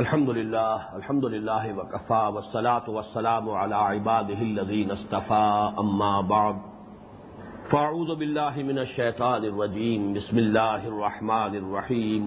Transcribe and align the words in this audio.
الحمد 0.00 0.30
لله 0.30 0.96
الحمد 0.96 1.24
لله 1.24 1.78
وكفى 1.78 2.30
والصلاة 2.34 2.86
والسلام 2.88 3.50
على 3.50 3.74
عباده 3.74 4.40
الذين 4.50 4.90
اصطفى 4.90 5.70
أما 5.78 6.20
بعد۔ 6.20 6.56
فأعوذ 7.70 8.14
بالله 8.14 8.62
من 8.62 8.78
الشيطان 8.78 9.44
الرجيم 9.44 10.12
بسم 10.12 10.38
الله 10.38 10.88
الرحمن 10.88 11.54
الرحيم 11.62 12.22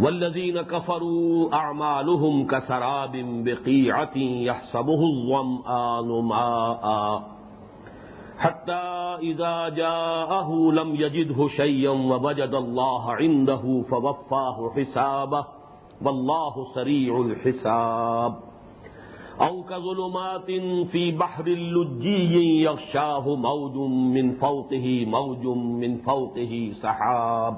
والذين 0.00 0.62
كفروا 0.62 1.48
أعمالهم 1.52 2.46
كسراب 2.46 3.16
بقيعة 3.44 4.16
يحسبه 4.48 5.00
الظمآن 5.12 6.08
ماء۔ 6.24 7.18
حتى 8.38 8.84
إذا 9.22 9.68
جاءه 9.68 10.72
لم 10.72 10.94
يجده 10.94 11.48
شيئا 11.48 11.94
ووجد 12.10 12.54
الله 12.54 13.12
عنده 13.12 13.82
فوفاه 13.90 14.70
حسابه۔ 14.76 15.57
والله 16.04 16.74
سريع 16.74 17.20
الحساب. 17.20 18.34
أو 19.40 19.62
كظلمات 19.62 20.50
في 20.92 21.12
بحر 21.12 21.46
اللجي 21.46 22.62
يغشاه 22.62 23.34
موج 23.36 23.76
من 24.14 24.32
فوقه 24.32 25.04
موج 25.06 25.46
من 25.56 25.98
فوقه 25.98 26.70
سحاب. 26.82 27.54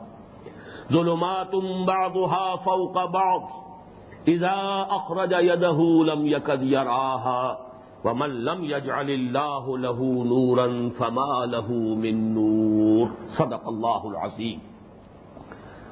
ظلمات 0.92 1.54
بعضها 1.86 2.56
فوق 2.56 3.04
بعض 3.04 3.42
إذا 4.28 4.86
أخرج 4.91 5.32
يده 5.32 6.04
لم 6.04 6.27
يكد 6.27 6.62
يراها 6.62 7.58
ومن 8.04 8.44
لم 8.44 8.64
يجعل 8.64 9.10
الله 9.10 9.78
له 9.78 10.24
نورا 10.24 10.91
فما 10.98 11.46
له 11.46 11.72
من 11.72 12.34
نور. 12.34 13.10
صدق 13.38 13.68
الله 13.68 14.08
العظيم 14.08 14.70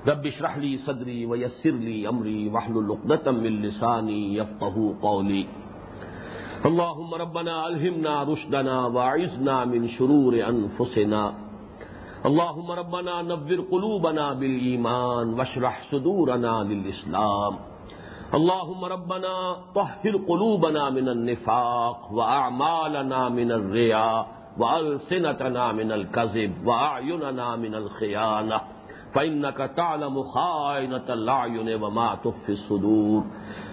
رب 0.08 0.26
اشرح 0.26 0.56
لي 0.56 0.78
صدري 0.86 1.26
ويسر 1.26 1.70
لي 1.70 2.08
امري 2.08 2.48
واحلل 2.48 2.90
عقدة 2.90 3.32
من 3.32 3.62
لساني 3.62 4.36
يفقهوا 4.36 4.94
قولي. 5.02 5.46
اللهم 6.66 7.14
ربنا 7.14 7.68
الهمنا 7.68 8.22
رشدنا 8.22 8.86
واعذنا 8.86 9.64
من 9.64 9.88
شرور 9.88 10.34
انفسنا 10.48 11.34
اللهم 12.26 12.70
ربنا 12.70 13.22
نور 13.22 13.60
قلوبنا 13.70 14.32
بالايمان 14.32 15.26
واشرح 15.38 15.74
صدورنا 15.90 16.54
للاسلام 16.70 17.54
اللهم 18.34 18.84
ربنا 18.84 19.34
طهر 19.74 20.14
قلوبنا 20.28 20.90
من 20.90 21.08
النفاق 21.08 22.12
واعمالنا 22.12 23.28
من 23.28 23.52
الرياء 23.52 24.26
والسنتنا 24.58 25.72
من 25.72 25.92
الكذب 25.92 26.52
واعيننا 26.66 27.56
من 27.56 27.74
الخيانه 27.74 28.60
فإنك 29.14 29.56
تعلم 29.56 30.22
خائنة 30.22 31.08
الأعين 31.08 31.82
وما 31.82 32.14
تخفي 32.14 32.52
الصدور. 32.52 33.22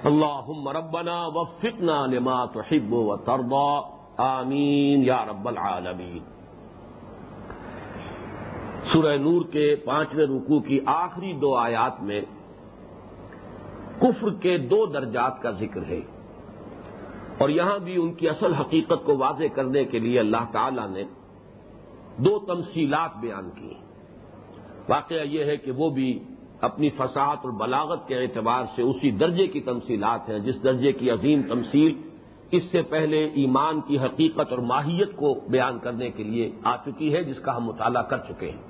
اللهم 0.05 0.69
ربنا 0.69 1.25
وفقنا 1.25 2.07
لما 2.07 2.45
تحب 2.45 2.93
وترضى. 2.93 3.79
آمین 4.17 5.03
یا 5.03 5.25
رب 5.25 5.47
العالمین. 5.47 6.19
سورہ 8.93 9.17
نور 9.17 9.41
کے 9.51 9.75
پانچویں 9.75 10.25
رکوع 10.25 10.59
کی 10.59 10.79
آخری 10.85 11.33
دو 11.33 11.55
آیات 11.55 12.01
میں 12.01 12.21
کفر 13.99 14.29
کے 14.29 14.57
دو 14.57 14.85
درجات 14.85 15.41
کا 15.41 15.51
ذکر 15.51 15.83
ہے. 15.83 16.01
اور 17.37 17.49
یہاں 17.49 17.79
بھی 17.79 17.95
ان 17.95 18.13
کی 18.13 18.29
اصل 18.29 18.53
حقیقت 18.53 19.05
کو 19.05 19.17
واضح 19.17 19.43
کرنے 19.55 19.85
کے 19.85 19.99
لیے 19.99 20.19
اللہ 20.19 20.51
تعالی 20.51 20.81
نے 20.89 21.03
دو 22.17 22.39
تمثیلات 22.39 23.17
بیان 23.19 23.49
کی 23.49 23.73
واقعہ 24.89 25.23
یہ 25.23 25.43
ہے 25.43 25.57
کہ 25.57 25.71
وہ 25.71 25.89
بھی 25.89 26.19
اپنی 26.61 26.89
فساد 26.89 27.35
اور 27.43 27.51
بلاغت 27.51 28.07
کے 28.07 28.17
اعتبار 28.17 28.63
سے 28.75 28.81
اسی 28.81 29.11
درجے 29.11 29.47
کی 29.47 29.61
تمثیلات 29.61 30.29
ہیں، 30.29 30.39
جس 30.39 30.63
درجے 30.63 30.91
کی 30.91 31.11
عظیم 31.11 31.41
تمثیل 31.41 31.93
اس 32.51 32.63
سے 32.71 32.81
پہلے 32.81 33.29
ایمان 33.33 33.81
کی 33.81 33.99
حقیقت 33.99 34.51
اور 34.51 34.57
ماہیت 34.57 35.15
کو 35.15 35.39
بیان 35.49 35.79
کرنے 35.79 36.09
کے 36.09 36.23
لیے 36.23 36.51
آ 36.63 36.75
چکی 36.75 37.13
ہے، 37.13 37.23
جس 37.23 37.39
کا 37.39 37.57
ہم 37.57 37.63
مطالعہ 37.63 38.03
کر 38.03 38.17
چکے 38.17 38.51
ہیں۔ 38.51 38.61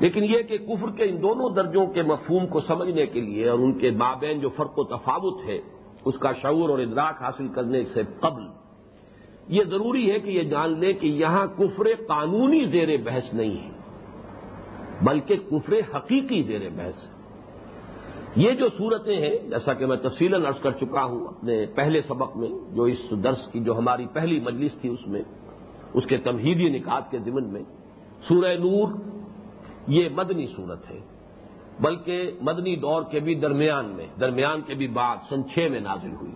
لیکن 0.00 0.24
یہ 0.24 0.42
کہ 0.42 0.58
کفر 0.58 0.90
کے 0.90 1.04
ان 1.04 1.22
دونوں 1.22 1.50
درجوں 1.50 1.86
کے 1.86 2.02
مفہوم 2.02 2.46
کو 2.46 2.60
سمجھنے 2.60 3.06
کے 3.06 3.20
لیے 3.20 3.48
اور 3.48 3.58
ان 3.58 3.78
کے 3.78 3.90
مابین 3.90 4.40
جو 4.40 4.48
فرق 4.48 4.78
و 4.78 4.84
تفاوت 4.84 5.48
ہے، 5.48 5.60
اس 6.04 6.14
کا 6.18 6.32
شعور 6.42 6.68
اور 6.68 6.78
ادراک 6.78 7.22
حاصل 7.22 7.48
کرنے 7.48 7.84
سے 7.84 8.02
قبل، 8.20 8.42
یہ 9.48 9.62
ضروری 9.62 10.10
ہے 10.10 10.18
کہ 10.18 10.30
یہ 10.30 10.42
جان 10.42 10.80
لیں 10.80 10.92
کہ 10.92 11.06
یہاں 11.06 11.46
کفر 11.46 11.84
قانونی 12.08 12.64
زیر 12.64 12.88
بحث 13.04 13.34
نہیں 13.34 13.56
ہے۔ 13.64 13.79
بلکہ 15.02 15.36
کفر 15.36 15.96
حقیقی 15.96 16.42
زیر 16.42 16.60
بحث 16.76 17.04
ہے۔ 17.04 17.20
یہ 18.36 18.52
جو 18.52 18.68
صورتیں 18.78 19.16
ہیں، 19.16 19.50
جیسا 19.50 19.74
کہ 19.74 19.86
میں 19.86 19.96
تفصیل 19.96 20.34
عرض 20.34 20.60
کر 20.60 20.70
چکا 20.70 21.04
ہوں 21.04 21.26
اپنے 21.26 21.66
پہلے 21.74 22.02
سبق 22.02 22.36
میں، 22.36 22.48
جو 22.74 22.82
اس 22.82 22.98
درس 23.24 23.52
کی، 23.52 23.60
جو 23.60 23.78
ہماری 23.78 24.06
پہلی 24.12 24.40
مجلس 24.40 24.72
تھی 24.80 24.88
اس 24.88 25.06
میں، 25.06 25.22
اس 25.94 26.06
کے 26.06 26.16
تمہیدی 26.16 26.68
نکات 26.68 27.10
کے 27.10 27.18
ضمن 27.18 27.52
میں، 27.52 27.62
سورہ 28.28 28.56
نور 28.56 28.88
یہ 29.86 30.08
مدنی 30.14 30.46
صورت 30.56 30.90
ہے۔ 30.90 31.00
بلکہ 31.80 32.30
مدنی 32.42 32.76
دور 32.76 33.02
کے 33.02 33.20
بھی 33.20 33.34
درمیان 33.34 33.84
میں، 33.84 34.06
درمیان 34.20 34.60
کے 34.60 34.74
بھی 34.74 34.88
بعد 34.88 35.16
سن 35.28 35.48
چھ 35.48 35.68
میں 35.70 35.80
نازل 35.80 36.10
ہوئی۔ 36.20 36.32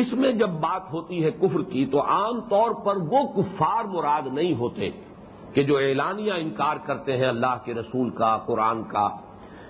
اس 0.00 0.12
میں 0.12 0.32
جب 0.32 0.48
بات 0.48 0.92
ہوتی 0.92 1.24
ہے 1.24 1.30
کفر 1.30 1.62
کی، 1.62 1.86
تو 1.86 2.02
عام 2.02 2.40
طور 2.40 2.70
پر 2.70 2.96
وہ 2.96 3.42
کفار 3.42 3.84
مراد 3.84 4.22
نہیں 4.32 4.54
ہوتے 4.54 4.90
کہ 5.52 5.62
جو 5.62 5.76
اعلانیہ 5.76 6.32
انکار 6.32 6.76
کرتے 6.76 7.16
ہیں 7.16 7.26
اللہ 7.26 7.56
کے 7.64 7.74
رسول 7.74 8.10
کا، 8.10 8.36
قرآن 8.46 8.82
کا، 8.84 9.08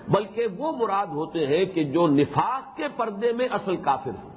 بلکہ 0.07 0.47
وہ 0.57 0.71
مراد 0.71 1.07
ہوتے 1.07 1.47
ہیں 1.47 1.65
کہ 1.65 1.83
جو 1.83 2.07
نفاق 2.07 2.77
کے 2.77 2.87
پردے 2.97 3.31
میں 3.31 3.47
اصل 3.51 3.75
کافر 3.75 4.11
ہیں، 4.23 4.29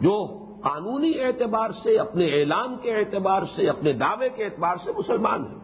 جو 0.00 0.14
قانونی 0.62 1.12
اعتبار 1.20 1.70
سے، 1.70 1.98
اپنے 1.98 2.26
اعلان 2.40 2.76
کے 2.76 2.96
اعتبار 2.96 3.42
سے، 3.56 3.68
اپنے 3.68 3.92
دعوے 3.92 4.28
کے 4.28 4.44
اعتبار 4.44 4.76
سے 4.84 4.92
مسلمان 4.98 5.46
ہیں، 5.46 5.58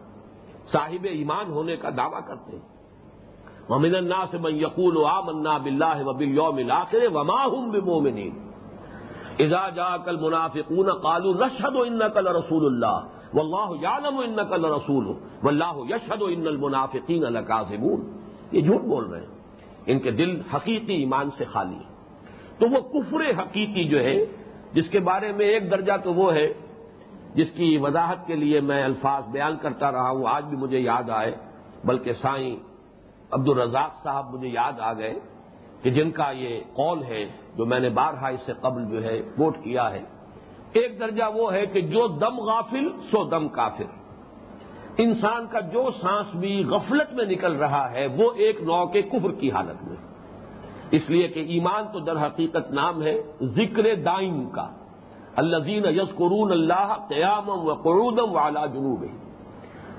صاحب 0.71 1.05
ایمان 1.09 1.51
ہونے 1.51 1.75
کا 1.75 1.89
دعویٰ 1.97 2.21
کرتے 2.27 2.51
ہیں۔ 2.51 2.75
ممن 3.69 3.95
اللہ 3.95 4.23
سے 4.31 4.37
من 4.37 4.55
یقول 4.55 4.97
و 4.97 5.07
منا 5.25 5.57
بلّہ 5.57 6.05
و 6.05 6.13
بل 6.13 6.35
یوم 6.35 6.59
آخر 6.71 7.05
وما 7.13 7.45
ہوں 7.45 7.71
بمومنین 7.71 8.33
اذا 9.39 9.69
جا 9.69 9.97
کل 9.97 10.19
منافقون 10.19 10.91
قالو 10.91 11.33
رشد 11.33 11.75
و 11.75 11.81
ان 11.81 11.99
کل 12.13 12.27
رسول 12.27 12.65
اللہ 12.65 13.14
واللہ 13.33 13.81
یعلم 13.81 14.17
انک 14.17 14.53
لرسول 14.53 15.07
واللہ 15.43 15.73
یشہد 15.89 16.21
ان 16.21 16.47
المنافقین 16.47 17.21
لکاذبون۔ 17.21 18.19
یہ 18.51 18.61
جھوٹ 18.61 18.81
بول 18.81 19.05
رہے 19.05 19.19
ہیں۔ 19.19 19.35
ان 19.85 19.99
کے 19.99 20.11
دل 20.11 20.41
حقیقی 20.53 20.93
ایمان 20.93 21.29
سے 21.37 21.45
خالی 21.45 21.79
تو 22.59 22.67
وہ 22.69 22.79
کفر 22.79 23.41
حقیقی 23.41 23.83
جو 23.83 23.99
ہے، 23.99 24.25
جس 24.73 24.89
کے 24.89 24.99
بارے 24.99 25.31
میں 25.31 25.45
ایک 25.45 25.71
درجہ 25.71 25.93
تو 26.03 26.13
وہ 26.13 26.33
ہے، 26.33 26.53
جس 27.35 27.51
کی 27.51 27.77
وضاحت 27.77 28.27
کے 28.27 28.35
لیے 28.35 28.59
میں 28.59 28.83
الفاظ 28.83 29.23
بیان 29.31 29.55
کرتا 29.61 29.91
رہا 29.91 30.09
ہوں، 30.09 30.25
آج 30.27 30.45
بھی 30.45 30.57
مجھے 30.57 30.79
یاد 30.79 31.09
آئے۔ 31.09 31.35
بلکہ 31.85 32.13
سائیں 32.13 32.55
عبد 33.31 33.49
الرزاق 33.49 34.03
صاحب 34.03 34.33
مجھے 34.33 34.47
یاد 34.47 34.79
آ 34.79 34.93
گئے 34.93 35.19
کہ 35.81 35.89
جن 35.89 36.11
کا 36.11 36.31
یہ 36.31 36.59
قول 36.73 37.03
ہے، 37.03 37.25
جو 37.57 37.65
میں 37.65 37.79
نے 37.79 37.89
بارہا 37.89 38.27
اس 38.27 38.39
سے 38.45 38.53
قبل 38.61 38.85
جو 38.91 39.03
ہے، 39.03 39.21
ووٹ 39.37 39.57
کیا 39.63 39.91
ہے۔ 39.91 40.03
ایک 40.75 40.99
درجہ 40.99 41.29
وہ 41.33 41.51
ہے 41.53 41.65
کہ 41.65 41.81
جو 41.87 42.07
دم 42.19 42.39
غافل 42.43 42.87
سو 43.11 43.23
دم 43.29 43.47
کافر 43.49 43.93
انسان 44.97 45.45
کا 45.51 45.59
جو 45.71 45.89
سانس 46.01 46.35
بھی 46.35 46.53
غفلت 46.63 47.13
میں 47.13 47.25
نکل 47.25 47.55
رہا 47.55 47.83
ہے 47.91 48.05
وہ 48.15 48.31
ایک 48.37 48.61
نو 48.61 48.85
کے 48.85 49.01
کفر 49.11 49.31
کی 49.39 49.51
حالت 49.51 49.83
میں 49.83 49.97
اس 50.91 51.09
لیے 51.09 51.27
کہ 51.27 51.39
ایمان 51.49 51.87
تو 51.93 51.99
در 51.99 52.25
حقیقت 52.25 52.71
نام 52.71 53.01
ہے 53.03 53.15
ذکر 53.55 53.93
دائم 54.05 54.43
کا 54.49 54.67
الزین 55.35 55.85
یس 55.91 56.15
قرون 56.15 56.51
اللہ 56.51 56.93
قیام 57.09 57.49
و 57.49 57.73
قرودم 57.83 58.35
والا 58.35 58.65
جنوب 58.67 59.05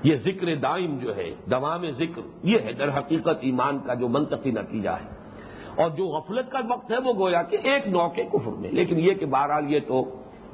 یہ 0.03 0.15
ذکر 0.23 0.53
دائم 0.61 0.97
جو 0.97 1.15
ہے 1.15 1.29
دوام 1.51 1.85
ذکر 1.97 2.21
یہ 2.43 2.59
ہے 2.59 2.73
در 2.73 2.97
حقیقت 2.97 3.43
ایمان 3.43 3.79
کا 3.79 3.93
جو 3.93 4.07
منطقی 4.09 4.51
نتیجہ 4.53 4.89
ہے 5.01 5.15
اور 5.75 5.89
جو 5.97 6.05
غفلت 6.09 6.51
کا 6.51 6.59
وقت 6.69 6.91
ہے 6.91 6.97
وہ 7.05 7.13
گویا 7.17 7.41
کہ 7.43 7.57
ایک 7.63 7.87
نو 7.87 8.07
کے 8.09 8.23
کفر 8.31 8.57
میں 8.59 8.71
لیکن 8.71 8.99
یہ 8.99 9.13
کہ 9.13 9.25
بہرحال 9.27 9.73
یہ 9.73 9.79
تو 9.87 10.03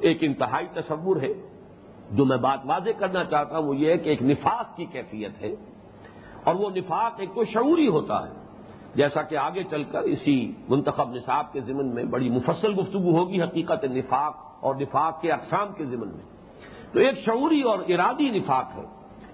ایک 0.00 0.18
انتہائی 0.20 0.66
تصور 0.74 1.16
ہے۔ 1.16 1.32
جو 2.10 2.24
میں 2.24 2.36
بات 2.36 2.60
واضح 2.64 2.90
کرنا 2.98 3.24
چاہتا 3.24 3.58
ہوں 3.58 3.68
وہ 3.68 3.76
یہ 3.76 3.90
ہے 3.90 3.98
کہ 3.98 4.08
ایک 4.08 4.22
نفاق 4.22 4.76
کی 4.76 4.84
کیفیت 4.84 5.42
ہے 5.42 5.54
اور 6.44 6.54
وہ 6.54 6.70
نفاق 6.76 7.12
ایک 7.18 7.34
تو 7.34 7.44
شعوری 7.44 7.88
ہوتا 7.88 8.28
ہے۔ 8.28 8.32
جیسا 8.94 9.22
کہ 9.22 9.36
آگے 9.36 9.62
چل 9.70 9.84
کر 9.84 10.02
اسی 10.02 10.52
منتخب 10.68 11.14
نصاب 11.14 11.52
کے 11.52 11.60
ضمن 11.60 11.94
میں 11.94 12.04
بڑی 12.04 12.30
مفصل 12.30 12.80
گفتگو 12.80 13.18
ہوگی 13.18 13.42
حقیقت 13.42 13.84
نفاق 13.84 14.36
اور 14.60 14.74
نفاق 14.74 15.20
کے 15.20 15.32
اقسام 15.32 15.72
کے 15.76 15.84
ضمن 15.84 16.08
میں۔ 16.08 16.24
تو 16.92 16.98
ایک 17.00 17.18
شعوری 17.18 17.62
اور 17.62 17.78
ارادی 17.88 18.30
نفاق 18.30 18.76
ہے۔ 18.76 18.82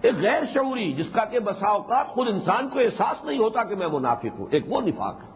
ایک 0.03 0.15
غیر 0.15 0.43
شعوری، 0.55 0.93
جس 0.93 1.07
کا 1.13 1.25
کہ 1.25 1.39
بسا 1.39 1.69
اوقات 1.69 2.07
خود 2.09 2.29
انسان 2.29 2.69
کو 2.69 2.79
احساس 2.79 3.25
نہیں 3.25 3.39
ہوتا 3.39 3.65
کہ 3.65 3.75
میں 3.75 3.89
منافق 3.89 4.41
ہوں۔ 4.41 4.47
ایک 4.51 4.65
وہ 4.69 4.81
نفاق 4.81 5.17
ہے۔ 5.23 5.29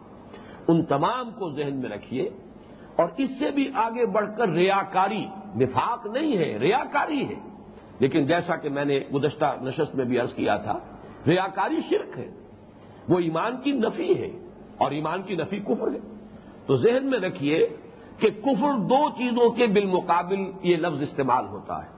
ان 0.67 0.85
تمام 0.85 1.31
کو 1.31 1.51
ذہن 1.51 1.75
میں 1.75 1.89
رکھیے۔ 1.89 2.29
اور 2.95 3.09
اس 3.17 3.29
سے 3.39 3.51
بھی 3.51 3.71
آگے 3.75 4.05
بڑھ 4.05 4.37
کر 4.37 4.49
ریاکاری، 4.49 5.25
نفاق 5.55 6.05
نہیں 6.05 6.37
ہے، 6.37 6.57
ریاکاری 6.59 7.29
ہے۔ 7.29 7.35
لیکن 7.99 8.25
جیسا 8.25 8.55
کہ 8.55 8.69
میں 8.69 8.85
نے 8.85 8.99
گزشتہ 9.13 9.45
نشست 9.61 9.95
میں 9.95 10.05
بھی 10.05 10.19
عرض 10.19 10.33
کیا 10.33 10.57
تھا، 10.57 10.79
ریاکاری 11.27 11.75
شرک 11.89 12.17
ہے۔ 12.17 12.31
وہ 13.09 13.19
ایمان 13.19 13.57
کی 13.57 13.71
نفی 13.71 14.19
ہے 14.19 14.31
اور 14.77 14.91
ایمان 14.91 15.21
کی 15.21 15.35
نفی 15.35 15.59
کفر 15.59 15.87
ہے۔ 15.87 15.99
تو 16.65 16.77
ذہن 16.77 17.05
میں 17.05 17.19
رکھیے 17.19 17.67
کہ 18.19 18.29
کفر 18.29 18.77
دو 18.77 19.09
چیزوں 19.09 19.51
کے 19.51 19.67
بالمقابل 19.67 20.51
یہ 20.61 20.75
لفظ 20.75 21.01
استعمال 21.01 21.47
ہوتا 21.47 21.85
ہے۔ 21.85 21.89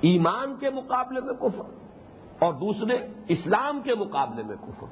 ایمان 0.00 0.56
کے 0.60 0.70
مقابلے 0.70 1.20
میں 1.20 1.34
کفر 1.34 1.62
اور 2.38 2.52
دوسرے 2.52 2.98
اسلام 3.28 3.80
کے 3.80 3.94
مقابلے 3.94 4.42
میں 4.42 4.56
کفر۔ 4.56 4.86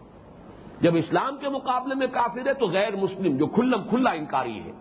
جب 0.81 0.96
اسلام 0.96 1.37
کے 1.37 1.49
مقابلے 1.49 1.94
میں 1.94 2.06
کافر 2.06 2.49
ہے 2.49 2.55
تو 2.55 2.67
غیر 2.67 2.96
مسلم 2.96 3.37
جو 3.37 3.46
کھلم 3.46 3.82
کھلا 3.88 4.11
انکاری 4.11 4.61
ہے۔ 4.61 4.73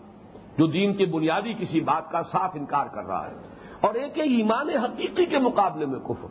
جو 0.57 0.65
دین 0.67 0.93
کی 0.93 1.05
بنیادی 1.05 1.53
کسی 1.59 1.81
بات 1.81 2.11
کا 2.11 2.21
صاف 2.31 2.55
انکار 2.55 2.87
کر 2.93 3.05
رہا 3.05 3.25
ہے 3.27 3.35
اور 3.81 3.95
ایک 3.95 4.17
ہے 4.19 4.23
ایمان 4.35 4.69
حقیقی 4.77 5.25
کے 5.25 5.39
مقابلے 5.39 5.85
میں 5.85 5.99
کفر، 5.99 6.27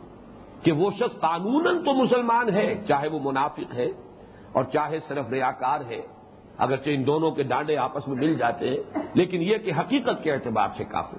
کہ 0.63 0.71
وہ 0.71 0.89
شخص 0.99 1.19
قانون 1.21 1.83
تو 1.85 1.93
مسلمان 1.93 2.49
ہے، 2.49 2.67
چاہے 2.87 3.07
وہ 3.07 3.19
منافق 3.23 3.73
ہے 3.75 3.89
اور 4.51 4.63
چاہے 4.73 4.99
صرف 5.07 5.29
ریاکار 5.31 5.81
ہے، 5.89 6.01
اگرچہ 6.57 6.89
ان 6.89 7.05
دونوں 7.07 7.31
کے 7.31 7.43
ڈانڈے 7.43 7.77
آپس 7.77 8.07
میں 8.07 8.17
مل 8.17 8.35
جاتے 8.37 8.69
ہیں، 8.69 9.03
لیکن 9.13 9.41
یہ 9.41 9.57
کہ 9.57 9.71
حقیقت 9.79 10.23
کے 10.23 10.31
اعتبار 10.31 10.67
سے 10.77 10.83
کافی 10.91 11.17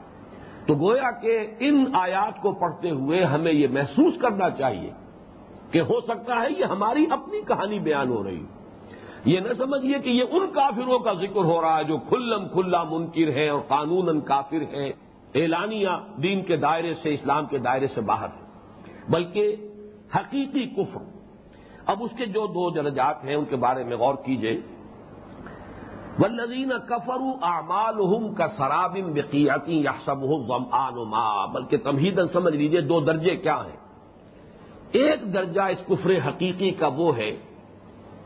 تو 0.67 0.75
گویا 0.75 1.11
کہ 1.23 1.39
ان 1.61 1.85
آیات 2.01 2.41
کو 2.43 2.53
پڑھتے 2.61 2.91
ہوئے 2.91 3.23
ہمیں 3.25 3.53
یہ 3.53 3.67
محسوس 3.73 4.21
کرنا 4.21 4.51
چاہیے 4.59 4.91
کہ 5.71 5.81
ہو 5.81 6.01
سکتا 6.01 6.41
ہے 6.43 6.49
یہ 6.59 6.65
ہماری 6.65 7.07
اپنی 7.11 7.41
کہانی 7.49 7.79
بیان 7.79 8.11
ہو 8.11 8.23
رہی 8.25 8.39
ہے 8.39 8.62
یہ 9.25 9.41
نہ 9.41 9.53
سمجھیے 9.59 9.99
کہ 9.99 10.11
یہ 10.11 10.25
ان 10.31 10.47
کافروں 10.53 10.99
کا 10.99 11.13
ذکر 11.13 11.45
ہو 11.45 11.61
رہا 11.63 11.79
ہے 11.79 11.85
جو 11.85 11.97
کھلم 12.09 12.49
کھلا 12.49 12.83
منکر 12.83 13.29
ہے 13.29 13.49
اور 13.49 13.61
قانون 13.69 14.21
کافر 14.21 14.63
ہے 14.73 14.89
اعلانیہ 15.35 15.89
دین 16.23 16.43
کے 16.43 16.57
دائرے 16.57 16.95
سے، 16.95 17.15
اسلام 17.15 17.47
کے 17.47 17.59
دائرے 17.59 17.87
سے 17.87 18.01
باہر 18.01 18.29
ہے 18.29 18.43
بلکہ 19.09 19.57
حقیقی 20.17 20.67
کفر۔ 20.67 21.05
اب 21.87 22.03
اس 22.03 22.11
کے 22.17 22.27
جو 22.27 22.47
دو 22.47 22.71
درجات 22.71 23.25
ہیں، 23.25 23.35
ان 23.35 23.45
کے 23.45 23.57
بارے 23.57 23.85
میں 23.85 23.97
غور 23.97 24.15
کیجیے 24.15 24.61
ولزین 26.19 26.73
کفرو 26.89 27.31
اعمال 27.43 27.97
کا 28.35 28.49
سرابم 28.49 29.13
بقیتی 29.13 29.81
یا 29.81 29.93
سب 30.05 30.25
ماں 31.09 31.47
بلکہ 31.47 31.77
تمہیدن 31.77 32.29
سمجھ 32.33 32.57
لیجیے 32.57 32.81
دو 32.81 33.01
درجے 33.01 33.37
کیا 33.37 33.57
ہیں۔ 33.57 33.81
ایک 34.93 35.33
درجہ 35.35 35.61
اس 35.61 35.87
کفر 35.87 36.11
حقیقی 36.29 36.71
کا 36.71 36.89
وہ 36.97 37.17
ہے 37.17 37.31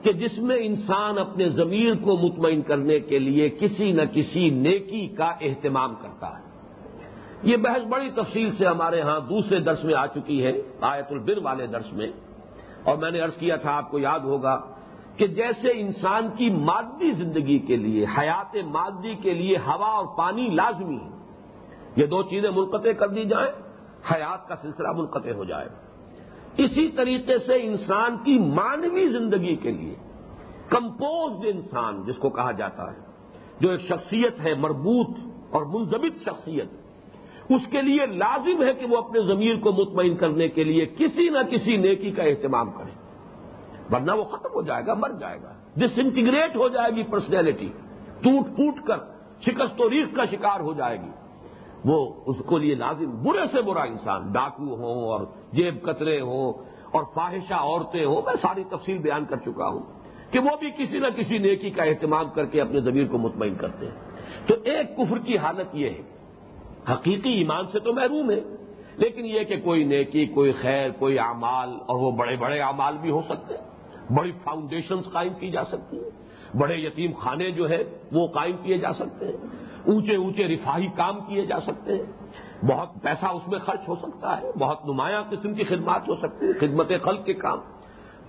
کہ 0.07 0.13
جس 0.13 0.39
میں 0.39 0.57
انسان 0.61 1.19
اپنے 1.19 1.49
ضمیر 1.49 1.95
کو 1.95 2.17
مطمئن 2.17 2.63
کرنے 2.63 3.01
کے 3.01 3.19
لیے 3.19 3.49
کسی 3.49 3.93
نہ 3.93 4.03
کسی 4.13 4.51
نیکی 4.51 5.09
کا 5.09 5.25
اہتمام 5.25 5.95
کرتا 5.95 6.39
ہے۔ 6.39 6.43
یہ 7.43 7.57
بحث 7.57 7.87
بڑی 7.89 8.11
تفصیل 8.11 8.57
سے 8.57 8.67
ہمارے 8.67 9.01
ہاں 9.01 9.21
دوسرے 9.21 9.61
درس 9.61 9.85
میں 9.85 9.95
آ 9.95 10.07
چکی 10.07 10.45
ہے، 10.45 10.53
آیت 10.81 11.07
البر 11.11 11.39
والے 11.43 11.67
درس 11.67 11.93
میں۔ 11.93 12.07
اور 12.85 12.97
میں 12.97 13.11
نے 13.11 13.21
ارض 13.21 13.37
کیا 13.37 13.57
تھا، 13.57 13.77
آپ 13.77 13.91
کو 13.91 13.99
یاد 13.99 14.21
ہوگا 14.21 14.61
کہ 15.17 15.27
جیسے 15.27 15.69
انسان 15.71 16.29
کی 16.37 16.51
مادی 16.51 17.13
زندگی 17.13 17.59
کے 17.59 17.77
لیے، 17.77 18.07
حیات 18.19 18.57
مادی 18.65 19.15
کے 19.15 19.35
لیے 19.35 19.57
ہوا 19.57 19.87
اور 19.87 20.19
پانی 20.19 20.49
لازمی 20.49 20.97
ہے، 20.97 21.11
یہ 21.97 22.07
دو 22.07 22.23
چیزیں 22.23 22.51
منقطع 22.51 22.93
کر 22.93 23.09
دی 23.09 23.25
جائیں، 23.25 23.53
حیات 24.15 24.49
کا 24.49 24.57
سلسلہ 24.57 24.89
منقطع 24.93 25.33
ہو 25.33 25.45
جائے۔ 25.45 25.86
اسی 26.57 26.89
طریقے 26.89 27.39
سے 27.39 27.67
انسان 27.67 28.17
کی 28.17 28.39
مانوی 28.39 29.09
زندگی 29.09 29.57
کے 29.57 29.71
لیے 29.71 29.95
کمپوزڈ 30.69 31.47
انسان 31.47 32.03
جس 32.07 32.17
کو 32.17 32.31
کہا 32.31 32.53
جاتا 32.53 32.83
ہے، 32.83 33.01
جو 33.61 33.71
ایک 33.71 33.81
شخصیت 33.81 34.41
ہے، 34.45 34.55
مربوط 34.55 35.17
اور 35.51 35.63
منظمت 35.63 36.23
شخصیت، 36.25 36.69
اس 37.49 37.63
کے 37.71 37.83
لیے 37.83 38.07
لازم 38.07 38.63
ہے 38.63 38.75
کہ 38.75 38.87
وہ 38.87 38.97
اپنے 38.97 39.21
ضمیر 39.21 39.57
کو 39.57 39.73
مطمئن 39.73 40.17
کرنے 40.17 40.49
کے 40.49 40.65
لیے 40.65 40.87
کسی 40.87 41.29
نہ 41.29 41.39
کسی 41.51 41.77
نیکی 41.77 42.11
کا 42.11 42.23
اہتمام 42.23 42.71
کرے۔ 42.71 42.91
ورنہ 43.95 44.13
وہ 44.13 44.25
ختم 44.25 44.49
ہو 44.55 44.63
جائے 44.63 44.87
گا، 44.87 44.95
مر 44.95 45.11
جائے 45.11 45.39
گا۔ 45.43 45.53
ڈس 45.77 45.99
انٹیگریٹ 45.99 46.57
ہو 46.57 46.69
جائے 46.69 46.97
گی 46.97 47.03
پرسنالٹی 47.03 47.69
ٹوٹ 48.21 48.47
پھوٹ 48.57 48.87
کر، 48.87 48.97
شکست 49.41 49.81
و 49.81 49.91
ریخ 49.91 50.07
کا 50.17 50.25
شکار 50.25 50.61
ہو 50.61 50.73
جائے 50.73 50.97
گی۔ 51.01 51.11
وہ 51.85 51.99
اس 52.27 52.37
کو 52.47 52.59
لیے 52.59 52.75
لازم 52.75 53.11
برے 53.23 53.47
سے 53.53 53.63
برا 53.63 53.83
انسان، 53.83 54.33
ڈاکو 54.33 54.75
ہوں 54.75 55.05
اور 55.09 55.21
جیب 55.53 55.83
کترے 55.83 56.21
ہوں 56.21 56.53
اور 56.93 57.03
فاحشہ 57.15 57.55
عورتیں 57.55 58.05
ہوں، 58.05 58.23
میں 58.23 58.35
ساری 58.43 58.65
تفصیل 58.69 58.99
بیان 58.99 59.25
کر 59.25 59.37
چکا 59.37 59.69
ہوں 59.69 59.83
کہ 60.31 60.39
وہ 60.39 60.57
بھی 60.61 60.71
کسی 60.71 60.99
نہ 60.99 61.07
کسی 61.17 61.39
نیکی 61.39 61.71
کا 61.71 61.83
اہتمام 61.83 62.31
کر 62.31 62.47
کے 62.47 62.61
اپنے 62.61 62.81
ضمیر 62.81 63.07
کو 63.07 63.19
مطمئن 63.19 63.55
کرتے 63.55 63.87
ہیں۔ 63.87 64.47
تو 64.47 64.55
ایک 64.65 64.97
کفر 64.97 65.19
کی 65.19 65.39
حالت 65.39 65.75
یہ 65.75 65.91
ہے، 65.91 66.03
حقیقی 66.93 67.33
ایمان 67.33 67.65
سے 67.73 67.79
تو 67.79 67.93
محروم 67.93 68.31
ہے، 68.31 68.41
لیکن 68.97 69.27
یہ 69.27 69.45
کہ 69.45 69.57
کوئی 69.65 69.85
نیکی، 69.85 70.27
کوئی 70.27 70.53
خیر، 70.53 70.91
کوئی 70.99 71.19
اعمال 71.19 71.71
اور 71.87 71.99
وہ 71.99 72.11
بڑے 72.11 72.37
بڑے 72.37 72.61
اعمال 72.61 72.97
بھی 73.01 73.11
ہو 73.11 73.23
سکتے 73.29 73.55
ہیں، 73.55 74.15
بڑی 74.17 74.33
فاؤنڈیشنز 74.45 75.13
قائم 75.13 75.33
کی 75.35 75.51
جا 75.51 75.65
سکتی 75.65 75.97
ہیں، 75.97 76.57
بڑے 76.57 76.77
یتیم 76.77 77.13
خانے 77.13 77.51
جو 77.51 77.69
ہے 77.69 77.83
وہ 78.13 78.27
قائم 78.27 78.57
کیے 78.63 78.79
جا 78.79 78.93
سکتے 78.93 79.27
ہیں۔ 79.27 79.66
اونچے 79.87 80.17
اونچے 80.17 80.49
رفاہی 80.49 80.87
کام 80.87 81.21
کیے 81.21 81.47
جا 81.47 81.61
سکتے 81.61 81.93
ہیں۔ 81.93 82.27
بہت 82.67 82.89
پیسہ 83.03 83.27
اس 83.27 83.49
میں 83.49 83.59
خرچ 83.59 83.89
ہو 83.89 83.95
سکتا 83.97 84.41
ہے، 84.41 84.59
بہت 84.59 84.87
نمایاں 84.87 85.23
قسم 85.31 85.55
کی 85.55 85.65
خدمات 85.65 86.09
ہو 86.09 86.15
سکتی 86.17 86.47
ہیں، 86.47 86.53
خدمت 86.61 86.93
خلق 87.03 87.25
کے 87.25 87.35
کام۔ 87.35 87.59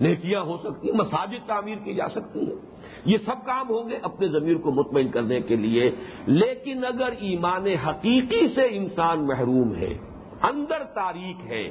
نیکیاں 0.00 0.40
ہو 0.40 0.56
سکتی 0.56 0.90
ہیں، 0.90 0.96
مساجد 0.96 1.48
تعمیر 1.48 1.78
کی 1.84 1.94
جا 1.94 2.08
سکتی 2.08 2.40
ہیں۔ 2.40 2.56
یہ 3.04 3.18
سب 3.18 3.46
کام 3.46 3.70
ہوں 3.70 3.90
گے 3.90 3.98
اپنے 4.02 4.28
ضمیر 4.28 4.56
کو 4.56 4.70
مطمئن 4.70 5.08
کرنے 5.08 5.40
کے 5.40 5.56
لیے۔ 5.56 5.90
لیکن 6.26 6.84
اگر 6.84 7.08
ایمان 7.18 7.66
حقیقی 7.66 8.48
سے 8.48 8.66
انسان 8.70 9.26
محروم 9.26 9.74
ہے، 9.74 9.98
اندر 10.42 10.84
تاریخ 10.84 11.46
ہے، 11.46 11.70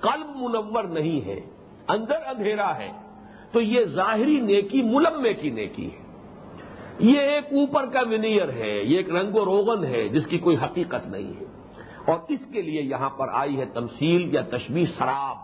قلب 0.00 0.26
منور 0.36 0.84
نہیں 0.84 1.26
ہے، 1.26 1.40
اندر 1.88 2.16
اندھیرا 2.26 2.76
ہے، 2.76 2.92
تو 3.52 3.60
یہ 3.60 3.84
ظاہری 3.84 4.40
نیکی 4.40 4.82
ملمے 4.82 5.34
کی 5.34 5.50
نیکی 5.50 5.86
ہے۔ 5.86 6.03
یہ 6.98 7.20
ایک 7.20 7.44
اوپر 7.44 7.86
کا 7.86 8.00
ونیئر 8.00 8.52
ہے، 8.52 8.82
یہ 8.82 8.96
ایک 8.96 9.10
رنگ 9.10 9.34
و 9.34 9.44
روغن 9.44 9.84
ہے، 9.84 10.08
جس 10.08 10.26
کی 10.26 10.38
کوئی 10.38 10.56
حقیقت 10.56 11.06
نہیں 11.06 11.40
ہے۔ 11.40 11.44
اور 12.06 12.18
اس 12.28 12.40
کے 12.52 12.62
لیے 12.62 12.82
یہاں 12.82 13.10
پر 13.10 13.28
آئی 13.32 13.60
ہے 13.60 13.64
تمثیل 13.64 14.34
یا 14.34 14.40
تشبیح 14.40 14.84
شراب 14.84 15.36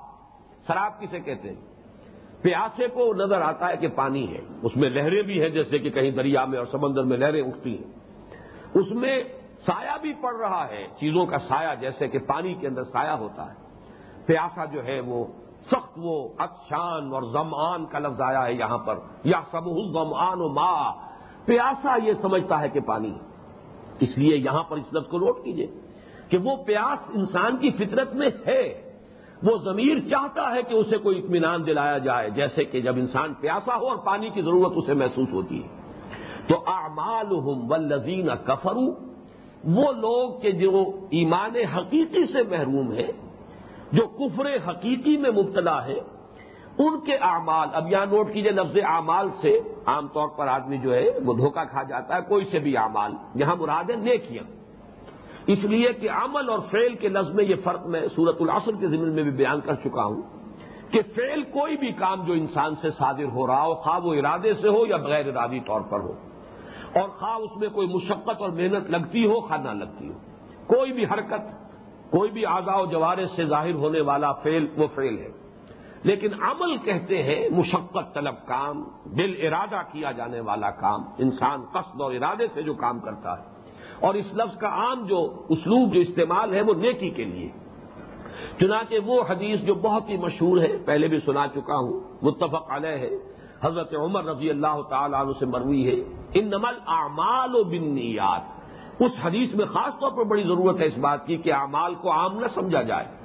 شراب 0.66 1.00
کسے 1.00 1.20
کہتے 1.20 1.48
ہیں؟ 1.48 1.60
پیاسے 2.42 2.88
کو 2.88 3.14
نظر 3.14 3.40
آتا 3.40 3.68
ہے 3.68 3.76
کہ 3.76 3.88
پانی 3.88 4.34
ہے۔ 4.34 4.40
اس 4.62 4.76
میں 4.76 4.90
لہریں 4.90 5.22
بھی 5.22 5.42
ہیں، 5.42 5.48
جیسے 5.48 5.78
کہ 5.78 5.90
کہیں 5.90 6.10
دریا 6.10 6.44
میں 6.44 6.58
اور 6.58 6.66
سمندر 6.66 7.02
میں 7.02 7.18
لہریں 7.18 7.42
اٹھتی 7.42 7.78
ہیں۔ 7.78 7.92
اس 8.74 8.90
میں 8.90 9.22
سایہ 9.66 9.98
بھی 10.00 10.12
پڑ 10.12 10.34
رہا 10.34 10.68
ہے، 10.68 10.86
چیزوں 11.00 11.26
کا 11.26 11.38
سایہ، 11.38 11.74
جیسے 11.80 12.08
کہ 12.08 12.18
پانی 12.18 12.54
کے 12.54 12.66
اندر 12.66 12.84
سایہ 12.84 13.10
ہوتا 13.10 13.46
ہے۔ 13.46 13.54
پیاسا 14.26 14.64
جو 14.64 14.84
ہے 14.84 15.00
وہ 15.00 15.24
سخت، 15.62 15.92
وہ 15.96 16.28
اچھان 16.38 17.12
اور 17.12 17.22
زمان 17.22 17.86
کا 17.86 17.98
لفظ 17.98 18.20
آیا 18.20 18.46
ہے 18.46 18.54
یہاں 18.54 18.78
پر۔ 18.78 18.98
یا 19.24 19.40
سب 19.50 19.64
زمان 19.92 20.40
و 20.40 20.48
ماں 20.48 21.09
پیاسا 21.44 21.96
یہ 22.04 22.12
سمجھتا 22.22 22.60
ہے 22.60 22.68
کہ 22.68 22.80
پانی 22.80 23.14
اس 24.00 24.18
لیے 24.18 24.36
یہاں 24.36 24.62
پر 24.62 24.76
اس 24.76 24.92
لفظ 24.92 25.08
کو 25.08 25.18
نوٹ 25.18 25.44
کیجیے 25.44 25.66
کہ 26.28 26.38
وہ 26.38 26.56
پیاس 26.64 27.10
انسان 27.14 27.56
کی 27.56 27.70
فطرت 27.70 28.14
میں 28.14 28.28
ہے۔ 28.46 28.90
وہ 29.42 29.56
ضمیر 29.64 29.98
چاہتا 30.10 30.54
ہے 30.54 30.62
کہ 30.62 30.74
اسے 30.74 30.98
کوئی 30.98 31.18
اطمینان 31.18 31.66
دلایا 31.66 31.98
جائے، 31.98 32.30
جیسے 32.30 32.64
کہ 32.64 32.80
جب 32.80 32.96
انسان 32.96 33.34
پیاسا 33.34 33.76
ہو 33.76 33.88
اور 33.88 33.96
پانی 33.96 34.30
کی 34.30 34.42
ضرورت 34.42 34.72
اسے 34.76 34.94
محسوس 34.94 35.28
ہوتی 35.32 35.62
ہے۔ 35.62 35.68
تو 36.46 36.54
اعمال 36.66 37.26
ہوں 37.26 37.68
ولزین 37.68 38.28
کفرو 38.44 39.10
وہ 39.64 39.92
لوگ 39.92 40.40
کہ 40.40 40.52
جو 40.52 40.84
ایمان 41.10 41.56
حقیقی 41.56 42.32
سے 42.32 42.42
محروم 42.42 42.92
ہیں، 42.92 43.12
جو 43.92 44.06
کفر 44.06 44.70
حقیقی 44.70 45.16
میں 45.16 45.30
مبتلا 45.30 45.86
ہے 45.86 45.98
ان 46.78 46.98
کے 47.00 47.14
اعمال، 47.22 47.68
اب 47.72 47.90
یہاں 47.92 48.06
نوٹ 48.06 48.32
کیجیے 48.32 48.50
لفظ 48.52 48.76
اعمال 48.86 49.28
سے، 49.40 49.58
عام 49.86 50.08
طور 50.08 50.28
پر 50.36 50.46
آدمی 50.48 50.78
جو 50.78 50.94
ہے 50.94 51.06
وہ 51.24 51.34
دھوکہ 51.34 51.64
کھا 51.70 51.82
جاتا 51.82 52.16
ہے، 52.16 52.20
کوئی 52.28 52.44
سے 52.50 52.58
بھی 52.58 52.76
اعمال، 52.76 53.12
یہاں 53.34 53.56
مراد 53.56 53.90
ہے 53.90 53.96
نیکیاں 53.96 54.44
اس 55.46 55.64
لیے 55.64 55.92
کہ 55.92 56.10
عمل 56.10 56.48
اور 56.48 56.58
فعل 56.70 56.94
کے 56.94 57.08
لفظ 57.08 57.34
میں 57.34 57.44
یہ 57.44 57.54
فرق 57.64 57.86
میں 57.86 58.00
سورت 58.16 58.40
العصر 58.40 58.80
کے 58.80 58.86
ضمن 58.86 59.14
میں 59.14 59.22
بھی 59.22 59.30
بیان 59.36 59.60
کر 59.60 59.74
چکا 59.74 60.04
ہوں 60.04 60.22
کہ 60.92 61.00
فعل 61.14 61.42
کوئی 61.52 61.76
بھی 61.76 61.90
کام 61.98 62.24
جو 62.24 62.32
انسان 62.32 62.74
سے 62.82 62.90
صادر 62.90 63.28
ہو 63.34 63.46
رہا 63.46 63.62
ہو، 63.62 63.74
خواہ 63.74 63.98
وہ 64.04 64.14
ارادے 64.14 64.52
سے 64.54 64.68
ہو 64.68 64.86
یا 64.86 64.96
بغیر 64.96 65.28
ارادی 65.28 65.60
طور 65.66 65.80
پر 65.90 66.00
ہو، 66.00 66.12
اور 66.94 67.08
خواہ 67.08 67.36
اس 67.36 67.56
میں 67.60 67.68
کوئی 67.68 67.88
مشقت 67.88 68.40
اور 68.40 68.50
محنت 68.50 68.90
لگتی 68.90 69.26
ہو، 69.26 69.40
خواہ 69.40 69.60
نہ 69.62 69.72
لگتی 69.74 70.08
ہو۔ 70.08 70.18
کوئی 70.66 70.92
بھی 70.92 71.04
حرکت، 71.04 71.44
کوئی 72.10 72.30
بھی 72.30 72.46
آزا 72.46 72.76
و 72.76 72.86
جوارے 72.86 73.26
سے 73.36 73.44
ظاہر 73.46 73.74
ہونے 73.74 74.00
والا 74.00 74.32
فیل 74.42 74.66
وہ 74.76 74.86
فیل 74.94 75.18
ہے۔ 75.18 75.30
لیکن 76.02 76.42
عمل 76.42 76.76
کہتے 76.76 77.22
ہیں 77.22 77.48
مشقت 77.48 78.14
طلب 78.14 78.34
کام، 78.46 78.84
دل 79.04 79.46
ارادہ 79.46 79.82
کیا 79.92 80.12
جانے 80.12 80.40
والا 80.40 80.70
کام، 80.70 81.00
انسان 81.18 81.62
قصد 81.72 82.00
اور 82.00 82.12
ارادے 82.12 82.46
سے 82.54 82.62
جو 82.62 82.74
کام 82.74 83.00
کرتا 83.00 83.38
ہے۔ 83.38 83.42
اور 84.00 84.14
اس 84.14 84.34
لفظ 84.34 84.58
کا 84.58 84.68
عام 84.68 85.06
جو 85.06 85.42
اسلوب 85.48 85.94
جو 85.94 86.00
استعمال 86.00 86.54
ہے 86.54 86.62
وہ 86.62 86.74
نیکی 86.74 87.10
کے 87.10 87.24
لیے۔ 87.24 87.48
چنانچہ 88.60 88.94
وہ 89.04 89.22
حدیث 89.28 89.60
جو 89.60 89.74
بہت 89.74 90.08
ہی 90.08 90.16
مشہور 90.16 90.60
ہے، 90.60 90.76
پہلے 90.84 91.08
بھی 91.08 91.18
سنا 91.26 91.46
چکا 91.48 91.76
ہوں، 91.76 92.00
متفق 92.22 92.70
علیہ 92.70 92.98
ہے۔ 92.98 93.10
حضرت 93.62 93.94
عمر 93.94 94.24
رضی 94.24 94.50
اللہ 94.50 94.80
تعالی 94.90 95.14
عنہ 95.20 95.30
سے 95.38 95.46
مروی 95.46 95.88
ہے۔ 95.88 96.24
ان 96.34 96.46
نمل 96.46 96.74
اعمال 96.86 97.54
و 97.54 97.64
بنیاد 97.64 98.40
اس 99.00 99.12
حدیث 99.22 99.54
میں 99.54 99.66
خاص 99.66 100.00
طور 100.00 100.10
پر 100.10 100.24
بڑی 100.24 100.42
ضرورت 100.42 100.80
ہے 100.80 100.86
اس 100.86 100.98
بات 100.98 101.26
کی 101.26 101.36
کہ 101.36 101.52
اعمال 101.52 101.94
کو 101.94 102.12
عام 102.12 102.38
نہ 102.38 102.46
سمجھا 102.46 102.82
جائے۔ 102.82 103.19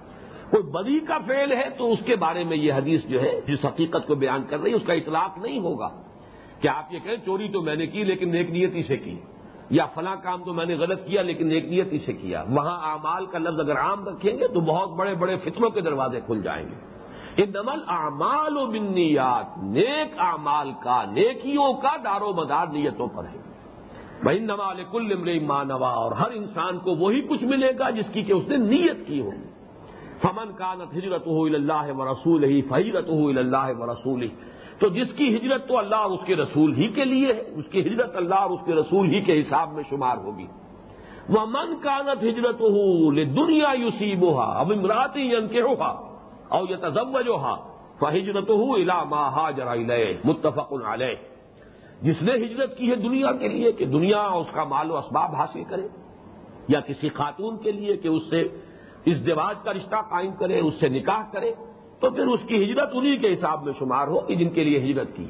کوئی 0.50 0.64
بدی 0.64 1.00
کا 1.00 1.18
فعل 1.28 1.52
ہے 1.52 1.70
تو 1.78 1.92
اس 1.92 2.00
کے 2.06 2.16
بارے 2.16 2.44
میں 2.44 2.58
یہ 2.58 2.74
حدیث 2.74 3.02
جو 3.06 3.22
ہے، 3.22 3.42
جس 3.48 3.66
حقیقت 3.66 4.08
کو 4.08 4.16
بیان 4.16 4.44
کر 4.50 4.60
رہی 4.60 4.72
ہے، 4.72 4.75
اس 4.75 4.82
کا 4.86 4.94
اطلاق 4.94 5.38
نہیں 5.38 5.60
ہوگا۔ 5.60 5.90
کہ 6.62 6.68
آپ 6.68 6.94
یہ 6.94 7.00
کہیں 7.04 7.16
چوری 7.25 7.48
تو 7.48 7.62
میں 7.62 7.75
نے 7.75 7.88
کی 7.88 8.04
لیکن 8.04 8.32
نیک 8.32 8.50
نیتی 8.50 8.84
سے 8.84 8.98
کی، 8.98 9.20
یا 9.70 9.86
فلاں 9.86 10.16
کام 10.24 10.44
تو 10.44 10.54
میں 10.54 10.66
نے 10.66 10.75
غلط 10.75 11.06
کیا 11.06 11.22
لیکن 11.22 11.48
نیک 11.48 11.66
نیتی 11.66 12.00
سے 12.00 12.14
کیا۔ 12.14 12.44
وہاں 12.50 12.92
اعمال 12.92 13.25
کا 13.25 13.38
لفظ 13.38 13.60
اگر 13.60 13.78
عام 13.78 14.08
رکھیں 14.08 14.40
گے 14.40 14.48
تو 14.48 14.60
بہت 14.60 14.90
بڑے 14.90 15.14
بڑے 15.14 15.36
فطروں 15.36 15.70
کے 15.70 15.82
دروازے 15.82 16.20
کھل 16.25 16.42
جائیں 16.42 16.68
گے۔ 16.68 16.96
یہ 17.38 17.46
نمل 17.46 17.80
اعمال 17.88 18.58
و 18.58 18.66
بنیات 18.66 19.64
نیک 19.64 20.20
اعمال 20.20 20.72
کا، 20.84 21.04
نیکیوں 21.12 21.74
کا 21.74 21.96
دار 22.04 22.22
و 22.22 22.34
مدار 22.34 22.68
نیتوں 22.68 23.08
پر 23.08 23.24
ہے۔ 23.24 23.40
بھائی 24.24 24.40
نمال 24.40 24.84
کل 24.92 25.12
امر 25.12 25.46
مانوا 25.46 25.90
اور 25.90 26.12
ہر 26.12 26.32
انسان 26.32 26.78
کو 26.78 26.96
وہی 26.96 27.22
کچھ 27.22 27.44
ملے 27.44 27.72
گا 27.80 27.90
جس 27.90 28.06
کی 28.14 28.22
کہ 28.22 28.34
اس 28.34 28.48
نے 28.48 28.58
نیت 28.58 29.08
کی 29.08 29.22
ہوگی 29.22 29.54
فمن 30.22 30.51
کا 30.57 30.74
نت 30.74 30.93
ہجرت 30.98 31.27
ہو 31.27 31.43
اللہ 31.43 31.91
و 31.98 32.05
رسول 32.12 32.43
ہی 32.43 32.62
فہرت 32.62 33.10
ہو 33.10 33.27
اللہ 33.27 33.72
و 33.77 33.86
رسول 33.91 34.22
ہی 34.24 34.29
تو 34.79 34.88
جس 34.89 35.13
کی 35.13 35.27
ہجرت 35.36 35.67
تو 35.67 35.77
اللہ 35.77 35.95
اور 35.95 36.12
اس 36.12 36.25
کے 36.25 36.36
رسول 36.36 36.75
ہی 36.75 36.88
کے 36.88 37.05
لیے 37.05 37.34
ہے، 37.34 37.43
اس 37.55 37.65
کی 37.72 37.81
ہجرت 37.81 38.15
اللہ 38.15 38.36
اور 38.36 38.50
اس 38.50 38.65
کے 38.65 38.74
رسول 38.75 39.13
ہی 39.13 39.22
کے 39.22 39.39
حساب 39.39 39.74
میں 39.74 39.84
شمار 39.89 40.17
ہوگی۔ 40.17 40.48
وہ 41.29 41.45
من 41.45 41.75
کا 41.81 41.98
نت 42.07 42.24
ہجرت 42.24 42.62
ہو 42.62 43.12
دنیا 43.36 43.72
یوسی 43.77 44.15
بوہا 44.15 44.48
اب 44.60 44.72
امراتی 44.72 45.29
کے 45.51 45.62
ہوگا 45.62 45.91
اور 46.50 46.69
یہ 46.69 46.75
تضو 46.81 47.22
جو 47.22 47.36
ہا 47.36 47.55
فہجرت 48.00 48.50
ہو 48.50 48.74
الا 48.74 49.03
ماہا 49.03 49.50
جرا 49.51 49.74
متفق 50.25 50.74
علیہ۔ 50.86 51.15
جس 52.01 52.22
نے 52.22 52.34
ہجرت 52.36 52.77
کی 52.77 52.89
ہے 52.89 52.95
دنیا 52.95 53.31
کے 53.31 53.48
لیے، 53.48 53.72
کہ 53.72 53.86
دنیا 53.86 54.22
اس 54.39 54.48
کا 54.53 54.63
مال 54.63 54.91
و 54.91 54.98
اسباب 54.98 55.36
حاصل 55.36 55.63
کرے، 55.69 55.88
یا 56.67 56.79
کسی 56.79 57.10
خاتون 57.10 57.57
کے 57.57 57.72
لیے 57.72 57.95
کہ 57.98 58.07
اس 58.07 58.24
سے 58.29 58.43
اس 59.05 59.25
دیواج 59.25 59.55
کا 59.63 59.74
رشتہ 59.74 59.95
قائم 60.09 60.31
کرے، 60.31 60.59
اس 60.59 60.74
سے 60.79 60.89
نکاح 60.89 61.21
کرے، 61.31 61.51
تو 62.00 62.09
پھر 62.09 62.27
اس 62.27 62.39
کی 62.47 62.63
ہجرت 62.63 62.89
انہی 62.93 63.17
کے 63.17 63.33
حساب 63.33 63.63
میں 63.63 63.74
شمار 63.79 64.07
ہو 64.07 64.19
کہ 64.19 64.35
جن 64.35 64.50
کے 64.50 64.63
لیے 64.63 64.79
ہجرت 64.79 65.15
کی۔ 65.15 65.25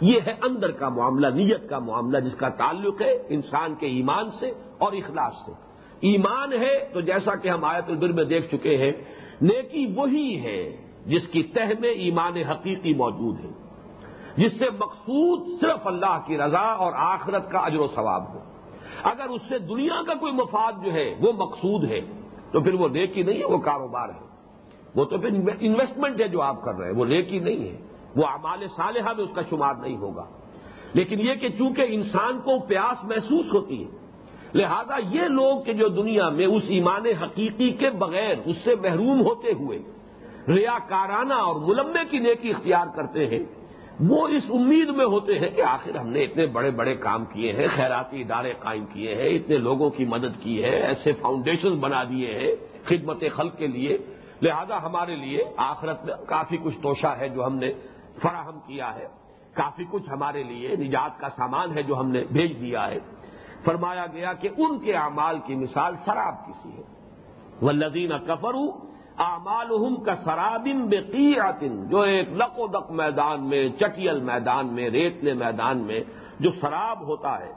یہ 0.00 0.20
ہے 0.26 0.34
اندر 0.42 0.70
کا 0.70 0.88
معاملہ، 0.88 1.26
نیت 1.26 1.68
کا 1.68 1.78
معاملہ 1.78 2.20
جس 2.20 2.34
کا 2.34 2.48
تعلق 2.48 3.02
ہے 3.02 3.18
انسان 3.28 3.74
کے 3.74 3.86
ایمان 3.86 4.30
سے 4.30 4.52
اور 4.78 4.92
اخلاص 4.92 5.34
سے۔ 5.46 5.52
ایمان 6.00 6.52
ہے 6.52 6.88
تو 6.92 7.00
جیسا 7.00 7.34
کہ 7.34 7.48
ہم 7.48 7.64
آیت 7.64 7.88
البر 7.88 8.12
میں 8.12 8.24
دیکھ 8.24 8.54
چکے 8.54 8.76
ہیں، 8.76 8.92
نیکی 9.40 9.86
وہی 9.96 10.40
ہے 10.40 10.76
جس 11.06 11.28
کی 11.28 11.42
تہ 11.42 11.72
میں 11.80 11.90
ایمان 11.90 12.36
حقیقی 12.36 12.94
موجود 12.94 13.44
ہے، 13.44 13.50
جس 14.36 14.58
سے 14.58 14.64
مقصود 14.80 15.60
صرف 15.60 15.86
اللہ 15.86 16.18
کی 16.26 16.38
رضا 16.38 16.66
اور 16.74 16.92
آخرت 16.96 17.50
کا 17.50 17.58
اجر 17.58 17.78
و 17.78 17.86
ثواب 17.94 18.34
ہو۔ 18.34 18.38
اگر 19.02 19.28
اس 19.28 19.42
سے 19.48 19.58
دنیا 19.58 20.02
کا 20.06 20.14
کوئی 20.14 20.32
مفاد 20.32 20.72
جو 20.84 20.92
ہے 20.92 21.14
وہ 21.20 21.32
مقصود 21.32 21.84
ہے 21.84 22.00
تو 22.52 22.60
پھر 22.60 22.74
وہ 22.74 22.88
نیکی 22.88 23.22
نہیں 23.22 23.38
ہے، 23.38 23.44
وہ 23.44 23.58
کاروبار 23.58 24.08
ہے۔ 24.08 24.28
وہ 24.94 25.04
تو 25.04 25.18
پھر 25.18 25.30
انویسٹمنٹ 25.60 26.20
ہے 26.20 26.28
جو 26.28 26.42
آپ 26.42 26.62
کر 26.64 26.74
رہے 26.74 26.90
ہیں، 26.90 26.96
وہ 26.96 27.04
نیکی 27.04 27.38
نہیں 27.38 27.70
ہے۔ 27.70 27.76
وہ 28.16 28.26
اعمال 28.26 28.66
صالحہ 28.76 29.12
میں 29.16 29.24
اس 29.24 29.30
کا 29.34 29.42
شمار 29.50 29.74
نہیں 29.74 29.96
ہوگا۔ 29.96 30.24
لیکن 30.92 31.20
یہ 31.20 31.34
کہ 31.34 31.48
چونکہ 31.48 31.84
انسان 31.88 32.40
کو 32.40 32.58
پیاس 32.58 33.04
محسوس 33.04 33.46
ہوتی 33.54 33.84
ہے، 33.84 33.88
لہذا 34.54 34.96
یہ 35.10 35.20
لوگ 35.20 35.62
کہ 35.62 35.72
جو 35.72 35.88
دنیا 35.88 36.28
میں 36.28 36.46
اس 36.46 36.62
ایمان 36.68 37.06
حقیقی 37.06 37.70
کے 37.70 37.90
بغیر 37.90 38.34
اس 38.44 38.56
سے 38.64 38.74
محروم 38.74 39.20
ہوتے 39.20 39.52
ہوئے 39.52 39.78
ریا 40.48 40.78
کارانہ 40.88 41.34
اور 41.34 41.56
ملمے 41.56 42.04
کی 42.10 42.18
نیکی 42.18 42.50
اختیار 42.50 42.86
کرتے 42.96 43.26
ہیں 43.26 43.44
وہ 44.00 44.28
اس 44.28 44.42
امید 44.54 44.88
میں 44.88 45.06
ہوتے 45.06 45.38
ہیں 45.38 45.48
کہ 45.48 45.60
آخر 45.60 45.96
ہم 45.96 46.08
نے 46.08 46.24
اتنے 46.24 46.46
بڑے 46.46 46.70
بڑے 46.70 46.94
کام 46.94 47.24
کیے 47.24 47.52
ہیں، 47.52 47.66
خیراتی 47.68 48.20
ادارے 48.20 48.52
قائم 48.58 48.84
کیے 48.86 49.14
ہیں، 49.14 49.28
اتنے 49.28 49.56
لوگوں 49.56 49.90
کی 49.90 50.04
مدد 50.04 50.40
کی 50.40 50.64
ہے، 50.64 50.70
ایسے 50.70 51.12
فاؤنڈیشن 51.12 51.78
بنا 51.78 52.04
دیے 52.04 52.34
ہیں 52.34 52.52
خدمت 52.84 53.24
خلق 53.32 53.56
کے 53.56 53.66
لیے۔ 53.66 53.98
لہذا 54.42 54.82
ہمارے 54.82 55.16
لیے 55.16 55.44
آخرت 55.56 56.04
میں 56.04 56.14
کافی 56.26 56.56
کچھ 56.56 56.78
توشہ 56.82 57.06
ہے 57.06 57.28
جو 57.28 57.46
ہم 57.46 57.56
نے 57.56 57.72
فراہم 58.22 58.60
کیا 58.60 58.94
ہے۔ 58.94 59.06
کافی 59.54 59.84
کچھ 59.90 60.10
ہمارے 60.10 60.42
لیے 60.42 60.76
نجات 60.76 61.20
کا 61.20 61.28
سامان 61.28 61.76
ہے 61.76 61.82
جو 61.82 62.00
ہم 62.00 62.08
نے 62.10 62.24
بھیج 62.32 62.60
دیا 62.60 62.86
ہے۔ 62.86 62.98
فرمایا 63.64 64.06
گیا 64.06 64.32
کہ 64.32 64.48
ان 64.56 64.78
کے 64.78 64.92
اعمال 64.92 65.38
کی 65.46 65.54
مثال 65.54 65.94
شراب 66.04 66.46
کسی 66.46 66.68
ہے۔ 66.68 66.82
وہ 67.62 67.72
لذین 67.72 68.10
کفرو 68.26 68.87
اعمال 69.18 69.94
کا 70.04 70.16
سرابن 70.24 70.86
بے 70.86 71.34
جو 71.90 72.00
ایک 72.00 72.28
لق 72.32 72.60
و 72.60 72.66
دق 72.66 72.90
میدان 72.90 73.44
میں، 73.44 73.68
چٹیل 73.68 74.20
میدان 74.20 74.66
میں، 74.66 74.90
ریتلے 74.90 75.34
میدان 75.34 75.78
میں 75.78 76.00
جو 76.40 76.50
شراب 76.60 77.02
ہوتا 77.02 77.38
ہے۔ 77.38 77.52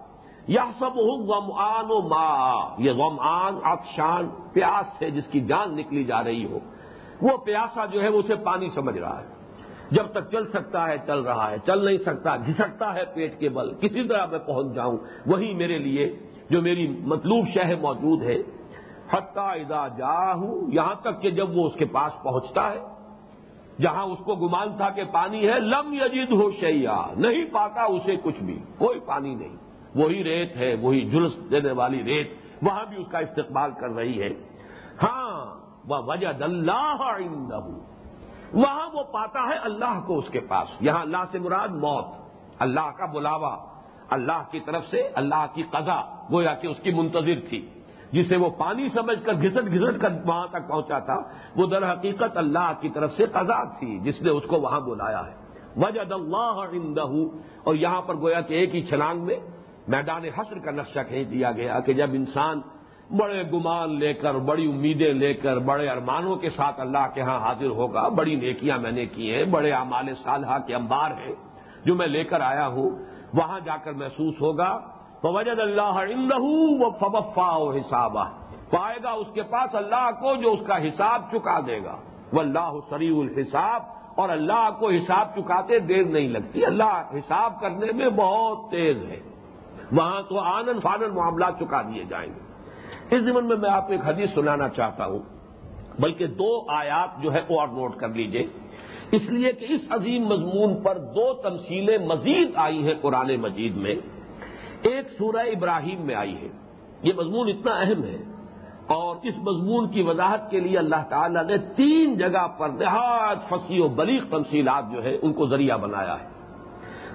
یہ 0.48 0.60
سب 0.80 0.98
غم 0.98 1.52
آن 1.52 1.86
و 1.90 2.02
ماں 2.02 2.76
یہ 2.78 2.92
غم 2.92 3.20
آن 3.20 3.56
افشان 3.64 4.30
پیاس 4.54 5.00
سے 5.00 5.12
جس 5.12 5.28
کی 5.28 5.42
جان 5.42 5.76
نکلی 5.76 6.04
جا 6.04 6.24
رہی 6.24 6.46
ہو۔ 6.46 6.60
وہ 7.22 7.38
پیاسا 7.38 7.86
جو 7.86 8.02
ہے 8.02 8.10
وہ 8.10 8.20
اسے 8.20 8.36
پانی 8.36 8.70
سمجھ 8.70 8.98
رہا 8.98 9.22
ہے۔ 9.22 9.28
جب 9.92 10.06
تک 10.12 10.32
چل 10.32 10.50
سکتا 10.50 10.88
ہے، 10.88 10.96
چل 11.08 11.20
رہا 11.20 11.52
ہے۔ 11.52 11.56
چل 11.66 11.86
نہیں 11.86 11.98
سکتا 11.98 12.38
گھسکتا 12.38 12.94
ہے 12.94 13.04
پیٹ 13.14 13.40
کے 13.40 13.50
بل۔ 13.50 13.74
کسی 13.74 14.08
طرح 14.08 14.26
میں 14.26 14.40
پہنچ 14.40 14.76
جاؤں، 14.76 14.98
وہی 15.26 15.54
میرے 15.54 15.78
لیے 15.78 16.20
جو 16.50 16.62
میری 16.62 16.88
مطلوب 16.88 17.48
شہ 17.54 17.74
موجود 17.82 18.24
ہے۔ 18.24 18.61
حتہ 19.12 19.40
ادا 19.40 19.88
جا 19.88 20.34
ہوں 20.34 20.72
یہاں 20.74 20.96
تک 21.02 21.22
کہ 21.22 21.32
جب 21.32 21.58
وہ 21.58 21.68
اس 21.68 21.74
کے 21.74 21.86
پاس 21.86 22.24
پہنچتا 22.24 22.72
ہے، 22.72 22.80
جہاں 23.82 24.04
اس 24.04 24.20
کو 24.26 24.36
گمان 24.36 24.78
تھا 24.78 24.90
کہ 24.90 25.04
پانی 25.12 25.48
ہے، 25.48 25.60
لم 25.60 25.94
یجد 25.94 26.32
ہو 26.32 26.52
شیا 26.52 27.06
نہیں 27.18 27.46
پاتا 27.52 27.84
اسے 27.84 28.16
کچھ 28.24 28.44
بھی، 28.44 28.60
کوئی 28.78 29.00
پانی 29.00 29.36
نہیں۔ 29.36 29.56
وہی 29.96 30.24
ریت 30.24 30.56
ہے، 30.56 30.76
وہی 30.82 31.02
جلس 31.02 31.52
دینے 31.52 31.72
والی 31.72 32.04
ریت، 32.04 32.34
وہاں 32.62 32.86
بھی 32.90 32.98
اس 32.98 33.08
کا 33.12 33.20
استقبال 33.20 33.72
کر 33.80 33.90
رہی 33.90 34.22
ہے۔ 34.22 34.30
ہاں 35.04 35.46
وہ 35.88 35.98
وجہ 36.08 36.44
اللہ 36.44 37.18
وہاں 38.54 38.90
وہ 38.94 39.04
پاتا 39.04 39.40
ہے 39.40 39.58
اللہ 39.64 40.00
کو 40.06 40.18
اس 40.18 40.30
کے 40.32 40.40
پاس۔ 40.40 40.68
یہاں 40.80 41.02
اللہ 41.02 41.24
سے 41.32 41.40
مراد 41.40 41.68
موت، 41.68 42.06
اللہ 42.60 42.92
کا 42.98 43.06
بلاوا، 43.06 43.58
اللہ 44.10 44.44
کی 44.52 44.60
طرف 44.60 44.86
سے 44.86 45.10
اللہ 45.16 45.46
کی 45.54 45.64
قضا، 45.64 46.26
گویا 46.32 46.54
کہ 46.54 46.68
اس 46.68 46.78
کی 46.84 46.92
منتظر 46.92 47.50
تھی۔ 47.50 47.70
جسے 48.12 48.36
وہ 48.36 48.50
پانی 48.50 48.90
سمجھ 48.90 49.24
کر 49.26 49.34
گھسٹ 49.34 49.72
گھسٹ 49.72 50.02
کر 50.02 50.10
وہاں 50.26 50.48
تک 50.48 50.68
پہنچا 50.68 51.00
تھا، 51.00 51.22
وہ 51.56 51.66
در 51.68 51.92
حقیقت 51.92 52.38
اللہ 52.38 52.72
کی 52.80 52.90
طرف 52.90 53.12
سے 53.12 53.26
قضا 53.26 53.64
تھی، 53.80 54.00
جس 54.00 54.22
نے 54.22 54.30
اس 54.30 54.44
کو 54.48 54.60
وہاں 54.60 54.80
بلایا 54.80 55.22
ہے۔ 55.28 55.36
وجد 55.78 56.12
اللہ 56.12 56.58
عندہ 56.72 57.02
اور 57.64 57.76
یہاں 57.76 58.02
پر 58.02 58.16
گویا 58.16 58.42
کہ 58.42 58.54
ایک 58.54 58.76
ہی 58.76 58.82
چھلانگ 58.82 59.24
میں 59.26 59.36
میدان 59.88 60.26
حسر 60.26 60.60
کا 60.60 60.72
نقشہ 60.72 61.00
کھینچ 61.08 61.32
دیا 61.32 61.52
گیا 61.52 61.80
کہ 61.80 61.94
جب 61.94 62.10
انسان 62.14 62.62
بڑے 63.18 63.44
گمان 63.52 64.00
لے 64.00 64.14
کر، 64.14 64.34
بڑی 64.34 64.66
امیدیں 64.72 65.14
لے 65.14 65.34
کر، 65.34 65.60
بڑے 65.60 65.90
ارمانوں 65.90 66.36
کے 66.36 66.50
ساتھ 66.50 66.80
اللہ 66.80 67.08
کے 67.14 67.22
ہاں 67.22 67.40
حاضر 67.40 67.70
ہوگا، 67.70 68.08
بڑی 68.08 68.36
نیکیاں 68.36 68.78
میں 68.78 68.92
نے 68.92 69.06
کی 69.06 69.34
ہیں، 69.34 69.44
بڑے 69.46 69.72
اعمال 69.72 70.14
صالحہ 70.24 70.58
کے 70.68 70.76
انبار 70.76 71.12
ہیں، 71.12 71.36
جو 71.86 71.96
میں 71.96 72.08
لے 72.08 72.24
کر 72.24 72.42
آیا 72.42 72.68
ہوں، 72.68 72.90
وہاں 73.34 73.60
جا 73.66 73.78
کر 73.78 73.94
محسوس 73.94 74.42
ہوگا 74.42 74.72
فوجد 75.22 75.60
اللہ 75.60 76.40
وہ 76.40 76.90
فبفا 77.00 77.56
حساب 77.56 78.18
پائے 78.70 78.98
گا 79.04 79.12
اس 79.12 79.28
کے 79.34 79.42
پاس 79.42 79.76
اللہ 79.76 80.10
کو 80.12 80.36
جو 80.36 80.52
اس 80.52 80.60
کا 80.68 80.78
حساب 80.78 81.22
چکا 81.32 81.60
دے 81.60 81.84
گا۔ 81.84 81.96
وہ 82.34 82.40
اللہ 82.40 82.72
سری 82.90 83.20
الحساب۔ 83.20 83.82
اور 84.12 84.30
اللہ 84.30 84.70
کو 84.80 84.90
حساب 84.90 85.28
چکاتے 85.36 85.80
دیر 85.80 86.04
نہیں 86.04 86.28
لگتی۔ 86.28 86.66
اللہ 86.66 87.04
حساب 87.14 87.62
کرنے 87.62 87.86
میں 87.92 88.10
بہت 88.10 88.72
تیز 88.72 89.06
ہے۔ 89.06 89.20
وہاں 89.92 90.22
تو 90.30 90.40
آنند 90.40 90.84
فانند 90.84 91.16
معاملات 91.16 91.60
چکا 91.60 91.82
دیے 91.82 92.04
جائیں 92.04 92.30
گے۔ 92.30 92.40
اس 93.16 93.24
زمن 93.24 93.48
میں 93.48 93.58
میں 93.58 93.70
آپ 93.70 93.88
کو 93.88 93.94
ایک 93.94 94.02
حدیث 94.06 94.34
سنانا 94.34 94.70
چاہتا 94.70 95.06
ہوں۔ 95.06 95.20
بلکہ 96.00 96.28
دو 96.28 96.72
آیات 96.72 97.22
جو 97.22 97.34
ہے 97.34 97.40
اور 97.40 97.68
نوٹ 97.68 97.96
کر 97.96 98.10
لیجیے۔ 98.10 98.48
اس 99.12 99.22
لیے 99.22 99.52
کہ 99.52 99.66
اس 99.70 99.82
عظیم 99.90 100.26
مضمون 100.26 100.82
پر 100.84 100.98
دو 100.98 101.34
تمثیلیں 101.34 101.98
مزید 101.98 102.52
آئی 102.56 102.88
ہیں 102.88 102.96
قرآن 103.02 103.36
مجید 103.36 103.76
میں۔ 103.76 103.96
ایک 104.82 105.08
سورہ 105.18 105.38
ابراہیم 105.38 106.02
میں 106.02 106.16
آئی 106.16 106.38
ہے۔ 106.42 106.48
یہ 107.04 107.14
مضمون 107.18 107.50
اتنا 107.50 107.72
اہم 107.72 108.04
ہے 108.04 108.18
اور 108.88 109.16
اس 109.24 109.38
مضمون 109.38 109.92
کی 109.92 110.02
وضاحت 110.02 110.52
کے 110.52 110.60
لیے 110.60 110.78
اللہ 110.78 111.04
تعالی 111.10 111.40
نے 111.48 111.58
تین 111.58 112.18
جگہ 112.18 112.48
پر 112.48 112.70
نہایت 112.70 113.50
فصیح 113.50 113.84
و 113.84 113.88
بلیغ 113.88 114.22
تمثیلات 114.30 114.84
جو 114.92 115.04
ہے 115.04 115.18
ان 115.22 115.34
کو 115.34 115.48
ذریعہ 115.48 115.78
بنایا 115.78 116.16
ہے۔ 116.20 116.28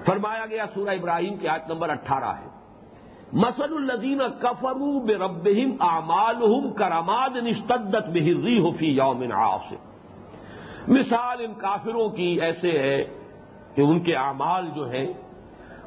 فرمایا 0.05 0.45
گیا 0.45 0.65
سورہ 0.73 0.89
ابراہیم 0.89 1.37
کی 1.37 1.47
آیت 1.47 1.71
نمبر 1.71 1.89
اٹھارہ 1.89 2.33
ہے۔ 2.41 2.57
مسل 3.33 3.73
الزین 3.73 4.21
کفرو 4.39 4.99
بے 4.99 5.15
رب 5.15 5.47
امال 5.79 6.73
کراماد 6.73 7.29
نشتدت 7.35 8.07
بہری 8.07 8.59
ہوفی 8.59 8.85
یومن 8.85 9.31
آف 9.31 9.73
مثال 10.87 11.37
ان 11.39 11.53
کافروں 11.53 12.09
کی 12.09 12.37
ایسے 12.41 12.71
ہے 12.71 13.03
کہ 13.75 13.81
ان 13.81 13.99
کے 13.99 14.15
اعمال 14.15 14.69
جو 14.75 14.89
ہیں 14.89 15.13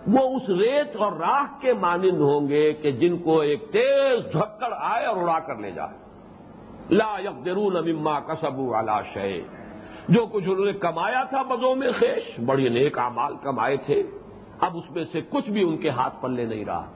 وہ 0.07 0.37
اس 0.37 0.49
ریت 0.49 0.97
اور 0.97 1.13
راکھ 1.13 1.63
کے 1.63 1.73
مانند 1.73 2.21
ہوں 2.21 2.49
گے 2.49 2.73
کہ 2.73 2.91
جن 2.91 3.19
کو 3.19 3.41
ایک 3.41 3.73
تیز 3.73 4.33
جھکڑ 4.33 4.73
آئے 4.79 5.07
اور 5.07 5.17
اڑا 5.17 5.39
کر 5.39 5.57
لے 5.57 5.71
جائے۔ 5.71 5.97
لا 6.91 7.17
یقرون 7.19 7.93
مما 7.93 8.21
کسب 8.21 8.59
والا 8.59 9.03
شے 9.03 9.41
جو 10.09 10.27
کچھ 10.27 10.45
انہوں 10.49 10.65
نے 10.65 10.73
کمایا 10.73 11.25
تھا 11.25 11.43
بدوں 11.43 11.77
میں 11.77 11.93
خیش، 11.99 12.41
بڑی 12.41 12.69
نیک 12.69 12.99
امال 12.99 13.37
کمائے 13.43 13.77
تھے۔ 13.77 14.03
اب 14.61 14.77
اس 14.77 14.91
میں 14.91 15.05
سے 15.13 15.21
کچھ 15.21 15.51
بھی 15.51 15.63
ان 15.63 15.77
کے 15.77 15.91
ہاتھ 15.91 16.23
پلے 16.23 16.45
نہیں 16.45 16.65
رہا۔ 16.65 16.87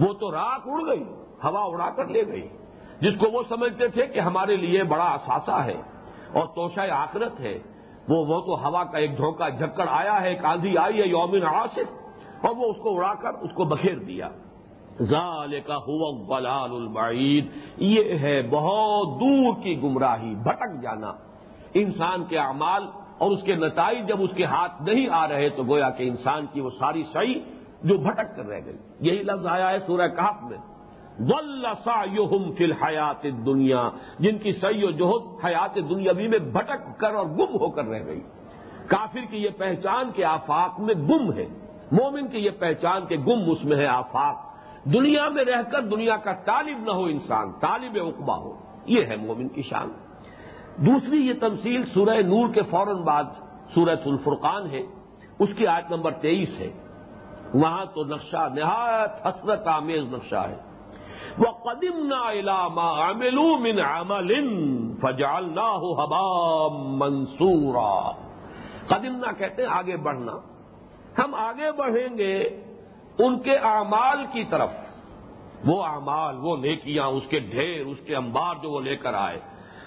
وہ 0.00 0.12
تو 0.12 0.32
راک 0.32 0.60
اڑ 0.66 0.86
گئی، 0.86 1.04
ہوا 1.44 1.60
اڑا 1.60 1.90
کر 1.90 2.04
لے 2.04 2.26
گئی۔ 2.26 2.48
جس 3.00 3.12
کو 3.18 3.30
وہ 3.30 3.42
سمجھتے 3.48 3.88
تھے 3.88 4.06
کہ 4.06 4.20
ہمارے 4.20 4.56
لیے 4.56 4.84
بڑا 4.84 5.04
اثاثہ 5.04 5.64
ہے 5.64 5.82
اور 6.32 6.46
توشہ 6.46 6.80
آخرت 6.80 7.40
ہے، 7.40 7.58
وہ 8.08 8.24
وہ 8.26 8.40
تو 8.40 8.68
ہوا 8.68 8.84
کا 8.84 8.98
ایک 8.98 9.16
جھونکا 9.16 9.48
جھکڑ 9.48 9.88
آیا 9.88 10.22
ہے، 10.22 10.28
ایک 10.28 10.44
آندھی 10.44 10.78
آئی 10.78 11.00
ہے 11.00 11.06
یومن 11.06 11.42
آصف 11.42 12.05
اور 12.40 12.56
وہ 12.56 12.64
اس 12.64 12.76
کو 12.76 12.96
اڑا 12.96 13.14
کر 13.14 13.30
اس 13.40 13.50
کو 13.54 13.64
بکھیر 13.64 13.98
دیا۔ 13.98 14.28
ظال 15.02 15.60
کا 15.60 15.78
بلال 16.28 16.70
البعید۔ 16.70 17.46
یہ 17.76 18.18
ہے 18.18 18.42
بہت 18.50 19.20
دور 19.20 19.62
کی 19.62 19.82
گمراہی، 19.82 20.34
بھٹک 20.34 20.82
جانا۔ 20.82 21.12
انسان 21.74 22.24
کے 22.24 22.38
اعمال 22.38 22.86
اور 23.18 23.30
اس 23.30 23.42
کے 23.42 23.54
نتائج 23.54 24.08
جب 24.08 24.22
اس 24.22 24.30
کے 24.34 24.44
ہاتھ 24.44 24.82
نہیں 24.82 25.08
آ 25.08 25.28
رہے 25.28 25.48
تو 25.48 25.62
گویا 25.62 25.90
کہ 25.90 26.08
انسان 26.08 26.46
کی 26.52 26.60
وہ 26.60 26.70
ساری 26.78 27.02
سعی 27.12 27.34
جو 27.82 27.96
بھٹک 27.98 28.36
کر 28.36 28.46
رہ 28.46 28.60
گئی۔ 28.64 28.76
یہی 29.00 29.22
لفظ 29.22 29.46
آیا 29.46 29.70
ہے 29.70 29.78
سورہ 29.86 30.08
کہف 30.08 30.42
میں۔ 30.42 30.58
ولسا 31.18 32.04
یوہم 32.12 32.52
فل 32.52 32.72
حیات 32.72 33.22
دنیا 33.22 33.88
جن 34.18 34.38
کی 34.38 34.52
سی 34.52 34.84
و 34.84 34.90
جوہد 34.90 35.44
حیات 35.44 35.74
دنیاوی 35.74 36.28
میں 36.28 36.38
بھٹک 36.38 37.00
کر 37.00 37.14
اور 37.14 37.26
گم 37.26 37.56
ہو 37.60 37.70
کر 37.70 37.84
رہ 37.84 38.06
گئی۔ 38.06 38.20
کافر 38.86 39.20
کی 39.30 39.36
یہ 39.36 39.48
پہچان 39.58 40.10
کے 40.14 40.24
آفاق 40.24 40.80
میں 40.80 40.94
گم 40.94 41.32
ہے۔ 41.32 41.65
مومن 41.92 42.28
کی 42.28 42.38
یہ 42.38 42.50
پہچان 42.50 43.06
کے 43.06 43.16
گم 43.16 43.50
اس 43.50 43.64
میں 43.64 43.76
ہے 43.76 43.86
آفاق۔ 43.86 44.36
دنیا 44.84 45.28
میں 45.28 45.44
رہ 45.44 45.62
کر 45.62 45.82
دنیا 45.82 46.16
کا 46.16 46.32
طالب 46.32 46.78
نہ 46.78 46.90
ہو 46.90 47.04
انسان، 47.04 47.52
طالب 47.60 47.98
اقبا 48.06 48.36
ہو۔ 48.36 48.52
یہ 48.86 49.04
ہے 49.04 49.16
مومن 49.16 49.48
کی 49.48 49.62
شان۔ 49.62 49.88
دوسری 50.76 51.26
یہ 51.26 51.32
تمثیل 51.40 51.82
سورہ 51.94 52.18
نور 52.18 52.48
کے 52.54 52.62
فوراً 52.62 53.02
بعد 53.02 53.24
سورہ 53.74 53.96
الفرقان 54.04 54.70
ہے۔ 54.70 54.82
اس 55.38 55.48
کی 55.56 55.66
آیت 55.66 55.92
نمبر 55.92 56.10
تیئیس 56.10 56.58
ہے۔ 56.58 56.72
وہاں 57.54 57.84
تو 57.94 58.04
نقشہ 58.04 58.48
نہایت 58.54 59.26
حسرت 59.26 59.68
آمیز 59.68 60.14
نقشہ 60.14 60.36
ہے۔ 60.36 60.56
وہ 61.38 61.52
قدیم 61.52 62.06
نا 62.06 62.30
علامہ 62.30 63.12
من 63.16 63.80
عمل 63.80 64.34
فجال 65.00 65.48
نہ 65.54 65.60
ہو 65.60 66.00
حبام 66.00 66.98
منصورا 66.98 68.10
قدیم 68.86 69.16
نہ 69.16 69.32
کہتے 69.38 69.62
ہیں 69.62 69.70
آگے 69.70 69.96
بڑھنا۔ 69.96 70.32
ہم 71.18 71.34
آگے 71.34 71.72
بڑھیں 71.72 72.18
گے 72.18 72.42
ان 73.18 73.38
کے 73.38 73.56
اعمال 73.56 74.24
کی 74.32 74.44
طرف۔ 74.50 74.70
وہ 75.64 75.84
اعمال، 75.84 76.36
وہ 76.38 76.56
نیکیاں، 76.56 77.06
اس 77.06 77.22
کے 77.28 77.38
ڈھیر، 77.38 77.86
اس 77.86 77.98
کے 78.06 78.16
انبار 78.16 78.54
جو 78.62 78.70
وہ 78.70 78.80
لے 78.80 78.96
کر 78.96 79.14
آئے۔ 79.14 79.38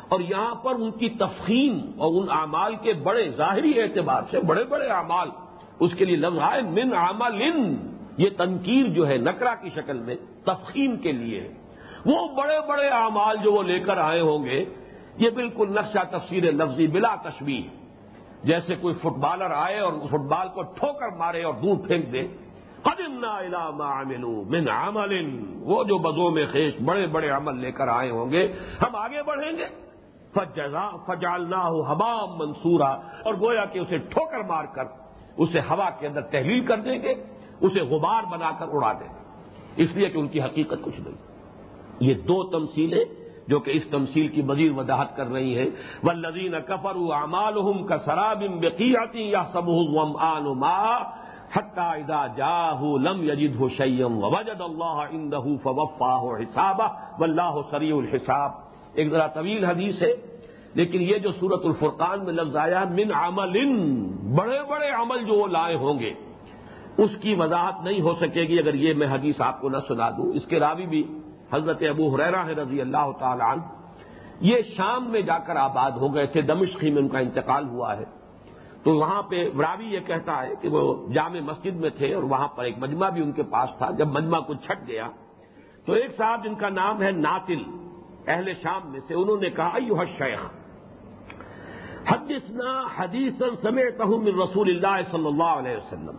اور 0.09 0.19
یہاں 0.19 0.55
پر 0.55 0.75
ان 0.75 0.91
کی 0.91 1.09
تفخیم 1.09 1.79
اور 1.98 2.21
ان 2.21 2.27
اعمال 2.31 2.75
کے 2.75 2.93
بڑے 2.93 3.29
ظاہری 3.29 3.81
اعتبار 3.81 4.21
سے 4.31 4.39
بڑے 4.39 4.63
بڑے 4.63 4.88
اعمال، 4.88 5.29
اس 5.79 5.91
کے 5.98 6.05
لیے 6.05 6.15
لفظ 6.15 6.39
آئے 6.41 6.62
من 6.62 6.93
عمل 6.93 7.41
یہ 8.17 8.29
تنقیر 8.38 8.86
جو 8.88 9.07
ہے 9.07 9.17
نکرا 9.17 9.55
کی 9.55 9.69
شکل 9.75 10.00
میں 10.00 10.15
تفخیم 10.45 10.98
کے 10.98 11.12
لیے 11.12 11.53
وہ 12.05 12.27
بڑے 12.27 12.59
بڑے 12.67 12.88
اعمال 12.88 13.38
جو 13.43 13.53
وہ 13.53 13.63
لے 13.63 13.79
کر 13.79 13.98
آئے 13.98 14.21
ہوں 14.21 14.45
گے، 14.45 14.65
یہ 15.17 15.29
بالکل 15.29 15.69
نقشہ 15.71 16.03
تفسیر 16.12 16.43
لفظی 16.43 16.88
بلا 16.88 17.15
تشبیح 17.15 17.78
جیسے 18.43 18.75
کوئی 18.75 18.96
فٹ 18.96 19.17
بالر 19.19 19.51
آئے 19.51 19.79
اور 19.79 19.93
فٹ 20.10 20.29
بال 20.29 20.48
کو 20.48 20.62
ٹھو 20.62 20.93
کر 20.93 21.17
مارے 21.17 21.43
اور 21.43 21.53
دور 21.53 21.88
پھینک 21.88 22.13
دے۔ 22.13 22.27
قدم 22.81 23.25
عاملو 23.81 24.43
من 24.43 24.69
عمل۔ 24.69 25.39
وہ 25.60 25.84
جو 25.84 25.98
بزوں 25.98 26.31
میں 26.31 26.46
خیش 26.51 26.74
بڑے 26.86 27.08
بڑے 27.08 27.29
عمل 27.29 27.58
لے 27.58 27.72
کر 27.72 27.88
آئے 27.88 28.10
ہوں 28.10 28.31
گے، 28.31 28.53
ہم 28.81 28.96
آگے 28.96 29.24
بڑھیں 29.24 29.51
گے۔ 29.51 29.65
فجزا 30.34 30.89
فجالنا 31.08 31.67
ہو 31.67 31.81
حبام 31.81 32.38
منصورا 32.38 32.89
اور 33.25 33.34
گویا 33.34 33.65
کہ 33.65 33.79
اسے 33.79 33.98
ٹھوکر 33.98 34.39
مار 34.39 34.65
کر، 34.65 34.84
اسے 35.38 35.60
ہوا 35.60 35.89
کے 35.89 36.08
اندر 36.08 36.22
تحلیل 36.22 36.65
کر 36.65 36.77
دیں 36.77 37.01
گے، 37.01 37.13
اسے 37.62 37.79
غبار 37.79 38.24
بنا 38.31 38.51
کر 38.60 38.65
اڑا 38.72 38.93
دیں 38.93 39.10
گے۔ 39.10 39.19
اس 39.75 39.96
لیے 39.96 40.10
کہ 40.10 40.17
ان 40.17 40.27
کی 40.27 40.41
حقیقت 40.41 40.84
کچھ 40.84 41.01
نہیں۔ 41.01 41.15
یہ 42.00 42.13
دو 42.13 42.43
تمثیلیں 42.43 43.05
جو 43.50 43.60
کہ 43.60 43.72
اس 43.72 43.88
تمثیل 43.89 44.27
کی 44.27 44.41
مزید 44.41 44.77
وضاحت 44.77 45.15
کر 45.15 45.27
رہی 45.27 45.58
ہیں۔ 45.58 45.70
و 46.03 46.12
لذین 46.12 46.56
کفر 46.68 46.98
امال 47.13 47.58
کا 47.88 47.98
سراب 48.06 48.44
بقیاتی 48.62 49.29
یا 49.29 49.44
سب 49.53 49.70
آن 50.20 50.48
حتہ 51.53 51.82
ادا 51.82 52.25
جاہ 52.38 52.82
لم 53.01 53.24
یجد 53.24 53.56
ہو 53.56 53.70
شیم 53.70 54.18
وجد 54.24 54.62
اللہ 54.62 55.00
اندہ 55.12 55.39
فوفا 55.63 56.15
ہو 56.15 56.35
حساب 56.35 56.81
و 57.20 57.24
اللہ 57.24 57.55
سری 57.72 57.92
الحساب 57.92 58.51
ایک 58.94 59.09
ذرا 59.09 59.27
طویل 59.27 59.66
حدیث 59.66 60.01
ہے، 60.01 60.14
لیکن 60.74 61.01
یہ 61.01 61.18
جو 61.18 61.31
سورت 61.31 61.66
الفرقان 61.66 62.25
میں 62.25 62.33
لفظ 62.33 62.55
آیا 62.55 62.83
من 62.90 63.12
عمل، 63.14 63.55
بڑے 64.35 64.59
بڑے 64.70 64.90
عمل 64.90 65.24
جو 65.25 65.33
وہ 65.33 65.48
لائے 65.48 65.75
ہوں 65.75 66.00
گے۔ 66.00 66.14
اس 66.98 67.12
کی 67.22 67.33
وضاحت 67.33 67.83
نہیں 67.83 68.01
ہو 68.01 68.14
سکے 68.20 68.44
گی 68.44 68.59
اگر 68.59 68.74
یہ 68.74 68.94
میں 68.94 69.07
حدیث 69.07 69.42
آپ 69.42 69.62
کو 69.62 69.70
نہ 69.70 69.77
سنا 69.88 70.09
دوں۔ 70.09 70.33
اس 70.33 70.46
کے 70.46 70.59
راوی 70.59 70.85
بھی 70.85 71.03
حضرت 71.53 71.83
ابو 71.90 72.16
حریرا 72.16 72.46
ہے 72.46 72.53
رضی 72.53 72.81
اللہ 72.81 73.12
تعالی 73.20 73.44
عنہ، 73.51 73.62
یہ 74.42 74.62
شام 74.77 75.09
میں 75.12 75.22
جا 75.22 75.38
کر 75.40 75.55
آباد 75.55 75.92
ہو 75.92 76.14
گئے 76.16 76.25
تھے 76.25 76.42
دمشقی 76.42 76.92
میں 76.92 77.01
ان 77.01 77.07
کا 77.07 77.20
انتقال 77.20 77.68
ہوا 77.70 77.98
ہے۔ 77.98 78.05
تو 78.83 78.92
وہاں 78.96 79.22
پہ 79.22 79.50
راوی 79.59 79.85
یہ 79.85 80.00
کہتا 80.00 80.42
ہے 80.44 80.53
کہ 80.62 80.70
وہ 80.70 80.81
جامع 81.14 81.40
مسجد 81.40 81.75
میں 81.75 81.90
تھے 81.90 82.14
اور 82.14 82.24
وہاں 82.24 82.48
پر 82.48 82.64
ایک 82.64 82.77
مجمع 82.77 83.09
بھی 83.09 83.22
ان 83.22 83.31
کے 83.31 83.44
پاس 83.44 83.70
تھا۔ 83.77 83.92
جب 83.92 84.07
مجمع 84.07 84.40
کچھ 84.40 84.62
چھٹ 84.66 84.88
گیا، 84.88 85.09
تو 85.85 85.94
ایک 85.94 86.18
صاحب 86.18 86.44
جن 86.44 86.55
کا 86.55 86.70
نام 86.70 87.01
ہے 87.01 87.12
ناتل 87.12 87.64
اہل 88.27 88.53
شام 88.53 88.92
میں 88.92 89.00
سے، 89.07 89.14
انہوں 89.14 89.38
نے 89.38 89.50
کہا 89.50 89.77
یو 89.81 90.05
شیخ 90.18 90.42
حدثنا 92.07 92.72
حدیث 92.96 93.42
سمیت 93.62 94.01
من 94.01 94.40
رسول 94.40 94.70
اللہ 94.70 95.01
صلی 95.12 95.27
اللہ 95.27 95.53
علیہ 95.59 95.77
وسلم۔ 95.77 96.18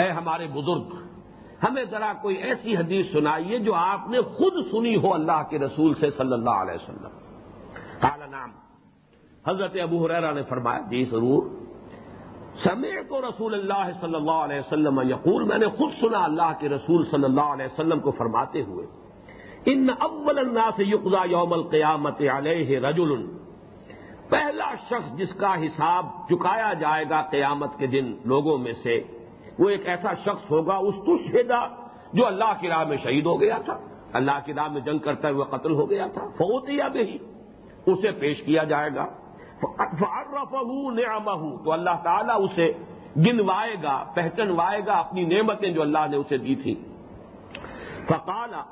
اے 0.00 0.08
ہمارے 0.10 0.46
بزرگ 0.46 0.97
ہمیں 1.62 1.84
ذرا 1.84 2.12
کوئی 2.22 2.36
ایسی 2.36 2.76
حدیث 2.76 3.12
سنائیے 3.12 3.58
جو 3.58 3.74
آپ 3.74 4.10
نے 4.10 4.20
خود 4.20 4.52
سنی 4.70 4.96
ہو 4.96 5.14
اللہ 5.14 5.42
کے 5.50 5.58
رسول 5.58 5.94
سے 5.94 6.10
صلی 6.10 6.32
اللہ 6.32 6.50
علیہ 6.50 6.74
وسلم۔ 6.74 7.08
کالا 8.00 8.26
نام 8.26 8.50
حضرت 9.46 9.76
ابو 9.82 10.06
حریرا 10.06 10.32
نے 10.32 10.42
فرمایا 10.42 10.80
جی 10.90 11.04
ضرور۔ 11.04 11.42
سمے 12.64 12.92
کو 13.08 13.20
رسول 13.20 13.54
اللہ 13.54 13.90
صلی 14.00 14.14
اللہ 14.14 14.38
علیہ 14.46 14.58
وسلم 14.58 15.00
یقول، 15.00 15.44
میں 15.44 15.58
نے 15.58 15.66
خود 15.66 15.90
سنا 16.00 16.24
اللہ 16.24 16.52
کے 16.58 16.68
رسول 16.68 17.04
صلی 17.10 17.24
اللہ 17.24 17.40
علیہ 17.40 17.66
وسلم 17.66 18.00
کو 18.00 18.10
فرماتے 18.10 18.62
ہوئے، 18.62 18.86
ان 19.64 19.90
اول 19.98 20.38
الناس 20.38 20.80
یقضا 20.80 21.24
یوم 21.24 21.52
القیامت 21.52 22.22
علیہ 22.32 22.78
رجل۔ 22.78 23.38
پہلا 24.28 24.74
شخص 24.90 25.16
جس 25.16 25.34
کا 25.36 25.54
حساب 25.54 26.06
چکایا 26.28 26.72
جائے 26.72 27.04
گا 27.10 27.22
قیامت 27.22 27.78
کے 27.78 27.86
دن 27.86 28.16
لوگوں 28.24 28.58
میں 28.58 28.72
سے 28.82 29.02
وہ 29.58 29.68
ایک 29.68 29.88
ایسا 29.88 30.14
شخص 30.14 30.50
ہوگا 30.50 30.76
اس 30.76 30.94
تو 31.06 31.16
جو 32.12 32.26
اللہ 32.26 32.52
کی 32.60 32.68
راہ 32.68 32.84
میں 32.84 32.96
شہید 32.96 33.26
ہو 33.26 33.40
گیا 33.40 33.58
تھا۔ 33.64 33.78
اللہ 34.12 34.38
کی 34.44 34.54
راہ 34.54 34.68
میں 34.68 34.80
جنگ 34.80 34.98
کرتا 34.98 35.30
ہوا 35.30 35.44
قتل 35.44 35.72
ہو 35.72 35.90
گیا 35.90 36.06
تھا۔ 36.06 36.28
فوتیا 36.28 36.88
بھی 36.88 37.18
اسے 37.86 38.10
پیش 38.10 38.42
کیا 38.42 38.64
جائے 38.64 38.90
گا۔ 38.94 39.06
تو 41.64 41.72
اللہ 41.72 41.96
تعالیٰ 42.02 42.44
اسے 42.44 42.72
گنوائے 43.16 43.74
گا، 43.82 44.04
پہچنوائے 44.14 44.86
گا 44.86 44.92
اپنی 44.92 45.24
نعمتیں 45.24 45.72
جو 45.72 45.82
اللہ 45.82 45.98
نے 46.10 46.16
اسے 46.16 46.38
دی 46.38 46.54
تھی 46.54 46.74
فقالا 48.06 48.62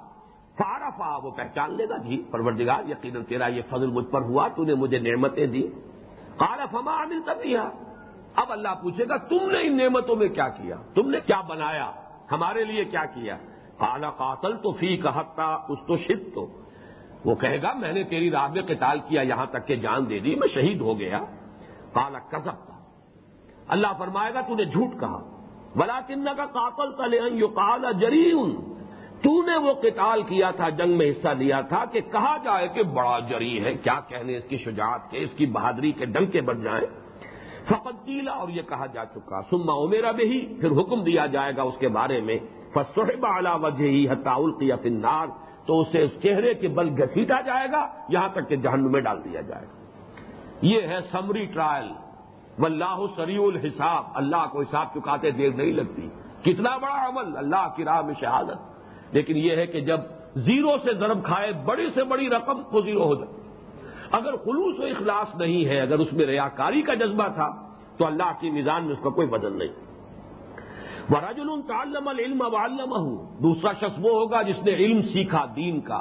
فارفا 0.59 1.17
وہ 1.17 1.31
پہچان 1.31 1.77
لے 1.77 1.89
گا۔ 1.89 1.97
جی 1.97 2.23
پروردگار، 2.31 2.91
یقیناً 2.91 3.25
تیرا 3.25 3.47
یہ 3.47 3.63
فضل 3.71 3.87
مجھ 3.87 4.07
پر 4.07 4.21
ہوا، 4.21 4.49
تو 4.49 4.65
نے 4.65 4.75
مجھے 4.75 4.99
نعمتیں 4.99 5.47
دی۔ 5.47 5.69
کالا 6.37 6.67
فما 6.67 6.91
عامل 6.91 7.21
تب 7.27 7.47
اب 8.37 8.53
اللہ 8.53 8.69
پوچھے 8.83 9.09
گا، 9.09 9.17
تم 9.17 9.51
نے 9.51 9.59
ان 9.61 9.77
نعمتوں 9.77 10.17
میں 10.17 10.29
کیا 10.29 10.49
کیا؟ 10.49 10.77
تم 10.95 11.11
نے 11.11 11.19
کیا 11.27 11.41
بنایا؟ 11.41 11.93
ہمارے 12.33 12.65
لیے 12.65 12.85
کیا 12.85 13.05
کیا؟ 13.05 13.37
کالا 13.79 14.11
قاتل 14.11 14.57
تو 14.57 14.73
فی 14.73 14.97
کہتا 14.97 15.45
اس 15.69 15.79
تو 15.87 15.97
شد 15.97 16.35
تو۔ 16.35 16.47
وہ 17.25 17.35
کہے 17.35 17.63
گا، 17.63 17.73
میں 17.73 17.93
نے 17.93 18.05
تیری 18.05 18.31
راہ 18.31 18.49
میں 18.49 18.63
قتال 18.63 18.99
کیا، 19.09 19.23
یہاں 19.23 19.47
تک 19.47 19.67
کہ 19.67 19.77
جان 19.77 20.09
دے 20.09 20.19
دی، 20.19 20.35
میں 20.35 20.49
شہید 20.49 20.81
ہو 20.81 20.99
گیا۔ 20.99 21.19
کالا 21.93 22.19
کزب 22.19 22.73
اللہ 23.69 23.87
فرمائے 23.99 24.35
گا 24.35 24.41
تو 24.41 24.55
نے 24.55 24.65
جھوٹ 24.65 25.01
کہا۔ 25.01 25.47
بلا 25.77 26.01
کن 26.07 26.25
کا 26.37 26.47
قاتل 26.47 26.93
تلے 26.93 27.21
یو 27.33 27.49
کالا 27.49 27.91
جری 27.91 28.31
تو 29.23 29.43
نے 29.43 29.57
وہ 29.57 29.73
قتال 29.73 30.23
کیا 30.23 30.51
تھا، 30.51 30.69
جنگ 30.69 30.99
میں 30.99 31.11
حصہ 31.11 31.29
لیا 31.29 31.61
تھا 31.61 31.85
کہ 31.85 32.01
کہا 32.01 32.37
جائے 32.37 32.69
کہ 32.69 32.83
بڑا 32.83 33.19
جری 33.19 33.65
ہے۔ 33.65 33.75
کیا 33.75 34.01
کہنے 34.09 34.37
اس 34.37 34.45
کی 34.49 34.57
شجاعت 34.57 35.11
کے، 35.11 35.19
اس 35.19 35.31
کی 35.37 35.47
بہادری 35.47 35.93
کے 35.93 36.05
ڈنگ 36.05 36.27
کے 36.27 36.41
بن 36.41 36.63
جائیں؟ 36.63 37.06
فقتیلا 37.69 38.33
اور 38.33 38.49
یہ 38.49 38.63
کہا 38.63 38.87
جا 38.87 39.05
چکا۔ 39.05 39.41
سما 39.51 39.87
میرا 39.87 40.11
بھی 40.11 40.59
پھر 40.61 40.71
حکم 40.71 41.03
دیا 41.03 41.27
جائے 41.27 41.53
گا 41.57 41.63
اس 41.63 41.75
کے 41.79 41.89
بارے 41.89 42.21
میں۔ 42.21 42.39
فصحب 42.75 43.27
اعلی 43.27 43.49
وجہ 43.63 43.85
ہی 43.85 44.09
حتاول 44.09 44.53
کیا 44.53 44.77
فنار 44.77 45.27
تو 45.67 45.81
اسے 45.81 46.03
اس 46.03 46.11
چہرے 46.23 46.55
کے 46.55 46.69
بل 46.69 47.03
گھسیٹا 47.03 47.41
جائے 47.41 47.69
گا، 47.73 47.89
یہاں 48.09 48.29
تک 48.29 48.49
کہ 48.49 48.57
جہنم 48.57 48.93
میں 48.93 49.01
ڈال 49.01 49.25
دیا 49.25 49.41
جائے 49.41 49.67
گا۔ 49.67 49.85
یہ 50.63 50.81
ہے 50.83 50.99
سمری 51.13 51.45
ٹرائل 51.45 51.89
واللہ 52.59 53.01
سریع 53.17 53.43
الحساب۔ 53.43 54.05
اللہ 54.15 54.47
کو 54.53 54.61
حساب 54.61 54.87
چکاتے 54.95 55.31
دیر 55.31 55.51
نہیں 55.51 55.73
لگتی۔ 55.73 56.09
کتنا 56.43 56.77
بڑا 56.77 57.09
عمل، 57.09 57.37
اللہ 57.37 57.69
کی 57.77 57.85
راہ 57.85 58.03
میں 58.03 58.15
شہادت۔ 58.21 58.57
لیکن 59.13 59.37
یہ 59.37 59.57
ہے 59.57 59.67
کہ 59.67 59.81
جب 59.81 60.01
زیرو 60.35 60.79
سے 60.79 60.95
ضرب 60.95 61.25
کھائے، 61.25 61.53
بڑی 61.53 61.91
سے 61.91 62.05
بڑی 62.05 62.31
رقم 62.31 62.63
کو 62.63 62.81
زیرو 62.81 63.05
ہو 63.05 63.15
جائے 63.15 63.46
اگر 64.13 64.37
خلوص 64.37 64.79
و 64.79 64.83
اخلاص 64.83 65.37
نہیں 65.37 65.65
ہے، 65.65 65.81
اگر 65.81 65.99
اس 65.99 66.13
میں 66.13 66.27
ریاکاری 66.27 66.83
کا 66.83 66.95
جذبہ 66.95 67.29
تھا، 67.29 67.69
تو 67.97 68.07
اللہ 68.07 68.33
کی 68.41 68.51
میزان 68.51 68.85
میں 68.85 68.93
اس 68.93 68.99
کا 69.03 69.11
کوئی 69.11 69.29
وزن 69.31 69.59
نہیں۔ 69.59 69.69
وراج 71.11 71.41
تعلم 71.69 72.09
العلم 72.09 72.43
علم 72.43 73.17
دوسرا 73.43 73.73
شخص 73.73 73.99
وہ 73.99 74.11
ہوگا 74.11 74.43
جس 74.43 74.63
نے 74.63 74.75
علم 74.75 75.03
سیکھا 75.03 75.47
دین 75.57 75.81
کا 75.81 76.01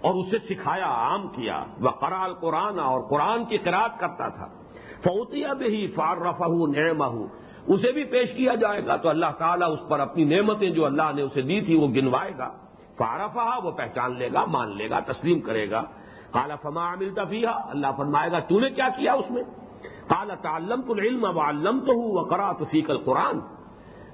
اور 0.00 0.14
اسے 0.14 0.36
سکھایا، 0.38 0.86
عام 0.86 1.28
کیا۔ 1.28 1.64
وہ 1.80 1.90
قرآن 1.90 2.32
قرآن 2.32 2.78
اور 2.78 3.00
قرآن 3.00 3.44
کی 3.44 3.56
قرآد 3.56 3.88
کرتا 3.98 4.28
تھا۔ 4.28 4.48
فوتیا 5.04 5.52
بھی 5.52 5.86
فار 5.86 6.16
رفا 6.16 6.46
نعمہ 6.48 7.26
اسے 7.66 7.92
بھی 7.92 8.04
پیش 8.04 8.32
کیا 8.32 8.54
جائے 8.54 8.86
گا، 8.86 8.96
تو 8.96 9.08
اللہ 9.08 9.32
تعالیٰ 9.38 9.72
اس 9.72 9.88
پر 9.88 10.00
اپنی 10.00 10.24
نعمتیں 10.24 10.70
جو 10.70 10.86
اللہ 10.86 11.10
نے 11.14 11.22
اسے 11.22 11.42
دی 11.42 11.60
تھی 11.60 11.74
وہ 11.74 11.88
گنوائے 11.88 12.32
گا۔ 12.38 12.50
فارفا 12.96 13.58
وہ 13.64 13.70
پہچان 13.70 14.18
لے 14.18 14.28
گا، 14.32 14.44
مان 14.44 14.76
لے 14.76 14.90
گا، 14.90 15.00
تسلیم 15.00 15.40
کرے 15.40 15.70
گا۔ 15.70 15.82
کالا 16.30 16.56
فما 16.56 16.92
عمل 16.92 17.14
تفیہ 17.14 17.48
اللہ 17.48 17.86
فرمائے 17.96 18.32
گا، 18.32 18.38
تو 18.38 18.60
نے 18.60 18.70
کیا 18.70 18.88
کیا 18.88 19.12
اس 19.12 19.30
میں؟ 19.30 19.42
کالا 20.06 20.34
تعلم 20.34 20.82
تو 20.82 20.92
علم 20.92 21.24
اب 21.24 21.40
علم 21.40 21.80
تو 21.80 21.92
ہوں 21.92 22.12
وہ 22.12 22.24
کرا 22.24 22.52
تو 22.52 22.64
فیق 22.64 22.90
القرآن۔ 22.90 23.38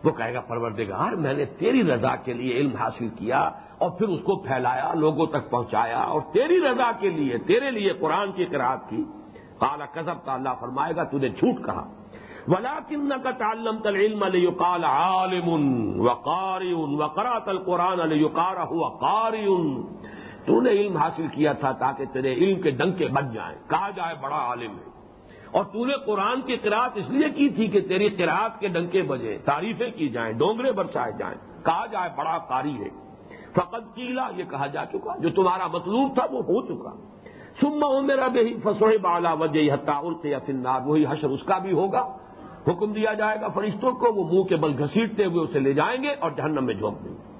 وہ 0.04 0.10
کہے 0.10 0.34
گا، 0.34 0.40
پروردگار، 0.40 1.12
میں 1.12 1.34
نے 1.34 1.44
تیری 1.44 1.82
رضا 1.82 2.16
کے 2.16 2.32
لیے 2.32 2.54
علم 2.54 2.76
حاصل 2.76 3.08
کیا 3.08 3.50
اور 3.78 3.90
پھر 3.90 4.08
اس 4.08 4.20
کو 4.24 4.36
پھیلایا، 4.36 4.94
لوگوں 4.94 5.26
تک 5.26 5.50
پہنچایا 5.50 5.98
اور 5.98 6.20
تیری 6.32 6.60
رضا 6.60 6.90
کے 7.00 7.10
لیے، 7.10 7.38
تیرے 7.38 7.70
لیے 7.70 7.92
قرآن 7.92 8.32
کی 8.32 8.44
قرآد 8.44 8.76
کی۔ 8.88 9.04
کالا 9.58 9.86
کزب 9.86 10.24
کا 10.24 10.34
اللہ 10.34 10.48
فرمائے 10.60 10.96
گا، 10.96 11.04
تو 11.04 11.18
نے 11.18 11.28
جھوٹ 11.28 11.64
کہا۔ 11.64 11.92
ولا 12.48 12.78
کن 12.88 13.08
کا 13.08 13.30
تعلم 13.30 13.78
تل 13.78 13.96
علم 13.96 14.22
علیہ 14.22 14.50
کال 14.50 14.84
عالم 14.84 15.48
و 16.00 16.08
قاری 16.08 16.72
و 16.72 17.08
کرا 17.08 17.38
تل 17.38 17.58
قرآن 17.58 18.00
علیہ 18.00 18.26
ہوا 18.70 18.88
قاری 18.88 19.46
تو 20.44 20.60
نے 20.60 20.70
علم 20.70 20.96
حاصل 20.96 21.26
کیا 21.26 21.52
تھا 21.52 21.72
تاکہ 21.72 22.04
تیرے 22.04 22.34
علم 22.34 22.60
کے 22.60 22.70
ڈنکے 22.70 23.08
بچ 23.08 23.24
جائیں۔ 23.32 23.70
کہا 23.70 23.90
جائے 23.90 24.14
بڑا 24.22 24.36
عالم 24.36 24.70
ہے۔ 24.70 24.94
اور 25.50 25.64
تو 25.64 25.86
نے 25.86 25.94
قرآن 26.06 26.40
کی 26.40 26.56
قرآت 26.56 26.90
اس 26.94 27.10
لیے 27.10 27.30
کی 27.30 27.48
تھی 27.48 27.68
کہ 27.68 27.80
تیری 27.80 28.08
قرآت 28.08 28.60
کے 28.60 28.68
ڈنکے 28.68 29.02
بجے 29.02 29.38
تعریفیں 29.44 29.90
کی 29.90 30.08
جائیں، 30.08 30.32
ڈونگرے 30.32 30.72
برسائے 30.72 31.12
جائیں۔ 31.18 31.64
کہا 31.64 31.86
جائے 31.86 32.10
بڑا 32.16 32.38
قاری 32.38 32.74
ہے۔ 32.74 32.88
فقط 33.52 33.94
کیلا 33.94 34.28
یہ 34.36 34.44
کہا 34.50 34.66
جا 34.66 34.84
چکا۔ 34.84 35.18
جو 35.18 35.30
تمہارا 35.30 35.66
مطلوب 35.66 36.14
تھا 36.14 36.26
وہ 36.30 36.38
ہو 36.38 36.66
چکا۔ 36.66 36.90
سما 37.60 38.00
میرا 38.00 38.28
بہی 38.28 38.54
فسوئے 38.64 38.98
بالا 38.98 39.32
وجہ 39.32 39.72
حتہ 39.72 39.90
التے 39.90 40.28
یا 40.28 40.38
فنار 40.38 40.80
وہی 40.86 41.04
حشر 41.06 41.28
اس 41.28 41.42
کا 41.42 41.58
بھی 41.58 41.72
ہوگا۔ 41.72 42.16
حکم 42.68 42.92
دیا 42.92 43.14
جائے 43.14 43.40
گا 43.40 43.48
فرشتوں 43.48 43.92
کو، 43.92 44.12
وہ 44.14 44.32
منہ 44.32 44.42
کے 44.42 44.56
بل 44.56 44.82
گھسیٹتے 44.82 45.24
ہوئے 45.24 45.40
اسے 45.40 45.58
لے 45.58 45.72
جائیں 45.72 46.02
گے 46.02 46.08
اور 46.08 46.30
جہنم 46.30 46.64
میں 46.64 46.74
جھونک 46.74 47.04
دیں 47.04 47.12
گے۔ 47.12 47.33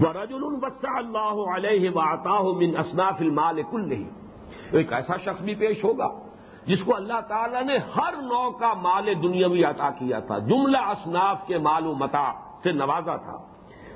وہ 0.00 0.12
رجول 0.12 0.44
البسا 0.44 0.98
اللہ 0.98 1.36
علیہ 1.56 1.90
واطا 1.90 2.40
من 2.40 2.76
اصناف 2.76 3.20
المال 3.20 3.62
کل 3.70 3.88
نہیں 3.88 4.08
ایک 4.70 4.92
ایسا 4.92 5.16
شخص 5.16 5.42
بھی 5.42 5.54
پیش 5.54 5.84
ہوگا 5.84 6.08
جس 6.66 6.78
کو 6.84 6.96
اللہ 6.96 7.20
تعالیٰ 7.28 7.62
نے 7.64 7.76
ہر 7.96 8.14
نو 8.22 8.50
کا 8.50 8.74
مال 8.74 9.06
دنیاوی 9.22 9.64
عطا 9.64 9.90
کیا 9.90 10.20
تھا۔ 10.20 10.38
جملہ 10.38 10.78
اصناف 10.78 11.46
کے 11.46 11.58
مال 11.58 11.86
و 11.86 11.94
متا 11.94 12.32
سے 12.62 12.72
نوازا 12.72 13.16
تھا۔ 13.16 13.36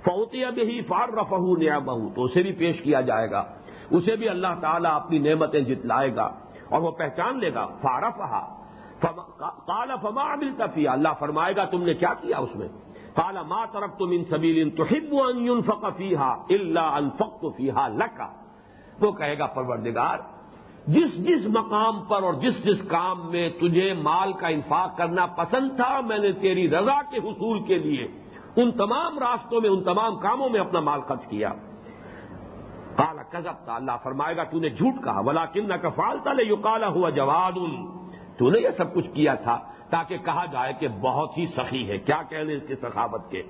فوتی 0.05 0.45
اب 0.45 0.59
ہی 0.59 0.81
فار 0.83 1.09
رفہ 1.09 1.41
نیا 1.59 1.79
بہو 1.79 2.09
تو 2.15 2.25
اسے 2.25 2.43
بھی 2.43 2.53
پیش 2.53 2.81
کیا 2.81 3.01
جائے 3.01 3.31
گا۔ 3.31 3.45
اسے 3.91 4.17
بھی 4.17 4.29
اللہ 4.29 4.55
تعالیٰ 4.61 4.93
اپنی 4.93 5.19
نعمتیں 5.19 5.61
جتلائے 5.61 6.17
گا 6.17 6.31
اور 6.69 6.81
وہ 6.81 6.91
پہچان 6.91 7.39
لے 7.39 7.55
گا۔ 7.55 7.67
فارفہ 7.83 8.47
کالا 9.67 9.97
فما 9.97 10.33
عمل 10.33 10.53
تفیہ 10.59 10.89
اللہ 10.89 11.09
فرمائے 11.19 11.57
گا 11.57 11.65
تم 11.65 11.83
نے 11.83 11.95
کیا 11.95 12.15
کیا 12.15 12.39
اس 12.39 12.57
میں؟ 12.57 12.69
کالا 13.15 13.43
ماں 13.43 13.67
طرف 13.73 13.99
تم 13.99 14.09
ان 14.11 14.25
سبیل 14.25 14.71
تو 14.71 14.83
ان 14.83 15.63
فقفیحا 15.63 16.37
اللہ 16.51 16.81
الفق 16.81 17.45
فیحا 17.57 17.89
لکا 17.89 18.29
وہ 19.01 19.13
کہے 19.13 19.39
گا 19.39 19.47
پروردگار، 19.47 20.19
جس 20.87 21.27
جس 21.27 21.47
مقام 21.47 22.05
پر 22.05 22.23
اور 22.23 22.35
جس 22.35 22.65
جس 22.65 22.89
کام 22.89 23.31
میں 23.31 23.51
تجھے 23.51 23.95
مال 23.95 24.33
کا 24.33 24.49
انفاق 24.49 24.97
کرنا 24.97 25.27
پسند 25.27 25.71
تھا، 25.77 26.01
میں 26.01 26.19
نے 26.19 26.33
تیری 26.33 26.71
رضا 26.71 27.03
کے 27.03 27.17
حصول 27.17 27.63
کے 27.63 27.79
لیے 27.79 28.09
ان 28.57 28.73
تمام 28.73 29.19
راستوں 29.19 29.61
میں، 29.61 29.71
ان 29.71 29.85
تمام 29.85 30.17
کاموں 30.17 30.49
میں 30.49 30.61
اپنا 30.61 30.81
مال 30.81 31.01
خرچ 31.01 31.27
کیا۔ 31.27 31.53
کالا 32.97 33.23
کزب 33.23 33.65
تھا، 33.65 33.75
اللہ 33.75 33.93
فرمائے 34.03 34.37
گا 34.37 34.45
تو 34.45 34.59
نے 34.59 34.69
جھوٹ 34.69 35.05
کہا 35.05 35.21
بلا 35.21 35.47
کن 35.47 35.69
نہ 35.69 35.75
کفال 35.75 36.19
تلے 36.25 36.45
یو 36.45 36.57
کالا 36.57 36.89
ہوا 36.89 37.11
جواد۔ 37.11 37.59
تو 38.39 38.51
نے 38.51 38.59
یہ 38.59 38.71
سب 38.77 38.95
کچھ 38.95 39.09
کیا 39.15 39.35
تھا۔ 39.35 39.59
تاکہ 39.91 40.17
کہا 40.17 40.45
جائے 40.47 40.73
کہ 40.79 40.89
بہت 40.89 41.39
ہی 41.39 41.47
سخی 41.47 41.89
ہے۔ 41.89 41.99
کیا 41.99 42.23
کہنے 42.29 42.55
اس 42.55 42.63
کی 42.69 42.75
سخاوت 42.75 43.31
کے؟ 43.31 43.43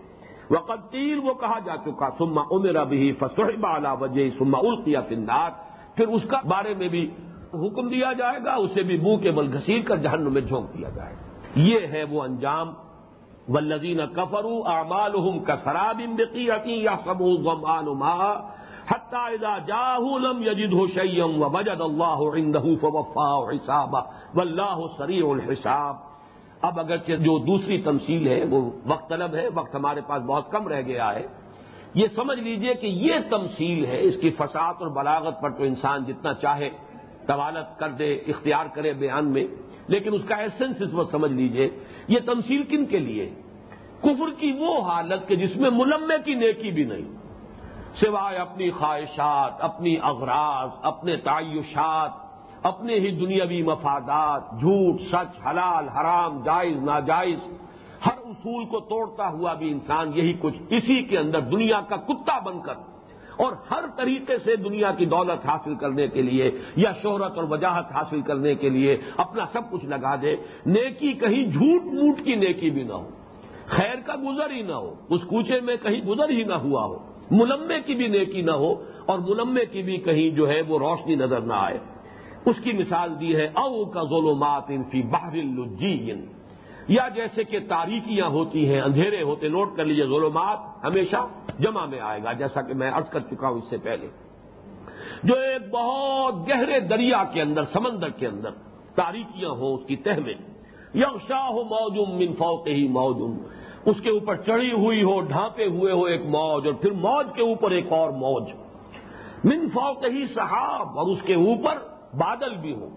وقت 0.51 0.93
تیر 0.93 1.19
وہ 1.19 1.35
کہا 1.35 1.59
جا 1.59 1.77
چکا 1.77 2.09
سما 2.19 2.43
عمر 2.51 2.77
ابھی 2.77 3.13
فسحب 3.13 3.67
اعلی 3.67 3.89
وجہ 4.01 4.31
سما 4.39 4.59
القیا 4.59 5.01
فندار 5.01 5.51
پھر 5.97 6.09
اس 6.09 6.23
کا 6.23 6.41
بارے 6.45 6.75
میں 6.75 6.89
بھی 6.89 7.11
حکم 7.55 7.89
دیا 7.89 8.13
جائے 8.13 8.39
گا، 8.45 8.55
اسے 8.55 8.83
بھی 8.83 8.97
منہ 8.97 9.17
کے 9.17 9.31
بل 9.31 9.57
گھسیٹ 9.57 9.87
کر 9.87 9.97
جہنم 9.97 10.33
میں 10.33 10.41
جھونک 10.41 10.79
دیا 10.79 10.89
جائے 10.89 11.15
گا۔ 11.15 11.23
یہ 11.55 11.87
ہے 11.87 12.05
وہ 12.05 12.23
انجام۔ 12.23 12.73
ولزین 13.49 14.01
کفرو 14.17 14.63
اعمال 14.67 15.41
کا 15.41 15.57
سراب 15.57 16.03
بقیتی 16.17 16.83
یا 16.83 16.97
سبو 17.05 17.31
غمان 17.31 17.89
حتہ 18.91 19.37
جاہ 19.67 20.19
لم 20.19 20.43
یجد 20.43 20.73
ہو 20.73 20.87
شیم 20.87 21.43
و 21.43 21.49
بجد 21.49 21.81
اللہ 21.81 22.21
فوفا 22.81 23.51
حساب 23.51 23.95
و 24.35 24.41
اللہ 24.41 24.77
سری 24.99 25.21
الحساب۔ 25.31 26.10
اب 26.63 26.81
اگر 26.81 26.97
جو 26.97 27.39
دوسری 27.39 27.83
تمثیل 27.83 28.29
ہے، 28.29 28.45
وہ 28.51 28.71
وقت 28.87 29.09
طلب 29.09 29.35
ہے، 29.35 29.49
وقت 29.55 29.75
ہمارے 29.75 30.01
پاس 30.07 30.23
بہت 30.23 30.51
کم 30.51 30.69
رہ 30.69 30.83
گیا 30.83 31.15
ہے۔ 31.15 31.27
یہ 31.95 32.07
سمجھ 32.15 32.39
لیجیے 32.39 32.75
کہ 32.75 32.87
یہ 32.87 33.15
تمثیل 33.31 33.87
ہے، 33.87 34.01
اس 34.01 34.15
کی 34.21 34.31
فساد 34.31 34.75
اور 34.81 34.89
بلاغت 34.89 35.41
پر 35.41 35.51
تو 35.51 35.65
انسان 35.65 36.05
جتنا 36.05 36.35
چاہے 36.35 36.71
طوالت 37.27 37.79
کر 37.79 37.89
دے، 37.89 38.15
اختیار 38.15 38.67
کرے 38.67 38.93
بیان 38.93 39.29
میں۔ 39.29 39.45
لیکن 39.89 40.15
اس 40.15 40.23
کا 40.29 40.35
ایسنس 40.35 40.83
اس 40.83 40.95
وقت 40.95 41.11
سمجھ 41.11 41.33
لیجیے، 41.33 41.71
یہ 42.09 42.19
تمثیل 42.27 42.63
کن 42.63 42.87
کے 42.87 42.99
لیے؟ 42.99 43.31
کفر 44.01 44.31
کی 44.39 44.53
وہ 44.53 44.81
حالت 44.81 45.29
کہ 45.29 45.37
جس 45.37 45.57
میں 45.57 45.71
ملمے 45.71 46.15
کی 46.25 46.35
نیکی 46.35 46.71
بھی 46.71 46.85
نہیں، 46.85 47.17
سوائے 47.95 48.39
اپنی 48.39 48.71
خواہشات، 48.71 49.53
اپنی 49.61 49.97
اغراض، 50.03 50.69
اپنے 50.83 51.17
تعیشات 51.17 52.30
اپنے 52.63 52.95
ہی 52.95 53.11
دنیاوی 53.11 53.63
مفادات، 53.63 54.61
جھوٹ، 54.61 55.01
سچ، 55.01 55.47
حلال، 55.47 55.89
حرام، 55.89 56.43
جائز، 56.45 56.83
ناجائز، 56.83 57.39
ہر 58.07 58.19
اصول 58.25 58.65
کو 58.65 58.81
توڑتا 58.81 59.29
ہوا 59.29 59.55
بھی 59.55 59.71
انسان 59.71 60.11
یہی 60.15 60.33
کچھ 60.41 60.63
اسی 60.71 61.03
کے 61.03 61.19
اندر 61.19 61.41
دنیا 61.41 61.81
کا 61.81 61.97
کتا 61.97 62.39
بن 62.39 62.61
کر 62.61 62.75
اور 63.37 63.53
ہر 63.71 63.85
طریقے 63.97 64.39
سے 64.39 64.57
دنیا 64.57 64.91
کی 64.91 65.07
دولت 65.07 65.47
حاصل 65.47 65.75
کرنے 65.75 66.09
کے 66.09 66.23
لیے 66.23 66.51
یا 66.77 66.93
شہرت 67.03 67.37
اور 67.37 67.45
وجاہت 67.51 67.93
حاصل 67.93 68.21
کرنے 68.21 68.55
کے 68.55 68.69
لیے 68.69 68.97
اپنا 69.17 69.45
سب 69.53 69.71
کچھ 69.71 69.85
لگا 69.85 70.15
دے۔ 70.23 70.37
نیکی 70.67 71.13
کہیں 71.13 71.45
جھوٹ 71.45 71.83
موٹ 71.83 72.25
کی 72.25 72.35
نیکی 72.35 72.71
بھی 72.71 72.83
نہ 72.83 72.93
ہو۔ 72.93 73.09
خیر 73.67 73.95
کا 74.07 74.15
گزر 74.15 74.51
ہی 74.51 74.63
نہ 74.63 74.73
ہو۔ 74.73 74.95
اس 75.09 75.21
کوچے 75.21 75.61
میں 75.61 75.77
کہیں 75.83 76.01
گزر 76.01 76.29
ہی 76.29 76.45
نہ 76.45 76.55
ہوا 76.55 76.85
ہو۔ 76.85 76.99
ملمے 77.31 77.81
کی 77.81 77.95
بھی 77.95 78.07
نیکی 78.07 78.43
نہ 78.43 78.51
ہو 78.51 78.73
اور 79.07 79.19
ملمے 79.19 79.65
کی 79.65 79.83
بھی 79.83 79.97
کہیں 79.97 80.31
جو 80.31 80.49
ہے 80.49 80.61
وہ 80.69 80.79
روشنی 80.79 81.15
نظر 81.15 81.41
نہ 81.41 81.53
آئے۔ 81.53 81.79
اس 82.47 82.57
کی 82.65 82.73
مثال 82.73 83.21
دی 83.21 83.35
ہے، 83.37 83.47
او 83.55 83.85
کا 83.85 84.03
ظلمات 84.03 84.69
فی 84.91 85.03
باہر 85.03 85.35
الجین 85.35 86.25
یا 86.89 87.09
جیسے 87.15 87.45
کہ 87.45 87.59
تاریکیاں 87.69 88.29
ہوتی 88.29 88.69
ہیں، 88.69 88.81
اندھیرے 88.81 89.23
ہوتے، 89.23 89.49
نوٹ 89.49 89.77
کر 89.77 89.85
لیجیے 89.85 90.07
ظلمات 90.07 90.59
ہمیشہ 90.85 91.17
جمع 91.59 91.85
میں 91.87 92.01
آئے 92.01 92.23
گا، 92.25 92.33
جیسا 92.33 92.63
کہ 92.63 92.75
میں 92.75 92.91
عرض 92.91 93.09
کر 93.11 93.21
چکا 93.21 93.49
ہوں 93.49 93.59
اس 93.59 93.71
سے 93.71 93.77
پہلے۔ 93.83 94.09
جو 95.25 95.35
ایک 95.39 95.63
بہت 95.73 96.49
گہرے 96.49 96.81
دریا 96.81 97.23
کے 97.33 97.43
اندر، 97.43 97.65
سمندر 97.73 98.11
کے 98.19 98.27
اندر 98.27 98.51
تاریکیاں 98.95 99.51
ہوں 99.51 99.77
اس 99.77 99.87
کی 99.87 99.97
تہ 99.97 100.21
میں 100.25 100.35
یکشاہ 100.95 101.47
ہو 101.47 101.63
موجوم 101.65 102.17
من 102.19 102.33
فوق 102.39 102.67
ہی 102.69 102.87
موجوم 102.89 103.37
اس 103.85 104.01
کے 104.03 104.11
اوپر 104.11 104.37
چڑھی 104.37 104.73
ہوئی 104.73 105.03
ہو، 105.03 105.21
ڈھانپے 105.21 105.67
ہوئے 105.67 105.93
ہو 105.93 106.05
ایک 106.05 106.25
موج، 106.29 106.67
اور 106.67 106.75
پھر 106.75 106.93
موج 107.05 107.27
کے 107.35 107.43
اوپر 107.43 107.71
ایک 107.71 107.93
اور 107.93 108.11
موج۔ 108.25 108.51
من 109.45 109.69
فوق 109.69 110.05
ہی 110.05 110.27
صحاب، 110.27 110.99
اور 110.99 111.07
اس 111.07 111.23
کے 111.23 111.35
اوپر 111.35 111.79
بادل 112.15 112.57
بھی 112.57 112.75
ہو۔ 112.75 112.89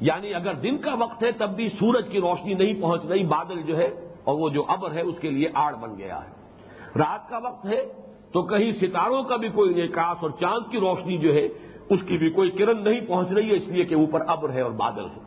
یعنی 0.00 0.34
اگر 0.34 0.54
دن 0.54 0.78
کا 0.78 0.94
وقت 0.94 1.22
ہے 1.22 1.32
تب 1.32 1.50
بھی 1.50 1.68
سورج 1.68 2.08
کی 2.08 2.20
روشنی 2.20 2.54
نہیں 2.54 2.82
پہنچ 2.82 3.04
رہی، 3.04 3.24
بادل 3.24 3.62
جو 3.62 3.78
ہے 3.78 4.14
اور 4.24 4.34
وہ 4.34 4.48
جو 4.48 4.64
ابر 4.68 4.92
ہے 4.92 5.00
اس 5.00 5.14
کے 5.20 5.30
لیے 5.30 5.48
آڑ 5.54 5.74
بن 5.74 5.98
گیا 5.98 6.18
ہے۔ 6.24 6.30
رات 6.98 7.28
کا 7.28 7.38
وقت 7.38 7.66
ہے 7.66 7.86
تو 8.32 8.42
کہیں 8.42 8.72
ستاروں 8.72 9.22
کا 9.22 9.36
بھی 9.36 9.48
کوئی 9.48 9.74
نکاس 9.74 10.16
اور 10.20 10.30
چاند 10.30 10.70
کی 10.70 10.80
روشنی 10.80 11.18
جو 11.18 11.34
ہے 11.34 11.48
اس 11.90 12.00
کی 12.08 12.18
بھی 12.18 12.30
کوئی 12.30 12.50
کرن 12.50 12.84
نہیں 12.84 13.00
پہنچ 13.00 13.32
رہی 13.32 13.50
ہے، 13.50 13.56
اس 13.56 13.68
لیے 13.68 13.84
کہ 13.84 13.94
اوپر 13.94 14.20
ابر 14.26 14.50
ہے 14.50 14.60
اور 14.60 14.70
بادل 14.70 15.04
ہے۔ 15.04 15.20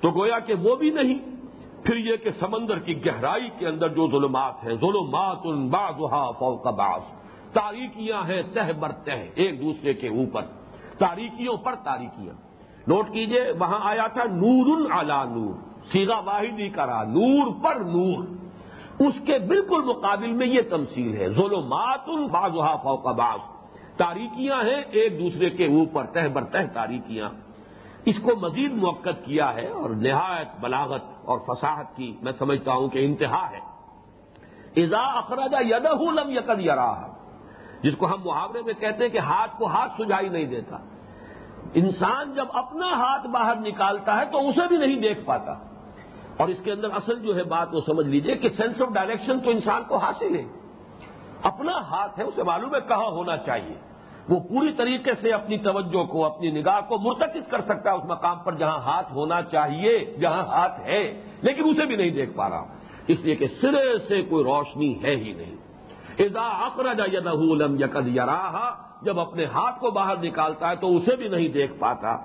تو 0.00 0.10
گویا 0.10 0.38
کہ 0.38 0.54
وہ 0.54 0.76
بھی 0.76 0.90
نہیں، 0.90 1.18
پھر 1.84 1.96
یہ 1.96 2.16
کہ 2.16 2.30
سمندر 2.30 2.78
کی 2.78 3.06
گہرائی 3.06 3.48
کے 3.58 3.68
اندر 3.68 3.88
جو 3.88 4.08
ظلمات 4.10 4.64
ہیں 4.64 4.74
ظلمات 4.74 5.36
ان 5.44 5.68
بازا 5.68 6.30
فوق 6.30 6.66
باز 6.66 7.00
تاریکیاں 7.52 8.22
ہیں، 8.28 8.42
تہ 8.54 8.72
بر 8.72 8.92
تہ، 8.92 9.10
ایک 9.34 9.62
دوسرے 9.62 9.94
کے 9.94 10.08
اوپر۔ 10.08 10.42
تاریکیوں 10.98 11.56
پر 11.56 11.74
تاریکیاں۔ 11.84 12.47
نوٹ 12.88 13.10
کیجیے، 13.10 13.52
وہاں 13.58 13.78
آیا 13.82 14.06
تھا 14.06 14.24
نور 14.24 14.90
الا 14.90 15.24
نور 15.24 15.54
سیگا 15.92 16.18
واحدی 16.18 16.68
کرا، 16.68 17.02
نور 17.02 17.52
پر 17.62 17.76
نور۔ 17.76 18.24
اس 18.98 19.14
کے 19.26 19.38
بالکل 19.38 19.82
مقابل 19.84 20.32
میں 20.32 20.46
یہ 20.46 20.60
تمثیل 20.70 21.16
ہے 21.16 21.28
ظلمات 21.28 22.00
ان 22.06 22.28
فوق 22.82 23.06
باز 23.06 23.40
تاریکیاں 23.96 24.62
ہیں 24.62 24.82
ایک 24.90 25.20
دوسرے 25.20 25.50
کے 25.50 25.66
اوپر، 25.66 26.04
تہ 26.04 26.28
بر 26.32 26.44
تہ 26.44 26.58
تاریکیاں۔ 26.72 27.28
اس 28.04 28.14
کو 28.22 28.30
مزید 28.40 28.72
موقع 28.72 29.10
کیا 29.24 29.54
ہے 29.54 29.66
اور 29.66 29.90
نہایت 29.90 30.48
بلاغت 30.60 31.02
اور 31.24 31.38
فصاحت 31.38 31.96
کی 31.96 32.16
میں 32.22 32.32
سمجھتا 32.38 32.72
ہوں 32.72 32.88
کہ 32.88 33.04
انتہا 33.04 33.50
ہے۔ 33.50 33.60
ازا 34.76 35.02
اخراجہ 35.18 35.66
یدہ 35.66 36.10
لم 36.10 36.30
یقد 36.30 36.60
یرا 36.60 36.92
جس 37.82 37.94
کو 37.98 38.06
ہم 38.06 38.20
محاورے 38.24 38.62
میں 38.62 38.74
کہتے 38.74 39.04
ہیں 39.04 39.10
کہ 39.10 39.18
ہاتھ 39.18 39.58
کو 39.58 39.66
ہاتھ 39.66 39.92
سجائی 40.02 40.28
نہیں 40.28 40.44
دیتا۔ 40.44 40.78
انسان 41.74 42.34
جب 42.34 42.46
اپنا 42.52 42.86
ہاتھ 42.86 43.26
باہر 43.26 43.54
نکالتا 43.56 44.20
ہے 44.20 44.24
تو 44.32 44.48
اسے 44.48 44.68
بھی 44.68 44.76
نہیں 44.76 45.00
دیکھ 45.00 45.20
پاتا۔ 45.24 45.52
اور 46.36 46.48
اس 46.48 46.56
کے 46.64 46.72
اندر 46.72 46.88
اصل 46.90 47.22
جو 47.22 47.36
ہے 47.36 47.42
بات 47.42 47.74
وہ 47.74 47.80
سمجھ 47.86 48.06
لیجیے 48.06 48.34
کہ 48.34 48.48
سینس 48.48 48.82
آف 48.82 48.88
ڈائریکشن 48.88 49.40
تو 49.40 49.50
انسان 49.50 49.82
کو 49.88 49.96
حاصل 49.96 50.36
ہے۔ 50.36 50.44
اپنا 51.42 51.72
ہاتھ 51.72 52.18
ہے، 52.18 52.24
اسے 52.24 52.42
معلوم 52.42 52.74
ہے 52.74 52.80
کہاں 52.88 53.10
ہونا 53.10 53.36
چاہیے۔ 53.36 53.74
وہ 54.28 54.40
پوری 54.40 54.72
طریقے 54.72 55.14
سے 55.14 55.32
اپنی 55.32 55.58
توجہ 55.58 56.04
کو، 56.04 56.24
اپنی 56.24 56.50
نگاہ 56.50 56.80
کو 56.88 56.98
مرتکز 56.98 57.50
کر 57.50 57.60
سکتا 57.60 57.90
ہے 57.90 57.96
اس 57.96 58.04
مقام 58.04 58.38
پر 58.38 58.54
جہاں 58.54 58.78
ہاتھ 58.78 59.12
ہونا 59.12 59.42
چاہیے، 59.42 60.16
جہاں 60.20 60.42
ہاتھ 60.42 60.80
ہے، 60.80 61.22
لیکن 61.42 61.68
اسے 61.68 61.86
بھی 61.86 61.96
نہیں 61.96 62.10
دیکھ 62.10 62.30
پا 62.36 62.50
رہا۔ 62.50 62.66
اس 63.06 63.20
لیے 63.20 63.34
کہ 63.34 63.46
سرے 63.46 63.98
سے 64.08 64.22
کوئی 64.22 64.44
روشنی 64.44 65.02
ہے 65.02 65.16
ہی 65.16 65.32
نہیں۔ 65.32 65.67
ادا 66.18 66.46
اخرج 66.66 67.00
لم 67.60 67.76
یقد 67.80 68.06
یراہا 68.16 68.68
جب 69.02 69.18
اپنے 69.20 69.44
ہاتھ 69.54 69.78
کو 69.80 69.90
باہر 69.90 70.16
نکالتا 70.22 70.70
ہے 70.70 70.76
تو 70.76 70.96
اسے 70.96 71.16
بھی 71.16 71.28
نہیں 71.28 71.48
دیکھ 71.48 71.72
پاتا۔ 71.78 72.16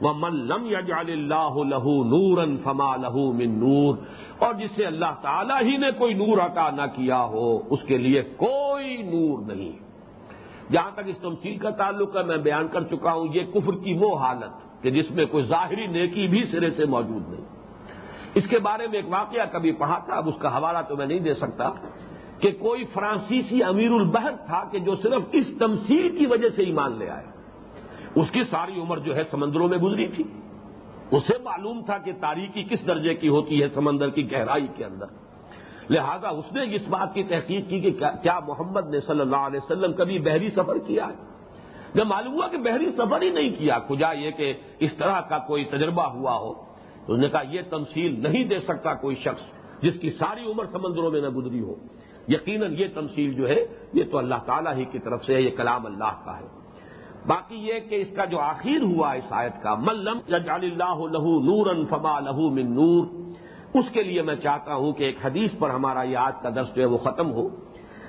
وہ 0.00 0.12
من 0.16 0.34
لم 0.46 0.66
یجال 0.66 1.10
اللہ 1.10 1.54
لہو 1.66 1.94
نور 2.06 2.38
فما 2.62 2.90
لہو 2.96 3.24
من 3.32 3.58
نور، 3.58 3.96
اور 4.38 4.54
جسے 4.54 4.84
اللہ 4.86 5.12
تعالی 5.22 5.56
ہی 5.68 5.76
نے 5.76 5.90
کوئی 5.98 6.14
نور 6.14 6.38
عطا 6.44 6.68
نہ 6.70 6.86
کیا 6.94 7.22
ہو، 7.32 7.48
اس 7.70 7.82
کے 7.86 7.96
لیے 7.98 8.22
کوئی 8.36 8.96
نور 9.04 9.46
نہیں۔ 9.46 9.72
جہاں 10.72 10.90
تک 10.94 11.08
اس 11.08 11.18
تمثیل 11.20 11.56
کا 11.58 11.70
تعلق 11.80 12.16
ہے، 12.16 12.22
میں 12.22 12.36
بیان 12.38 12.68
کر 12.68 12.82
چکا 12.90 13.12
ہوں، 13.12 13.26
یہ 13.34 13.44
کفر 13.52 13.74
کی 13.84 13.92
وہ 14.00 14.10
حالت 14.18 14.82
کہ 14.82 14.90
جس 14.90 15.10
میں 15.10 15.26
کوئی 15.26 15.44
ظاہری 15.44 15.86
نیکی 15.86 16.26
بھی 16.28 16.44
سرے 16.52 16.70
سے 16.70 16.84
موجود 16.86 17.28
نہیں۔ 17.28 17.46
اس 18.34 18.46
کے 18.48 18.58
بارے 18.58 18.86
میں 18.86 18.98
ایک 18.98 19.08
واقعہ 19.08 19.44
کبھی 19.52 19.72
پڑھا 19.80 19.98
تھا، 20.04 20.14
اب 20.16 20.28
اس 20.28 20.38
کا 20.40 20.56
حوالہ 20.56 20.78
تو 20.88 20.96
میں 20.96 21.06
نہیں 21.06 21.18
دے 21.20 21.34
سکتا۔ 21.34 21.70
کہ 22.40 22.50
کوئی 22.58 22.84
فرانسیسی 22.84 23.62
امیر 23.62 23.90
البحر 23.90 24.30
تھا 24.46 24.68
کہ 24.72 24.78
جو 24.78 24.96
صرف 24.96 25.22
اس 25.32 25.44
تمثیل 25.58 26.16
کی 26.18 26.26
وجہ 26.26 26.48
سے 26.56 26.62
ایمان 26.62 26.98
لے 26.98 27.10
آئے۔ 27.10 27.26
اس 28.14 28.30
کی 28.30 28.40
ساری 28.50 28.80
عمر 28.80 28.98
جو 28.98 29.16
ہے 29.16 29.22
سمندروں 29.30 29.68
میں 29.68 29.78
گزری 29.78 30.08
تھی۔ 30.08 30.24
اسے 31.10 31.38
معلوم 31.44 31.82
تھا 31.84 31.98
کہ 31.98 32.12
تاریخی 32.20 32.62
کس 32.62 32.86
درجے 32.86 33.14
کی 33.14 33.28
ہوتی 33.28 33.62
ہے 33.62 33.68
سمندر 33.74 34.10
کی 34.10 34.32
گہرائی 34.32 34.66
کے 34.76 34.84
اندر۔ 34.84 35.06
لہذا 35.90 36.28
اس 36.28 36.52
نے 36.52 36.76
اس 36.76 36.82
بات 36.88 37.14
کی 37.14 37.22
تحقیق 37.22 37.68
کی 37.68 37.80
کہ 37.80 37.90
کیا 38.22 38.40
محمد 38.48 38.90
نے 38.90 39.00
صلی 39.00 39.20
اللہ 39.20 39.36
علیہ 39.36 39.60
وسلم 39.64 39.92
کبھی 39.92 40.18
بحری 40.18 40.50
سفر 40.50 40.78
کیا 40.78 41.06
ہے؟ 41.06 41.30
جب 41.94 42.06
معلوم 42.06 42.34
ہوا 42.34 42.48
کہ 42.48 42.58
بحری 42.58 42.90
سفر 42.96 43.22
ہی 43.22 43.30
نہیں 43.30 43.50
کیا 43.58 43.78
کجا 43.78 44.12
یہ 44.12 44.30
کہ 44.30 44.52
اس 44.78 44.96
طرح 44.96 45.20
کا 45.20 45.38
کوئی 45.38 45.64
تجربہ 45.64 46.02
ہوا 46.02 46.36
ہو، 46.36 46.54
تو 47.06 47.12
اس 47.12 47.20
نے 47.20 47.28
کہا 47.28 47.42
یہ 47.50 47.60
تمثیل 47.70 48.22
نہیں 48.22 48.44
دے 48.44 48.60
سکتا 48.60 48.94
کوئی 48.94 49.16
شخص 49.16 49.42
جس 49.82 50.00
کی 50.00 50.10
ساری 50.10 50.50
عمر 50.50 50.64
سمندروں 50.72 51.10
میں 51.10 51.20
نہ 51.20 51.28
گزری 51.28 51.60
ہو۔ 51.60 51.74
یقیناً 52.28 52.74
یہ 52.78 52.86
تمثیل 52.94 53.34
جو 53.34 53.48
ہے، 53.48 53.66
یہ 53.92 54.04
تو 54.10 54.18
اللہ 54.18 54.34
تعالیٰ 54.46 54.76
ہی 54.76 54.84
کی 54.84 54.98
طرف 54.98 55.24
سے 55.24 55.34
ہے، 55.34 55.40
یہ 55.40 55.50
کلام 55.56 55.86
اللہ 55.86 56.12
کا 56.24 56.40
ہے۔ 56.40 56.46
باقی 57.26 57.56
یہ 57.56 57.72
کہ 57.88 57.94
اس 57.94 58.10
کا 58.16 58.24
جو 58.24 58.40
آخر 58.40 58.82
ہوا 58.82 59.12
اس 59.12 59.24
آیت 59.30 59.62
کا 59.62 59.74
ملم 59.74 60.18
اللہ 60.28 61.06
لہو 61.06 61.40
نور 61.40 61.84
فما 61.90 62.20
لہو 62.20 62.50
من 62.50 62.74
نور، 62.74 63.06
اس 63.74 63.84
کے 63.92 64.02
لیے 64.02 64.22
میں 64.22 64.36
چاہتا 64.36 64.74
ہوں 64.74 64.92
کہ 64.92 65.04
ایک 65.04 65.16
حدیث 65.24 65.50
پر 65.58 65.70
ہمارا 65.70 66.02
یہ 66.02 66.16
آج 66.16 66.32
کا 66.42 66.50
درس 66.54 66.74
جو 66.74 66.82
ہے 66.82 66.86
وہ 66.86 66.98
ختم 66.98 67.32
ہو۔ 67.32 67.48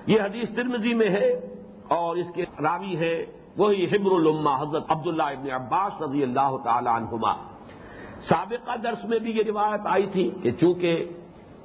یہ 0.07 0.21
حدیث 0.21 0.49
ترمزی 0.55 0.93
میں 0.93 1.09
ہے 1.09 1.29
اور 1.87 2.15
اس 2.15 2.27
کے 2.35 2.45
راوی 2.63 2.97
ہے، 2.97 3.25
وہی 3.57 3.85
حبر 3.85 4.11
الما 4.11 4.61
حضرت 4.61 4.83
عبداللہ 4.89 5.23
ابن 5.23 5.51
عباس 5.51 6.01
رضی 6.01 6.23
اللہ 6.23 6.57
تعالی 6.63 6.89
عنہما۔ 6.89 7.33
سابقہ 8.29 8.77
درس 8.83 9.05
میں 9.05 9.19
بھی 9.19 9.31
یہ 9.31 9.43
روایت 9.47 9.81
آئی 9.83 10.05
تھی 10.11 10.31
کہ 10.43 10.51
چونکہ 10.51 11.05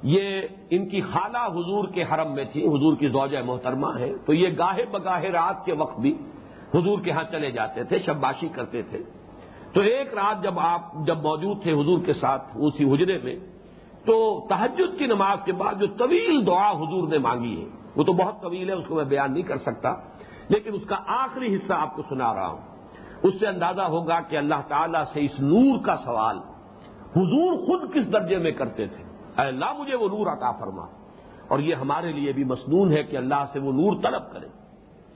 یہ 0.03 0.41
ان 0.69 0.89
کی 0.89 1.01
خالہ 1.01 1.37
حضور 1.37 1.87
کے 1.87 2.03
حرم 2.03 2.33
میں 2.33 2.45
تھی، 2.51 2.67
حضور 2.67 2.95
کی 2.95 3.07
زوجہ 3.07 3.37
محترمہ 3.45 3.87
ہے 3.99 4.13
تو 4.25 4.33
یہ 4.33 4.47
گاہے 4.57 4.85
بگاہے 4.91 5.29
رات 5.29 5.65
کے 5.65 5.73
وقت 5.73 5.99
بھی 5.99 6.13
حضور 6.75 6.99
کے 6.99 7.11
ہاں 7.11 7.23
چلے 7.31 7.51
جاتے 7.51 7.83
تھے، 7.83 7.99
شباشی 7.99 8.47
کرتے 8.47 8.81
تھے۔ 8.81 9.03
تو 9.73 9.81
ایک 9.81 10.13
رات 10.13 10.43
جب 10.43 10.59
آپ 10.59 10.81
جب 11.05 11.17
موجود 11.17 11.61
تھے 11.61 11.73
حضور 11.73 11.99
کے 12.05 12.13
ساتھ 12.13 12.43
اسی 12.55 12.93
حجرے 12.93 13.17
میں، 13.23 13.35
تو 14.05 14.45
تحجد 14.49 14.99
کی 14.99 15.05
نماز 15.05 15.37
کے 15.45 15.51
بعد 15.51 15.73
جو 15.79 15.87
طویل 15.87 16.47
دعا 16.47 16.71
حضور 16.71 17.07
نے 17.07 17.17
مانگی 17.17 17.61
ہے، 17.61 17.67
وہ 17.95 18.03
تو 18.03 18.13
بہت 18.13 18.41
طویل 18.41 18.69
ہے، 18.69 18.73
اس 18.73 18.85
کو 18.87 18.95
میں 18.95 19.03
بیان 19.03 19.33
نہیں 19.33 19.43
کر 19.43 19.57
سکتا، 19.57 19.93
لیکن 20.49 20.73
اس 20.73 20.85
کا 20.87 20.95
آخری 21.07 21.55
حصہ 21.55 21.73
آپ 21.73 21.95
کو 21.95 22.01
سنا 22.09 22.33
رہا 22.33 22.47
ہوں۔ 22.47 22.61
اس 23.23 23.39
سے 23.39 23.47
اندازہ 23.47 23.81
ہوگا 23.81 24.19
کہ 24.19 24.37
اللہ 24.37 24.61
تعالیٰ 24.67 25.03
سے 25.13 25.25
اس 25.25 25.39
نور 25.39 25.79
کا 25.83 25.97
سوال 25.97 26.37
حضور 27.15 27.53
خود 27.65 27.93
کس 27.93 28.13
درجے 28.13 28.37
میں 28.37 28.51
کرتے 28.51 28.87
تھے۔ 28.87 29.03
اے 29.37 29.47
اللہ 29.47 29.73
مجھے 29.79 29.95
وہ 29.95 30.07
نور 30.07 30.27
عطا 30.27 30.51
فرما۔ 30.51 30.85
اور 31.47 31.59
یہ 31.59 31.75
ہمارے 31.75 32.11
لیے 32.11 32.31
بھی 32.31 32.43
مصنون 32.43 32.91
ہے 32.91 33.03
کہ 33.03 33.17
اللہ 33.17 33.45
سے 33.53 33.59
وہ 33.59 33.71
نور 33.73 34.01
طلب 34.03 34.31
کرے۔ 34.31 34.47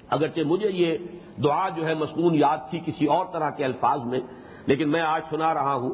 اگرچہ 0.10 0.40
مجھے 0.46 0.70
یہ 0.72 0.98
دعا 1.44 1.70
جو 1.70 1.88
ہے 1.88 1.94
مصنون 1.94 2.36
یاد 2.36 2.58
تھی 2.70 2.80
کسی 2.86 3.06
اور 3.06 3.26
طرح 3.34 3.50
کے 3.50 3.66
الفاظ 3.66 4.02
میں، 4.06 4.20
لیکن 4.66 4.90
میں 4.90 5.02
آج 5.02 5.22
سنا 5.30 5.54
رہا 5.54 5.74
ہوں، 5.74 5.92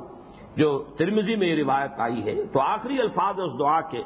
جو 0.55 0.83
ترمزی 0.97 1.35
میں 1.35 1.47
یہ 1.47 1.63
روایت 1.63 1.91
آئی 1.97 2.23
ہے، 2.23 2.35
تو 2.53 2.59
آخری 2.61 2.99
الفاظ 2.99 3.39
اس 3.39 3.59
دعا 3.59 3.81
کے 3.81 4.03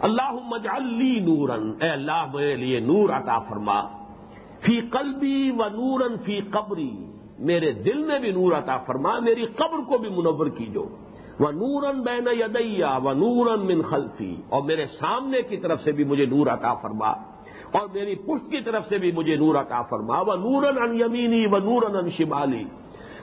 اللہ 0.00 0.32
مجعلی 0.44 1.20
نورن 1.20 1.72
اے 1.82 1.88
اللہ 1.88 2.26
میرے 2.34 2.56
لیے 2.56 2.80
نور 2.80 3.08
عطا 3.08 3.38
فرما۔ 3.38 3.82
فی 4.60 4.80
قلبی 4.80 5.50
و 5.50 5.68
نورن 5.68 6.16
فی 6.24 6.40
قبری، 6.40 7.12
میرے 7.38 7.72
دل 7.72 7.98
میں 7.98 8.18
بھی 8.18 8.32
نور 8.32 8.52
عطا 8.52 8.76
فرما، 8.78 9.18
میری 9.18 9.46
قبر 9.46 9.78
کو 9.88 9.98
بھی 9.98 10.08
منور 10.08 10.46
کیجو۔ 10.46 10.84
وہ 11.40 11.50
نورن 11.52 12.00
بین 12.02 12.26
یدیا 12.38 12.96
و 13.02 13.12
نورن 13.14 13.66
من 13.66 13.82
خلفی 13.90 14.34
اور 14.48 14.62
میرے 14.62 14.86
سامنے 14.98 15.40
کی 15.42 15.56
طرف 15.56 15.82
سے 15.84 15.92
بھی 15.92 16.04
مجھے 16.04 16.26
نور 16.26 16.46
عطا 16.46 16.72
فرما 16.82 17.10
اور 17.72 17.88
میری 17.92 18.14
پشت 18.26 18.50
کی 18.50 18.60
طرف 18.60 18.88
سے 18.88 18.98
بھی 18.98 19.12
مجھے 19.12 19.36
نور 19.36 19.54
عطا 19.54 19.80
فرما 19.90 20.20
و 20.22 20.34
نورن 20.38 20.82
ان 20.82 21.00
یمینی 21.00 21.44
و 21.46 21.58
نورن 21.60 21.96
ان 21.96 22.10
شمالی 22.10 22.62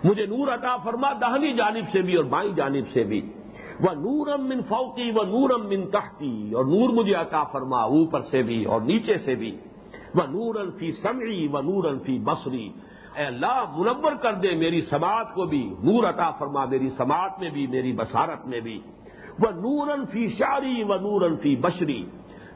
مجھے 0.03 0.25
نور 0.25 0.53
عطا 0.53 0.75
فرما 0.83 1.11
دہنی 1.21 1.53
جانب 1.53 1.91
سے 1.93 2.01
بھی 2.01 2.15
اور 2.15 2.25
بائیں 2.31 2.51
جانب 2.55 2.89
سے 2.93 3.03
بھی 3.03 3.21
وہ 3.81 3.93
نورم 3.97 4.47
من 4.47 4.61
فوقی 4.69 5.09
و 5.11 5.23
نورم 5.27 5.67
من 5.69 5.85
تحتی 5.91 6.35
اور 6.53 6.65
نور 6.65 6.93
مجھے 6.93 7.13
عطا 7.15 7.43
فرما 7.51 7.81
اوپر 7.91 8.21
سے 8.31 8.41
بھی 8.43 8.63
اور 8.65 8.81
نیچے 8.81 9.17
سے 9.25 9.35
بھی 9.35 9.55
وہ 10.15 10.25
نورن 10.29 10.71
فی 10.79 10.91
سمعی 11.01 11.47
و 11.47 11.61
نورن 11.61 11.99
فی 11.99 12.17
بصری 12.23 12.67
اے 13.17 13.23
اللہ، 13.23 13.63
منور 13.77 14.11
کر 14.11 14.33
دے 14.33 14.51
میری 14.51 14.81
سماعت 14.81 15.33
کو 15.33 15.45
بھی، 15.45 15.75
نور 15.83 16.03
عطا 16.03 16.31
فرما 16.31 16.65
میری 16.65 16.89
سماعت 16.89 17.39
میں 17.39 17.49
بھی، 17.49 17.67
میری 17.67 17.93
بسارت 17.93 18.47
میں 18.47 18.59
بھی۔ 18.59 18.81
وہ 19.39 19.51
نورن 19.51 20.05
فی 20.05 20.27
شاری 20.27 20.83
و 20.83 20.95
نورن 20.95 21.37
فی 21.37 21.55
بشری۔ 21.55 22.05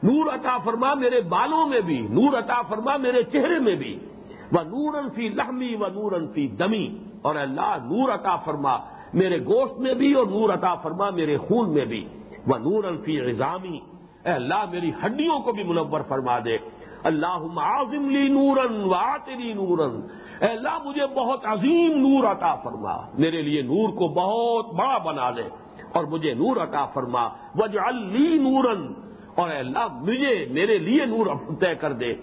نور 0.02 0.34
عطا 0.34 0.58
فرما 0.58 0.94
میرے 0.94 1.20
بالوں 1.20 1.68
میں 1.68 1.80
بھی، 1.80 2.06
نور 2.10 2.38
عطا 2.38 2.62
فرما 2.62 2.96
میرے 2.96 3.22
چہرے 3.22 3.58
میں 3.58 3.74
بھی۔ 3.74 3.98
وہ 4.52 4.62
نورن 4.62 5.10
فی 5.10 5.28
لحمی 5.28 5.74
و 5.74 5.86
نورن 5.86 6.32
فی 6.32 6.48
دمی۔ 6.48 6.98
اور 7.22 7.34
اللہ، 7.34 7.76
نور 7.84 8.08
عطا 8.08 8.36
فرما 8.36 8.76
میرے 9.14 9.38
گوشت 9.38 9.80
میں 9.80 9.94
بھی 9.94 10.14
اور 10.14 10.26
نور 10.26 10.50
عطا 10.50 10.74
فرما 10.74 11.10
میرے 11.10 11.36
خون 11.36 11.74
میں 11.74 11.84
بھی۔ 11.84 12.08
وہ 12.46 12.58
نور 12.58 12.84
الفی 12.84 13.20
غذامی 13.20 13.80
اے 14.24 14.32
اللہ، 14.32 14.64
میری 14.70 14.90
ہڈیوں 15.04 15.40
کو 15.40 15.52
بھی 15.52 15.62
منور 15.62 16.00
فرما 16.08 16.38
دے۔ 16.38 16.56
اللہ 17.04 17.60
عظم 17.60 18.10
لی 18.10 18.28
نورن 18.28 18.84
واطری 18.84 19.52
نورن 19.52 20.00
اے 20.40 20.48
اللہ، 20.48 20.78
مجھے 20.84 21.06
بہت 21.06 21.46
عظیم 21.46 21.96
نور 21.96 22.24
عطا 22.24 22.54
فرما۔ 22.54 22.96
میرے 23.18 23.42
لیے 23.42 23.62
نور 23.62 23.88
کو 23.88 24.08
بہت 24.08 24.74
بڑا 24.74 24.98
بنا 24.98 25.30
دے 25.30 25.42
اور 25.92 26.04
مجھے 26.04 26.34
نور 26.34 26.56
عطا 26.56 26.86
فرما۔ 26.86 27.28
وج 27.54 27.76
لی 28.00 28.38
نورن 28.38 28.92
اور 29.34 29.50
اے 29.50 29.56
اللہ، 29.56 29.86
مجھے، 29.92 30.46
میرے 30.50 30.78
لیے 30.78 31.06
نور 31.06 31.26
طے 31.60 31.74
کر 31.74 31.92
دے۔ 31.92 32.14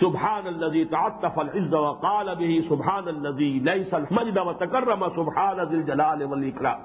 سبحان 0.00 0.46
الذي 0.46 0.84
تعطف 0.84 1.38
العز 1.38 1.74
وقال 1.74 2.28
به 2.38 2.58
سبحان 2.68 3.08
الذي 3.08 3.58
ليس 3.58 3.94
المجد 3.94 4.38
وتكرم 4.38 5.04
سبحان 5.16 5.64
ذي 5.64 5.76
الجلال 5.76 6.22
والاكرام 6.22 6.80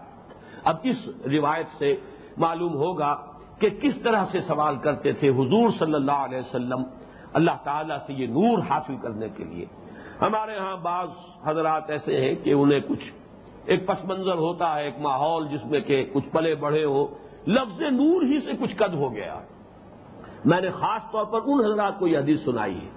اب 0.63 0.75
اس 0.83 1.09
روایت 1.31 1.65
سے 1.77 1.95
معلوم 2.37 2.75
ہوگا 2.75 3.15
کہ 3.59 3.69
کس 3.69 4.01
طرح 4.01 4.25
سے 4.31 4.41
سوال 4.41 4.75
کرتے 4.77 5.11
تھے 5.11 5.29
حضور 5.29 5.71
صلی 5.79 5.93
اللہ 5.93 6.11
علیہ 6.11 6.39
وسلم۔ 6.39 6.83
اللہ 7.33 7.51
تعالی 7.63 7.93
سے 8.07 8.13
یہ 8.13 8.27
نور 8.27 8.57
حاصل 8.69 8.95
کرنے 9.01 9.27
کے 9.37 9.43
لیے۔ 9.43 9.65
ہمارے 10.21 10.57
ہاں 10.57 10.77
بعض 10.77 11.07
حضرات 11.45 11.89
ایسے 11.89 12.21
ہیں 12.21 12.35
کہ 12.43 12.53
انہیں 12.53 12.79
کچھ 12.87 13.11
ایک 13.65 13.87
پس 13.87 14.05
منظر 14.05 14.33
ہوتا 14.33 14.75
ہے، 14.75 14.83
ایک 14.83 14.99
ماحول 14.99 15.47
جس 15.47 15.65
میں 15.65 15.79
کہ 15.79 16.09
کچھ 16.13 16.29
پلے 16.29 16.55
بڑھے 16.55 16.85
ہو۔ 16.85 17.07
لفظ 17.47 17.81
نور 17.81 18.21
ہی 18.21 18.39
سے 18.39 18.51
کچھ 18.59 18.75
قد 18.75 18.93
ہو 18.93 19.13
گیا۔ 19.13 19.39
میں 20.45 20.61
نے 20.61 20.69
خاص 20.69 21.01
طور 21.11 21.25
پر 21.25 21.39
ان 21.45 21.65
حضرات 21.65 21.99
کو 21.99 22.07
یہ 22.07 22.17
حدیث 22.17 22.43
سنائی 22.43 22.75
ہے 22.75 22.89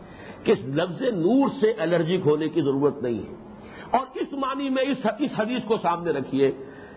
کہ 0.45 0.55
لفظ 0.65 1.03
نور 1.03 1.49
سے 1.61 1.73
الرجک 1.73 2.27
ہونے 2.27 2.49
کی 2.49 2.63
ضرورت 2.63 3.03
نہیں 3.03 3.19
ہے۔ 3.19 3.35
اور 3.91 4.07
اس 4.15 4.33
معنی 4.33 4.69
میں 4.69 4.85
اس 4.89 5.31
حدیث 5.39 5.65
کو 5.65 5.77
سامنے 5.83 6.11
رکھیے۔ 6.11 6.53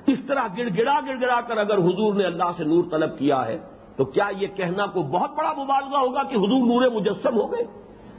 اس 0.08 0.18
طرح 0.28 0.48
گڑ 0.58 0.70
گڑا 0.78 1.00
گڑ 1.08 1.22
گڑا 1.22 1.42
کر 1.42 1.58
اگر 1.58 1.78
حضور 1.78 2.14
نے 2.14 2.24
اللہ 2.24 2.52
سے 2.58 2.64
نور 2.64 2.84
طلب 2.92 3.20
کیا 3.20 3.46
ہے 3.46 3.58
تو 3.98 4.06
کیا 4.06 4.30
یہ 4.38 4.48
کہنا 4.48 4.86
کو 4.86 5.04
بہت 5.04 5.32
بڑا 5.38 5.54
مبالغہ 5.54 5.98
ہوگا 5.98 6.24
کہ 6.24 6.36
حضور 6.36 6.68
نور 6.68 6.92
مجسم 6.92 7.36
ہو 7.36 7.52
گئے؟ 7.52 7.64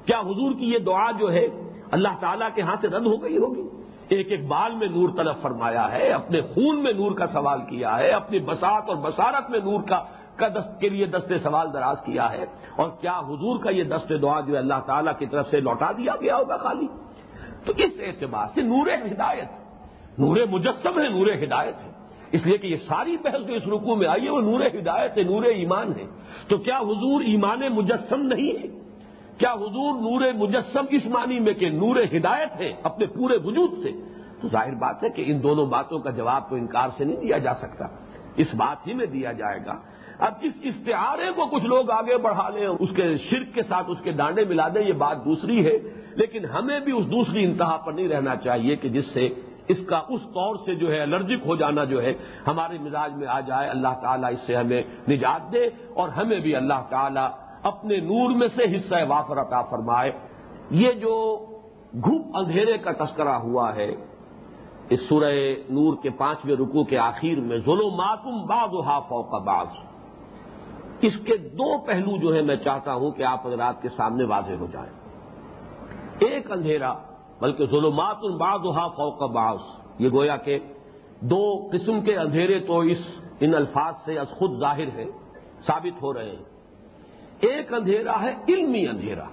کیا 0.07 0.21
حضور 0.21 0.53
کی 0.53 0.73
یہ 0.73 0.79
دعا 0.79 1.11
جو 1.11 1.33
ہے 1.33 1.47
اللہ 1.91 2.09
تعالیٰ 2.21 2.49
کے 2.55 2.62
ہاتھ 2.62 2.81
سے 2.81 2.88
رد 2.88 3.07
ہو 3.07 3.23
گئی 3.23 3.37
ہوگی؟ 3.38 3.69
ایک 4.09 4.31
ایک 4.31 4.47
بال 4.47 4.75
میں 4.75 4.88
نور 4.88 5.09
طلب 5.17 5.37
فرمایا 5.43 5.93
ہے، 5.93 6.09
اپنے 6.09 6.41
خون 6.41 6.83
میں 6.83 6.93
نور 6.93 7.12
کا 7.12 7.27
سوال 7.27 7.61
کیا 7.69 7.99
ہے، 7.99 8.11
اپنی 8.11 8.38
بسات 8.38 8.83
اور 8.88 8.97
بسارت 8.97 9.51
میں 9.51 9.61
نور 9.64 9.83
کا 9.83 10.05
کا 10.37 10.49
دست 10.49 10.81
کے 10.81 10.88
لیے 10.88 11.07
دست 11.07 11.33
سوال 11.43 11.73
دراز 11.73 11.97
کیا 12.05 12.33
ہے۔ 12.33 12.45
اور 12.77 12.91
کیا 13.01 13.19
حضور 13.19 13.59
کا 13.59 13.71
یہ 13.71 13.85
دست 13.85 14.12
دعا 14.23 14.41
جو 14.41 14.57
اللہ 14.57 14.81
تعالیٰ 14.87 15.12
کی 15.19 15.27
طرف 15.27 15.51
سے 15.51 15.61
لوٹا 15.61 15.93
دیا 15.93 16.12
گیا 16.21 16.37
ہوگا 16.37 16.57
خالی؟ 16.57 16.87
تو 17.64 17.73
اس 17.77 17.93
اعتبار 18.01 18.47
سے 18.55 18.62
نور 18.62 18.87
ہدایت، 19.12 19.49
نور 20.19 20.37
مجسم 20.51 20.99
ہے، 21.01 21.09
نور 21.09 21.27
ہدایت۔ 21.43 21.75
ہے 21.75 21.88
اس 22.33 22.47
لیے 22.47 22.59
کہ 22.59 22.67
یہ 22.67 22.77
ساری 22.77 23.17
بحث 23.23 23.47
جو 23.47 23.55
اس 23.55 23.62
رکو 23.67 23.95
میں 23.95 24.07
آئی 24.07 24.25
ہے 24.25 24.31
وہ 24.31 24.41
نور 24.41 24.61
ہدایت 24.75 25.19
ہے، 25.19 25.23
نور 25.23 25.43
ایمان 25.43 25.93
ہے۔ 25.99 26.07
تو 26.49 26.59
کیا 26.59 26.79
حضور 26.79 27.21
ایمان 27.21 27.61
مجسم 27.71 28.23
نہیں 28.23 28.53
ہے؟ 28.53 28.79
کیا 29.38 29.53
حضور 29.53 29.95
نور 29.95 30.33
مجسم 30.35 30.85
اس 30.91 31.07
معنی 31.07 31.41
میں 31.41 31.53
کہ 31.53 31.69
نور 31.69 31.97
ہدایت 32.17 32.61
ہے 32.61 32.73
اپنے 32.83 33.07
پورے 33.07 33.37
وجود 33.45 33.71
سے؟ 33.83 33.93
تو 34.43 34.49
ظاہر 34.49 34.75
بات 34.75 35.05
ہے 35.05 35.09
کہ 35.09 35.25
ان 35.27 35.43
دونوں 35.43 35.67
باتوں 35.67 35.99
کا 35.99 36.11
جواب 36.11 36.51
تو 36.51 36.57
انکار 36.57 36.88
سے 36.97 37.05
نہیں 37.05 37.17
دیا 37.17 37.38
جا 37.38 37.55
سکتا۔ 37.55 37.85
اس 38.37 38.55
بات 38.55 38.87
ہی 38.87 38.95
میں 38.95 39.07
دیا 39.07 39.33
جائے 39.33 39.59
گا۔ 39.67 39.81
اب 40.19 40.33
اس 40.43 40.53
استعارے 40.62 41.31
کو 41.37 41.47
کچھ 41.47 41.64
لوگ 41.64 41.91
آگے 41.91 42.17
بڑھا 42.17 42.49
لیں، 42.49 42.67
اس 42.67 42.88
کے 42.97 43.17
شرک 43.17 43.55
کے 43.55 43.62
ساتھ 43.62 43.91
اس 43.91 43.99
کے 44.05 44.12
ڈانڈے 44.12 44.45
ملا 44.45 44.69
دیں، 44.69 44.83
یہ 44.83 44.93
بات 44.93 45.25
دوسری 45.25 45.67
ہے۔ 45.67 45.79
لیکن 46.14 46.45
ہمیں 46.45 46.81
بھی 46.81 46.93
اس 46.93 47.07
دوسری 47.07 47.45
انتہا 47.45 47.77
پر 47.77 47.93
نہیں 47.93 48.09
رہنا 48.09 48.37
چاہیے 48.37 48.77
کہ 48.77 48.88
جس 48.88 49.05
سے 49.07 49.29
اس 49.68 49.78
کا 49.87 50.00
اس 50.09 50.20
طور 50.22 50.57
سے 50.64 50.74
جو 50.74 50.92
ہے 50.92 51.00
الرجک 51.00 51.46
ہو 51.46 51.57
جانا 51.57 51.85
جو 51.85 52.02
ہے 52.02 52.12
ہمارے 52.46 52.78
مزاج 52.78 53.12
میں 53.14 53.26
آ 53.26 53.40
جائے، 53.40 53.68
اللہ 53.68 53.94
تعالیٰ 54.02 54.33
اس 54.33 54.40
سے 54.46 54.57
ہمیں 54.57 54.83
نجات 55.09 55.52
دے 55.52 55.64
اور 55.94 56.09
ہمیں 56.09 56.40
بھی 56.40 56.57
اللہ 56.57 56.81
تعالیٰ 56.88 57.28
اپنے 57.62 57.96
نور 57.96 58.31
میں 58.31 58.48
سے 58.57 58.76
حصہ 58.76 58.94
وافر 59.09 59.40
عطا 59.40 59.62
فرمائے۔ 59.62 60.12
یہ 60.70 60.92
جو 60.92 61.46
گھپ 61.94 62.37
اندھیرے 62.37 62.78
کا 62.78 62.92
تذکرہ 63.04 63.28
ہوا 63.28 63.74
ہے، 63.76 63.94
اس 64.90 65.00
سورہ 65.09 65.33
نور 65.70 65.96
کے 66.02 66.11
پانچویں 66.11 66.57
رکو 66.57 66.85
کے 66.85 66.98
آخر 66.98 67.40
میں 67.40 67.59
ظلماتم 67.59 68.46
بعض 68.46 68.70
فوق 69.09 69.42
بعض۔ 69.42 69.66
اس 71.00 71.12
کے 71.24 71.37
دو 71.37 71.78
پہلو 71.78 72.16
جو 72.16 72.35
ہے 72.35 72.42
میں 72.42 72.57
چاہتا 72.57 72.94
ہوں 72.94 73.11
کہ 73.11 73.22
آپ 73.22 73.46
حضرات 73.46 73.83
کے 73.83 73.88
سامنے 73.88 74.24
واضح 74.24 74.52
ہو 74.52 74.66
جائیں۔ 74.72 74.92
ایک 76.18 76.52
اندھیرا 76.52 76.94
بلکہ 77.40 77.66
ظلمات 77.66 78.16
بعض 78.16 78.61
فوق 78.96 79.31
بعض۔ 79.31 79.57
یہ 79.98 80.09
گویا 80.12 80.37
کہ 80.37 80.59
دو 81.20 81.68
قسم 81.72 82.01
کے 82.01 82.16
اندھیرے 82.16 82.61
تو 82.61 82.79
اس 82.79 82.98
ان 83.40 83.55
الفاظ 83.55 83.94
سے 84.05 84.18
از 84.18 84.31
خود 84.31 84.61
ظاہر 84.61 84.90
ہے، 84.94 85.05
ثابت 85.66 86.03
ہو 86.03 86.14
رہے 86.14 86.29
ہیں۔ 86.29 86.44
ایک 87.40 87.74
اندھیرا 87.74 88.22
ہے، 88.22 88.35
علمی 88.48 88.88
اندھیرا۔ 88.88 89.24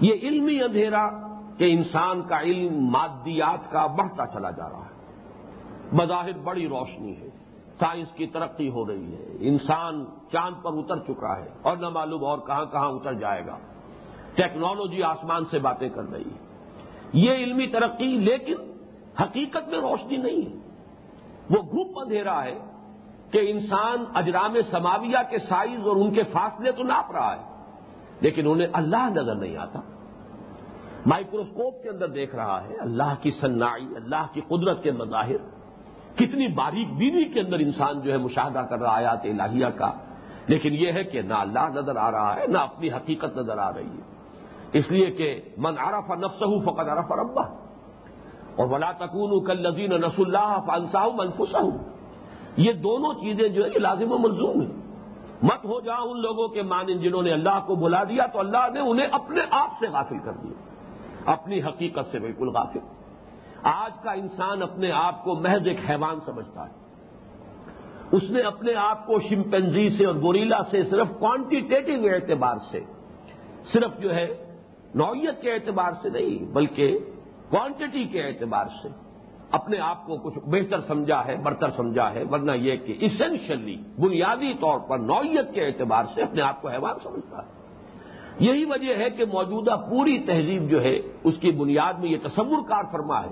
یہ 0.00 0.14
علمی 0.22 0.62
اندھیرا 0.62 1.10
کہ 1.58 1.72
انسان 1.74 2.22
کا 2.22 2.40
علم، 2.40 2.84
مادیات 2.84 3.72
کا 3.72 3.86
بڑھتا 3.86 4.26
چلا 4.26 4.50
جا 4.50 4.68
رہا 4.68 4.84
ہے۔ 4.84 4.90
بظاہر 5.96 6.32
بڑی 6.32 6.68
روشنی 6.68 7.16
ہے، 7.16 7.28
سائنس 7.78 8.08
کی 8.14 8.26
ترقی 8.26 8.70
ہو 8.70 8.86
رہی 8.86 9.14
ہے۔ 9.14 9.26
انسان 9.40 10.04
چاند 10.32 10.62
پر 10.62 10.70
اتر 10.72 10.98
چکا 10.98 11.38
ہے 11.38 11.48
اور 11.62 11.76
نہ 11.76 11.88
معلوم 11.88 12.24
اور 12.24 12.38
کہاں 12.38 12.64
کہاں 12.64 12.88
اتر 12.88 13.14
جائے 13.14 13.46
گا۔ 13.46 13.58
ٹیکنالوجی 14.34 15.02
آسمان 15.02 15.44
سے 15.44 15.58
باتیں 15.58 15.88
کر 15.88 16.02
رہی 16.12 16.24
ہے۔ 16.24 16.49
یہ 17.12 17.32
علمی 17.32 17.66
ترقی 17.66 18.04
لیکن 18.04 18.54
حقیقت 19.22 19.68
میں 19.68 19.80
روشنی 19.80 20.16
نہیں 20.16 20.50
ہے۔ 20.50 20.56
وہ 21.50 21.62
گھوپ 21.62 21.98
اندھیرا 21.98 22.44
ہے 22.44 22.58
کہ 23.30 23.40
انسان 23.42 24.04
اجرام 24.14 24.54
سماویہ 24.70 25.30
کے 25.30 25.38
سائز 25.38 25.86
اور 25.86 25.96
ان 25.96 26.14
کے 26.14 26.22
فاصلے 26.22 26.72
تو 26.72 26.82
ناپ 26.82 27.12
رہا 27.12 27.36
ہے، 27.36 27.62
لیکن 28.20 28.50
انہیں 28.50 28.68
اللہ 28.72 29.08
نظر 29.10 29.34
نہیں 29.34 29.56
آتا۔ 29.56 29.80
مائکروسکوپ 31.06 31.82
کے 31.82 31.88
اندر 31.88 32.08
دیکھ 32.08 32.34
رہا 32.34 32.64
ہے، 32.64 32.76
اللہ 32.76 33.14
کی 33.22 33.30
سنائی 33.30 33.86
اللہ 33.96 34.26
کی 34.32 34.40
قدرت 34.48 34.82
کے 34.82 34.92
مظاہر۔ 34.92 35.36
کتنی 36.16 36.48
باریک 36.48 36.92
بینی 36.92 37.24
کے 37.24 37.40
اندر 37.40 37.58
انسان 37.58 38.00
جو 38.00 38.12
ہے 38.12 38.16
مشاہدہ 38.16 38.58
کر 38.58 38.78
رہا 38.78 38.96
آیات 38.96 39.24
الہیہ 39.24 39.66
کا۔ 39.66 39.92
لیکن 40.46 40.72
یہ 40.72 40.92
ہے 40.92 41.04
کہ 41.04 41.22
نہ 41.22 41.34
اللہ 41.34 41.68
نظر 41.74 41.96
آ 41.96 42.10
رہا 42.10 42.36
ہے، 42.36 42.46
نہ 42.46 42.58
اپنی 42.58 42.90
حقیقت 42.90 43.36
نظر 43.36 43.58
آ 43.58 43.72
رہی 43.72 43.86
ہے۔ 43.86 44.19
اس 44.72 44.90
لیے 44.90 45.10
کہ 45.10 45.28
من 45.56 45.78
عرف 45.78 46.10
نفس 46.18 46.42
فقط 46.64 46.88
عرف 46.88 47.12
ربا 47.12 47.42
اور 48.56 48.66
ولا 48.66 48.90
تکون 48.92 49.44
کل 49.44 49.66
نس 50.00 50.18
اللہ 50.18 50.58
فانسا 50.66 51.04
منفس 51.14 51.54
یہ 52.56 52.72
دونوں 52.72 53.12
چیزیں 53.14 53.48
جو 53.48 53.64
ہے 53.64 53.78
لازم 53.78 54.12
و 54.12 54.18
منظوم 54.18 54.60
ہیں. 54.60 54.72
مت 55.42 55.64
ہو 55.64 55.80
جاؤ 55.80 56.08
ان 56.10 56.20
لوگوں 56.20 56.48
کے 56.48 56.62
مانند 56.62 57.02
جنہوں 57.02 57.22
نے 57.22 57.32
اللہ 57.32 57.58
کو 57.66 57.74
بلا 57.74 58.02
دیا 58.04 58.26
تو 58.26 58.38
اللہ 58.38 58.68
نے 58.74 58.80
انہیں 58.80 59.06
اپنے 59.12 59.40
آپ 59.50 59.70
سے 59.80 59.86
غافل 59.86 60.18
کر 60.24 60.32
دیا. 60.32 61.32
اپنی 61.32 61.62
حقیقت 61.62 62.10
سے 62.10 62.18
بالکل 62.18 62.48
غافل. 62.48 62.78
آج 63.62 63.92
کا 64.02 64.12
انسان 64.12 64.62
اپنے 64.62 64.90
آپ 64.92 65.24
کو 65.24 65.34
محض 65.34 65.66
ایک 65.66 65.78
حیوان 65.88 66.20
سمجھتا 66.26 66.66
ہے. 66.66 66.78
اس 68.12 68.30
نے 68.30 68.40
اپنے 68.40 68.74
آپ 68.74 69.06
کو 69.06 69.18
شمپنزی 69.20 69.88
سے 69.88 70.06
اور 70.06 70.14
گوریلا 70.14 70.62
سے 70.70 70.82
صرف 70.82 71.08
کوانٹیٹیو 71.18 72.14
اعتبار 72.14 72.56
سے، 72.70 72.80
صرف 73.72 73.98
جو 73.98 74.14
ہے 74.14 74.26
نوعیت 74.94 75.42
کے 75.42 75.52
اعتبار 75.52 75.92
سے 76.02 76.10
نہیں، 76.10 76.52
بلکہ 76.52 76.98
کوانٹٹی 77.50 78.04
کے 78.04 78.22
اعتبار 78.22 78.64
سے۔ 78.82 78.88
اپنے 79.50 79.78
آپ 79.78 80.06
کو 80.06 80.16
کچھ 80.16 80.38
بہتر 80.46 80.80
سمجھا 80.80 81.26
ہے، 81.26 81.36
برتر 81.42 81.70
سمجھا 81.76 82.14
ہے، 82.14 82.24
ورنہ 82.30 82.52
یہ 82.52 82.76
کہ 82.76 82.96
اسینشلی 83.00 83.76
بنیادی 83.98 84.54
طور 84.60 84.78
پر 84.78 84.98
نوعیت 84.98 85.54
کے 85.54 85.66
اعتبار 85.66 86.04
سے 86.14 86.22
اپنے 86.22 86.42
آپ 86.42 86.62
کو 86.62 86.68
حیوان 86.68 86.94
سمجھتا 87.02 87.38
ہے۔ 87.38 87.60
یہی 88.40 88.64
وجہ 88.64 88.94
ہے 88.96 89.10
کہ 89.10 89.24
موجودہ 89.32 89.76
پوری 89.90 90.18
تہذیب 90.18 90.70
جو 90.70 90.82
ہے، 90.82 90.98
اس 91.24 91.34
کی 91.40 91.50
بنیاد 91.50 91.94
میں 91.94 92.10
یہ 92.10 92.16
تصور 92.22 92.68
کار 92.68 92.82
فرما 92.92 93.22
ہے 93.22 93.30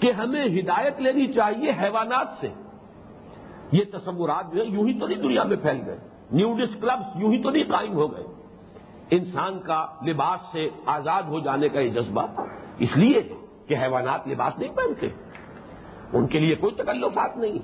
کہ 0.00 0.12
ہمیں 0.12 0.46
ہدایت 0.46 1.00
لینی 1.00 1.26
چاہیے 1.26 1.72
حیوانات 1.82 2.26
سے۔ 2.40 2.48
یہ 3.72 3.84
تصورات 3.92 4.52
جو 4.52 4.60
ہے 4.60 4.66
یوں 4.66 4.88
ہی 4.88 4.98
تو 4.98 5.06
نہیں 5.06 5.22
دنیا 5.22 5.42
میں 5.42 5.56
پھیل 5.56 5.80
گئے۔ 5.86 5.98
نیوڈس 6.32 6.80
کلبس 6.80 7.20
یوں 7.20 7.32
ہی 7.32 7.42
تو 7.42 7.50
نہیں 7.50 7.64
قائم 7.68 7.92
ہو 7.92 8.12
گئے۔ 8.12 8.37
انسان 9.10 9.58
کا 9.58 9.86
لباس 10.06 10.40
سے 10.52 10.68
آزاد 10.86 11.22
ہو 11.22 11.40
جانے 11.40 11.68
کا 11.68 11.80
یہ 11.80 11.90
جذبہ 11.90 12.26
اس 12.78 12.96
لیے 12.96 13.34
کہ 13.66 13.76
حیوانات 13.82 14.28
لباس 14.28 14.58
نہیں 14.58 14.76
پہنتے۔ 14.76 15.08
ان 16.12 16.26
کے 16.26 16.38
لیے 16.38 16.54
کوئی 16.54 16.74
تکلفات 16.74 17.36
نہیں۔ 17.36 17.58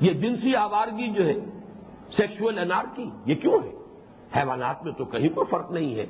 یہ 0.00 0.12
جنسی 0.12 0.56
آوارگی 0.56 1.10
جو 1.10 1.26
ہے 1.26 1.34
سیکشل 2.16 2.58
انارکی 2.58 3.10
یہ 3.26 3.34
کیوں 3.34 3.52
ہے؟ 3.52 3.72
حیوانات 4.36 4.84
میں 4.84 4.92
تو 4.92 5.04
کہیں 5.04 5.28
کوئی 5.28 5.46
فرق 5.50 5.70
نہیں 5.70 5.94
ہے۔ 5.94 6.06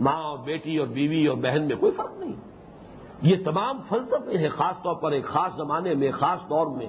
ماں 0.00 0.22
اور 0.22 0.38
بیٹی 0.38 0.76
اور 0.76 0.86
بیوی 0.86 1.26
اور 1.26 1.36
بہن 1.36 1.62
میں 1.62 1.76
کوئی 1.76 1.92
فرق 1.92 2.12
نہیں۔ 2.16 2.32
یہ 3.22 3.36
تمام 3.44 3.78
فلسفے 3.88 4.38
ہیں، 4.38 4.48
خاص 4.48 4.82
طور 4.82 4.94
پر 4.94 5.12
ایک 5.12 5.24
خاص 5.24 5.56
زمانے 5.56 5.94
میں، 5.94 6.10
خاص 6.10 6.40
دور 6.48 6.66
میں۔ 6.66 6.86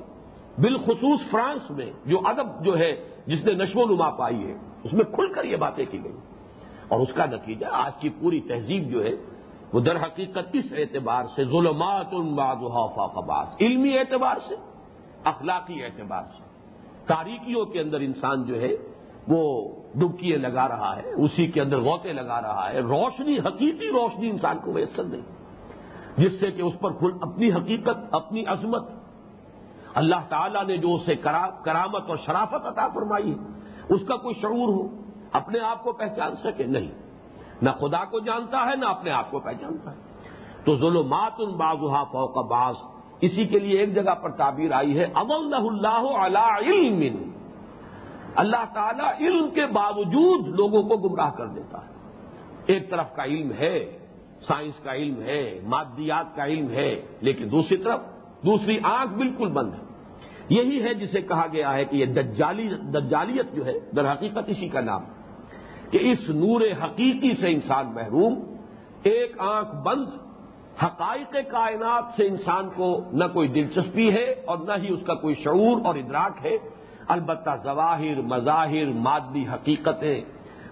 بالخصوص 0.58 1.19
فرانس 1.32 1.71
میں 1.71 1.91
جو 2.06 2.19
ادب 2.24 2.65
جو 2.65 2.78
ہے، 2.78 3.10
جس 3.26 3.45
نے 3.45 3.54
نشو 3.54 3.80
و 3.80 3.86
نما 3.86 4.10
پائی 4.10 4.47
ہے، 4.47 4.58
اس 4.84 4.93
میں 4.93 5.06
کھل 5.06 5.34
کر 5.34 5.43
یہ 5.43 5.58
باتیں 5.58 5.86
کی 5.91 6.04
گئی۔ 6.04 6.17
اور 6.92 7.00
اس 7.00 7.14
کا 7.14 7.26
نتیجہ 7.26 7.66
آج 7.72 7.92
کی 8.00 8.10
پوری 8.10 8.42
تہذیب 8.42 8.90
جو 8.90 9.04
ہے، 9.04 9.10
وہ 9.74 9.80
در 9.80 9.96
حقیقت 9.96 10.50
اس 10.54 10.66
اعتبار 10.78 11.24
سے؟ 11.36 11.44
ظلمات 11.46 12.12
فاقباس 12.96 13.56
علمی 13.62 13.98
اعتبار 13.98 14.36
سے، 14.48 14.56
اخلاقی 15.24 15.84
اعتبار 15.84 16.24
سے۔ 16.38 16.44
تاریکیوں 17.08 17.66
کے 17.66 17.80
اندر 17.80 18.00
انسان 18.00 18.44
جو 18.44 18.62
ہے، 18.62 18.70
وہ 19.28 19.70
ڈبکیے 19.96 20.38
لگا 20.38 20.68
رہا 20.68 20.96
ہے، 20.96 21.12
اسی 21.12 21.48
کے 21.48 21.62
اندر 21.62 21.80
غوطے 21.80 22.14
لگا 22.14 22.42
رہا 22.42 22.70
ہے۔ 22.74 22.80
روشنی، 22.80 23.40
حقیقی 23.40 23.88
روشنی 23.88 24.30
انسان 24.30 24.58
کو 24.64 24.72
میسر 24.72 25.04
نہیں۔ 25.04 25.22
جس 26.18 26.40
سے 26.40 26.52
کہ 26.52 26.62
اس 26.62 26.74
پر 26.80 26.92
کھل 26.94 27.12
اپنی 27.22 27.52
حقیقت، 27.52 27.98
اپنی 28.12 28.46
عظمت۔ 28.46 28.84
اللہ 29.94 30.30
تعالیٰ 30.30 30.66
نے 30.66 30.78
جو 30.78 30.96
اسے 30.96 31.16
کرامت 31.16 32.10
اور 32.10 32.18
شرافت 32.26 32.66
عطا 32.66 32.88
فرمائی 32.88 33.36
اس 33.90 34.02
کا 34.08 34.16
کوئی 34.16 34.36
شعور 34.42 34.70
ہو۔ 34.70 35.01
اپنے 35.32 35.60
آپ 35.60 35.84
کو 35.84 35.91
پہچان 35.91 36.36
سکے؟ 36.36 36.65
نہیں. 36.65 36.91
نہ 37.62 37.70
خدا 37.70 38.06
کو 38.06 38.20
جانتا 38.20 38.65
ہے، 38.65 38.76
نہ 38.76 38.86
اپنے 38.86 39.12
آپ 39.12 39.32
کو 39.32 39.39
پہچانتا 39.39 39.91
ہے. 39.91 39.96
تو 40.65 40.78
ظلمات 40.78 41.32
ان 41.39 41.52
بازوہا 41.52 42.04
فوق 42.04 42.46
باز 42.46 42.76
اسی 43.22 43.46
کے 43.46 43.60
لیے 43.60 43.80
ایک 43.80 43.96
جگہ 43.96 44.15
پر 44.15 44.32
تعبیر 44.32 44.72
آئی 44.72 45.00
ہے 45.00 45.04
اول 45.04 45.54
اللہ 45.54 46.20
اللہ 46.20 46.60
علم. 46.65 47.32
اللہ 48.36 48.65
تعالیٰ 48.74 49.12
علم 49.20 49.50
کے 49.50 49.65
باوجود 49.65 50.48
لوگوں 50.48 50.84
کو 50.84 50.98
گمراہ 50.98 51.30
کر 51.30 51.48
دیتا 51.48 51.78
ہے. 51.78 51.89
ایک 52.65 52.89
طرف 52.89 53.15
کا 53.15 53.24
علم 53.24 53.52
ہے، 53.60 53.98
سائنس 54.48 54.84
کا 54.84 54.94
علم 54.94 55.22
ہے، 55.22 55.60
مادیات 55.63 56.36
کا 56.36 56.46
علم 56.46 56.70
ہے، 56.70 57.02
لیکن 57.22 57.52
دوسری 57.52 57.78
طرف، 57.78 58.00
دوسری 58.46 58.80
آنکھ 58.84 59.14
بالکل 59.14 59.47
بند 59.47 59.74
ہے. 59.74 59.80
یہی 60.49 60.84
ہے 60.84 60.93
جسے 60.93 61.22
کہا 61.22 61.45
گیا 61.53 61.74
ہے 61.74 61.86
کہ 61.86 61.95
یہ 61.95 62.06
دجالی 62.06 62.70
دجالیت 62.70 63.56
جو 63.56 63.66
ہے، 63.66 63.74
در 63.95 64.12
حقیقت 64.12 64.43
اسی 64.47 64.70
کا 64.70 64.82
نام 64.82 65.01
ہے. 65.01 65.20
کہ 65.92 65.98
اس 65.98 66.30
نور 66.30 66.62
حقیقی 66.84 67.34
سے 67.34 67.52
انسان 67.52 67.92
محروم، 67.94 68.39
ایک 69.04 69.39
آنکھ 69.39 69.76
بند، 69.76 70.06
حقائق 70.84 71.36
کائنات 71.52 72.04
سے 72.18 72.28
انسان 72.28 72.70
کو 72.76 73.02
نہ 73.12 73.24
کوئی 73.34 73.48
دلچسپی 73.48 74.14
ہے 74.14 74.36
اور 74.46 74.58
نہ 74.58 74.72
ہی 74.84 74.94
اس 74.94 75.00
کا 75.08 75.14
کوئی 75.14 75.36
شعور 75.36 75.86
اور 75.86 75.96
ادراک 75.96 76.46
ہے۔ 76.46 76.58
البتہ 77.08 77.50
ظواہر، 77.64 78.22
مظاہر، 78.22 78.86
مادی 78.86 79.48
حقیقتیں، 79.48 80.22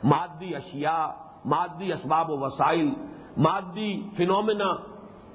مادی 0.03 0.55
اشیاء، 0.55 1.07
مادی 1.45 1.93
اسباب 1.93 2.29
و 2.29 2.37
وسائل، 2.37 2.89
مادی 3.37 4.09
فنومنا 4.17 4.73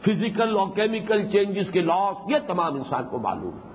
فزیکل 0.07 0.57
اور 0.57 0.66
کیمیکل 0.74 1.28
چینجز 1.28 1.70
کے 1.70 1.80
لاس، 1.80 2.16
یہ 2.28 2.37
تمام 2.47 2.74
انسان 2.74 3.05
کو 3.11 3.18
معلوم 3.18 3.55
ہے۔ 3.55 3.74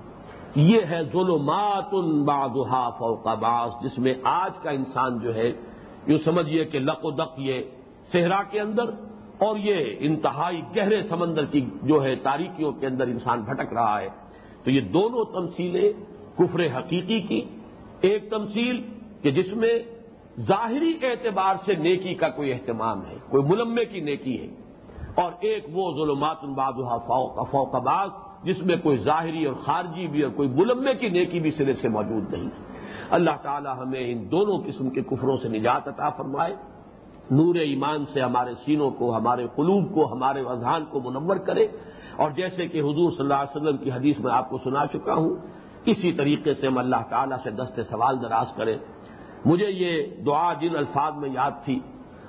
یہ 0.54 0.80
ہے 0.90 1.04
ظلمات 1.12 1.94
بادہ 2.24 2.90
فوق 2.98 3.26
باز 3.26 3.70
جس 3.82 3.98
میں 3.98 4.14
آج 4.24 4.58
کا 4.62 4.70
انسان 4.70 5.18
جو 5.18 5.34
ہے 5.34 5.52
یوں 6.06 6.18
سمجھیے 6.24 6.64
کہ 6.64 6.78
لق 6.78 7.04
و 7.04 7.10
دق 7.10 7.32
یہ 7.36 7.62
صحرا 8.12 8.42
کے 8.42 8.60
اندر 8.60 8.82
اور 9.38 9.56
یہ 9.56 9.96
انتہائی 9.98 10.62
گہرے 10.76 11.02
سمندر 11.02 11.44
کی 11.44 11.66
جو 11.82 12.04
ہے 12.04 12.16
تاریکیوں 12.16 12.72
کے 12.72 12.86
اندر 12.86 13.06
انسان 13.06 13.40
بھٹک 13.40 13.72
رہا 13.72 14.00
ہے۔ 14.00 14.08
تو 14.64 14.70
یہ 14.70 14.80
دونوں 14.80 15.24
تمثیلیں 15.24 15.92
کفر 16.38 16.60
حقیقی 16.78 17.20
کی۔ 17.20 17.40
ایک 18.00 18.30
تمثیل 18.30 18.82
کہ 19.22 19.30
جس 19.30 19.52
میں 19.52 19.78
ظاہری 20.40 20.98
اعتبار 21.02 21.54
سے 21.66 21.74
نیکی 21.74 22.14
کا 22.14 22.28
کوئی 22.28 22.52
اہتمام 22.52 23.06
ہے، 23.06 23.16
کوئی 23.28 23.42
ملمے 23.42 23.84
کی 23.84 24.00
نیکی 24.00 24.40
ہے۔ 24.40 24.46
اور 25.14 25.32
ایک 25.40 25.64
وہ 25.72 25.92
ظلمات 25.92 26.36
الباد 26.42 26.72
فوق 27.50 27.74
باغ 27.74 28.08
جس 28.44 28.58
میں 28.58 28.76
کوئی 28.76 28.96
ظاہری 28.96 29.44
اور 29.44 29.54
خارجی 29.54 30.06
بھی 30.06 30.22
اور 30.22 30.30
کوئی 30.30 30.48
ملمے 30.48 30.94
کی 30.94 31.08
نیکی 31.08 31.40
بھی 31.40 31.50
سرے 31.50 31.72
سے 31.72 31.88
موجود 31.88 32.34
نہیں۔ 32.34 32.50
اللہ 33.10 33.30
تعالی 33.42 33.68
ہمیں 33.78 34.12
ان 34.12 34.30
دونوں 34.30 34.58
قسم 34.66 34.90
کے 34.90 35.02
کفروں 35.02 35.36
سے 35.36 35.48
نجات 35.48 35.88
عطا 35.88 36.10
فرمائے۔ 36.10 36.56
نور 37.30 37.54
ایمان 37.54 38.04
سے 38.12 38.20
ہمارے 38.20 38.54
سینوں 38.64 38.90
کو، 38.90 39.16
ہمارے 39.16 39.46
قلوب 39.56 39.94
کو، 39.94 40.12
ہمارے 40.12 40.40
اذہان 40.40 40.84
کو 40.90 41.00
منور 41.00 41.36
کرے۔ 41.36 41.66
اور 42.16 42.30
جیسے 42.30 42.68
کہ 42.68 42.80
حضور 42.80 43.10
صلی 43.10 43.20
اللہ 43.20 43.34
علیہ 43.34 43.56
وسلم 43.56 43.76
کی 43.76 43.92
حدیث 43.92 44.18
میں 44.18 44.32
آپ 44.32 44.50
کو 44.50 44.58
سنا 44.64 44.86
چکا 44.86 45.14
ہوں، 45.14 45.36
اسی 45.84 46.12
طریقے 46.12 46.54
سے 46.54 46.66
ہم 46.66 46.78
اللہ 46.78 46.96
تعالیٰ 47.10 47.38
سے 47.42 47.50
دست 47.50 47.80
سوال 47.90 48.22
دراز 48.22 48.46
کریں۔ 48.56 48.78
مجھے 49.44 49.66
یہ 49.66 50.22
دعا 50.26 50.52
جن 50.52 50.76
الفاظ 50.76 51.12
میں 51.16 51.28
یاد 51.32 51.50
تھی 51.64 51.80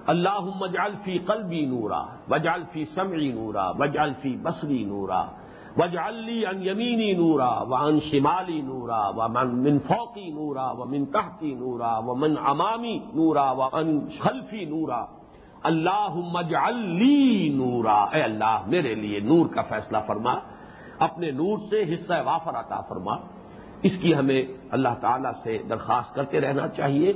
اللہ 0.08 0.40
مجال 0.40 0.92
فی 1.04 1.18
قلبی 1.18 1.66
نورا 1.66 2.04
وجال 2.30 2.64
فی 2.72 2.86
سمعی 2.86 3.32
نورا 3.32 3.70
وجال 3.70 4.14
فی 4.22 4.38
بصری 4.42 4.84
نورا۔ 4.84 5.26
وجعلی 5.78 6.46
ان 6.46 6.62
یمینی 6.62 7.14
نورا 7.14 7.66
و 7.70 7.74
ان 7.74 8.00
شمالی 8.02 8.62
نورا 8.62 9.14
و 9.18 9.28
من 9.30 9.48
من 9.48 9.80
فوقی 9.80 10.32
نورا 10.32 10.76
و 10.76 10.86
من 10.86 11.06
تحتی 11.06 11.56
نورا 11.56 12.02
و 12.02 12.16
من 12.16 12.38
امامی 12.38 13.02
نورا 13.16 13.56
و 13.56 13.62
ان 13.76 14.08
خلفی 14.20 14.66
نورا 14.66 15.06
اللہ 15.64 16.16
مجعلی 16.34 17.50
نورا 17.56 18.00
اے 18.14 18.22
اللہ 18.22 18.66
میرے 18.68 18.94
لیے 18.96 19.20
نور 19.20 19.46
کا 19.54 19.62
فیصلہ 19.70 19.98
فرما 20.08 20.34
اپنے 21.00 21.32
نور 21.32 21.58
سے 21.70 21.84
حصہ 21.94 22.22
وافر 22.26 22.60
عطا 22.60 22.80
فرما 22.90 23.16
اس 23.84 23.98
کی 24.02 24.16
ہمیں 24.16 24.42
اللہ 24.72 24.96
تعالیٰ 25.02 25.32
سے 25.44 25.58
درخواست 25.70 26.16
کرتے 26.16 26.42
رہنا 26.42 26.68
چاہیے 26.78 27.14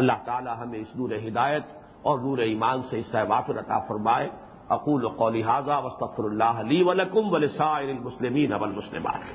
اللہ 0.00 0.18
تعالیٰ 0.24 0.54
ہمیں 0.62 0.78
اس 0.78 0.94
نور 0.96 1.10
ہدایت 1.26 1.72
اور 2.02 2.18
نور 2.18 2.38
ایمان 2.38 2.82
سے 2.90 3.00
حصہ 3.00 3.24
وافر 3.28 3.58
عطا 3.58 3.78
فرمائے 3.88 4.28
اقول 4.74 5.08
قولی 5.16 5.42
حاضہ 5.42 5.80
وصطفر 5.84 6.24
اللہ 6.24 6.60
علی 6.64 6.82
ولکم 6.82 7.32
ولسائر 7.32 7.88
المسلمین 7.88 8.52
والمسلمات. 8.52 9.32